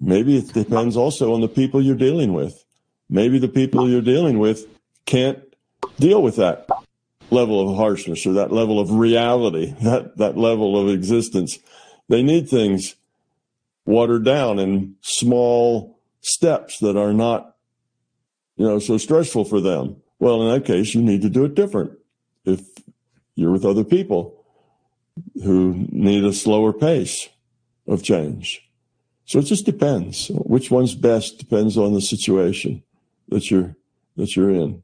maybe 0.01 0.37
it 0.37 0.53
depends 0.53 0.97
also 0.97 1.33
on 1.33 1.43
the 1.43 1.49
people 1.49 1.81
you're 1.81 1.95
dealing 1.95 2.33
with. 2.33 2.65
Maybe 3.09 3.39
the 3.39 3.47
people 3.47 3.89
you're 3.89 4.03
dealing 4.03 4.41
with 4.41 4.67
can't 5.07 5.39
deal 6.01 6.21
with 6.21 6.35
that 6.37 6.67
level 7.31 7.69
of 7.69 7.77
harshness 7.77 8.27
or 8.27 8.33
that 8.35 8.53
level 8.53 8.81
of 8.81 8.91
reality, 8.91 9.75
that, 9.83 10.17
that 10.17 10.37
level 10.37 10.81
of 10.81 10.93
existence. 10.93 11.59
They 12.09 12.23
need 12.23 12.49
things 12.49 12.97
watered 13.85 14.25
down 14.25 14.59
in 14.59 14.97
small 15.03 15.99
steps 16.21 16.79
that 16.81 16.97
are 16.97 17.13
not, 17.13 17.57
you 18.57 18.67
know, 18.67 18.79
so 18.79 18.99
stressful 18.99 19.45
for 19.45 19.61
them. 19.61 19.97
Well, 20.19 20.43
in 20.43 20.53
that 20.53 20.67
case, 20.67 20.95
you 20.95 21.03
need 21.03 21.23
to 21.23 21.31
do 21.31 21.45
it 21.45 21.55
different. 21.55 21.93
If 22.45 22.63
you're 23.35 23.53
with 23.53 23.65
other 23.65 23.85
people 23.85 24.45
who 25.45 25.87
need 25.91 26.25
a 26.25 26.33
slower 26.33 26.73
pace 26.73 27.29
of 27.87 28.03
change. 28.03 28.69
So 29.25 29.39
it 29.39 29.45
just 29.45 29.67
depends. 29.67 30.31
Which 30.35 30.71
one's 30.71 30.95
best 30.95 31.39
depends 31.39 31.77
on 31.77 31.93
the 31.93 32.01
situation 32.01 32.83
that 33.29 33.51
you're, 33.51 33.77
that 34.17 34.37
you're 34.37 34.51
in. 34.51 34.83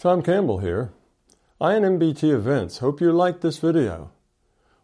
Tom 0.00 0.22
Campbell 0.22 0.58
here. 0.58 0.92
and 1.60 1.84
MBT 1.84 2.32
Events 2.32 2.78
hope 2.78 3.00
you 3.00 3.10
liked 3.10 3.40
this 3.40 3.58
video. 3.58 4.12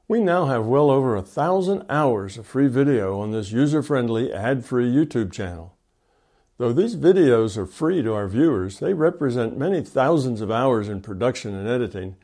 We 0.08 0.20
now 0.20 0.46
have 0.46 0.66
well 0.66 0.90
over 0.90 1.14
a 1.14 1.22
thousand 1.22 1.84
hours 1.88 2.36
of 2.36 2.48
free 2.48 2.66
video 2.66 3.20
on 3.20 3.30
this 3.30 3.52
user-friendly, 3.52 4.32
ad-free 4.32 4.92
YouTube 4.92 5.30
channel. 5.30 5.76
Though 6.58 6.72
these 6.72 6.96
videos 6.96 7.56
are 7.56 7.64
free 7.64 8.02
to 8.02 8.12
our 8.12 8.26
viewers, 8.26 8.80
they 8.80 8.92
represent 8.92 9.56
many 9.56 9.82
thousands 9.82 10.40
of 10.40 10.50
hours 10.50 10.88
in 10.88 11.00
production 11.00 11.54
and 11.54 11.68
editing, 11.68 12.16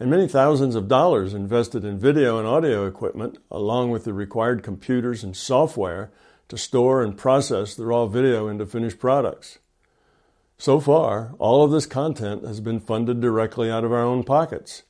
and 0.00 0.10
many 0.10 0.26
thousands 0.26 0.74
of 0.74 0.88
dollars 0.88 1.34
invested 1.34 1.84
in 1.84 1.98
video 1.98 2.38
and 2.38 2.48
audio 2.48 2.86
equipment, 2.86 3.36
along 3.50 3.90
with 3.90 4.04
the 4.04 4.14
required 4.14 4.62
computers 4.62 5.22
and 5.22 5.36
software 5.36 6.10
to 6.48 6.56
store 6.56 7.02
and 7.02 7.18
process 7.18 7.74
the 7.74 7.84
raw 7.84 8.06
video 8.06 8.48
into 8.48 8.64
finished 8.64 8.98
products. 8.98 9.58
So 10.60 10.80
far, 10.80 11.36
all 11.38 11.62
of 11.62 11.70
this 11.70 11.86
content 11.86 12.44
has 12.44 12.58
been 12.58 12.80
funded 12.80 13.20
directly 13.20 13.70
out 13.70 13.84
of 13.84 13.92
our 13.92 14.02
own 14.02 14.24
pockets. 14.24 14.82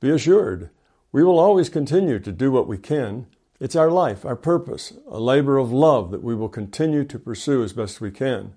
Be 0.00 0.08
assured, 0.08 0.70
we 1.12 1.22
will 1.22 1.38
always 1.38 1.68
continue 1.68 2.18
to 2.18 2.32
do 2.32 2.50
what 2.50 2.66
we 2.66 2.78
can. 2.78 3.26
It's 3.60 3.76
our 3.76 3.90
life, 3.90 4.24
our 4.24 4.34
purpose, 4.34 4.94
a 5.06 5.20
labor 5.20 5.58
of 5.58 5.70
love 5.70 6.10
that 6.12 6.22
we 6.22 6.34
will 6.34 6.48
continue 6.48 7.04
to 7.04 7.18
pursue 7.18 7.62
as 7.62 7.74
best 7.74 8.00
we 8.00 8.10
can. 8.10 8.54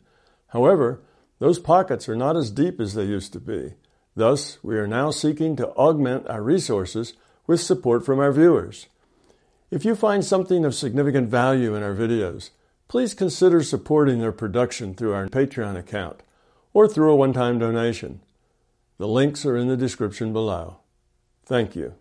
However, 0.47 1.01
those 1.39 1.59
pockets 1.59 2.07
are 2.07 2.15
not 2.15 2.37
as 2.37 2.49
deep 2.49 2.79
as 2.79 2.93
they 2.93 3.03
used 3.03 3.33
to 3.33 3.41
be. 3.41 3.73
Thus, 4.15 4.57
we 4.63 4.77
are 4.77 4.87
now 4.87 5.11
seeking 5.11 5.57
to 5.57 5.67
augment 5.71 6.29
our 6.29 6.41
resources 6.41 7.13
with 7.45 7.59
support 7.59 8.05
from 8.05 8.19
our 8.19 8.31
viewers. 8.31 8.87
If 9.69 9.83
you 9.83 9.95
find 9.95 10.23
something 10.23 10.63
of 10.63 10.73
significant 10.73 11.29
value 11.29 11.75
in 11.75 11.83
our 11.83 11.93
videos, 11.93 12.51
please 12.87 13.13
consider 13.13 13.61
supporting 13.63 14.21
their 14.21 14.31
production 14.31 14.93
through 14.93 15.13
our 15.13 15.27
Patreon 15.27 15.77
account 15.77 16.21
or 16.73 16.87
through 16.87 17.11
a 17.11 17.15
one 17.15 17.33
time 17.33 17.59
donation. 17.59 18.21
The 18.97 19.07
links 19.07 19.45
are 19.45 19.57
in 19.57 19.67
the 19.67 19.77
description 19.77 20.33
below. 20.33 20.77
Thank 21.45 21.75
you. 21.75 21.95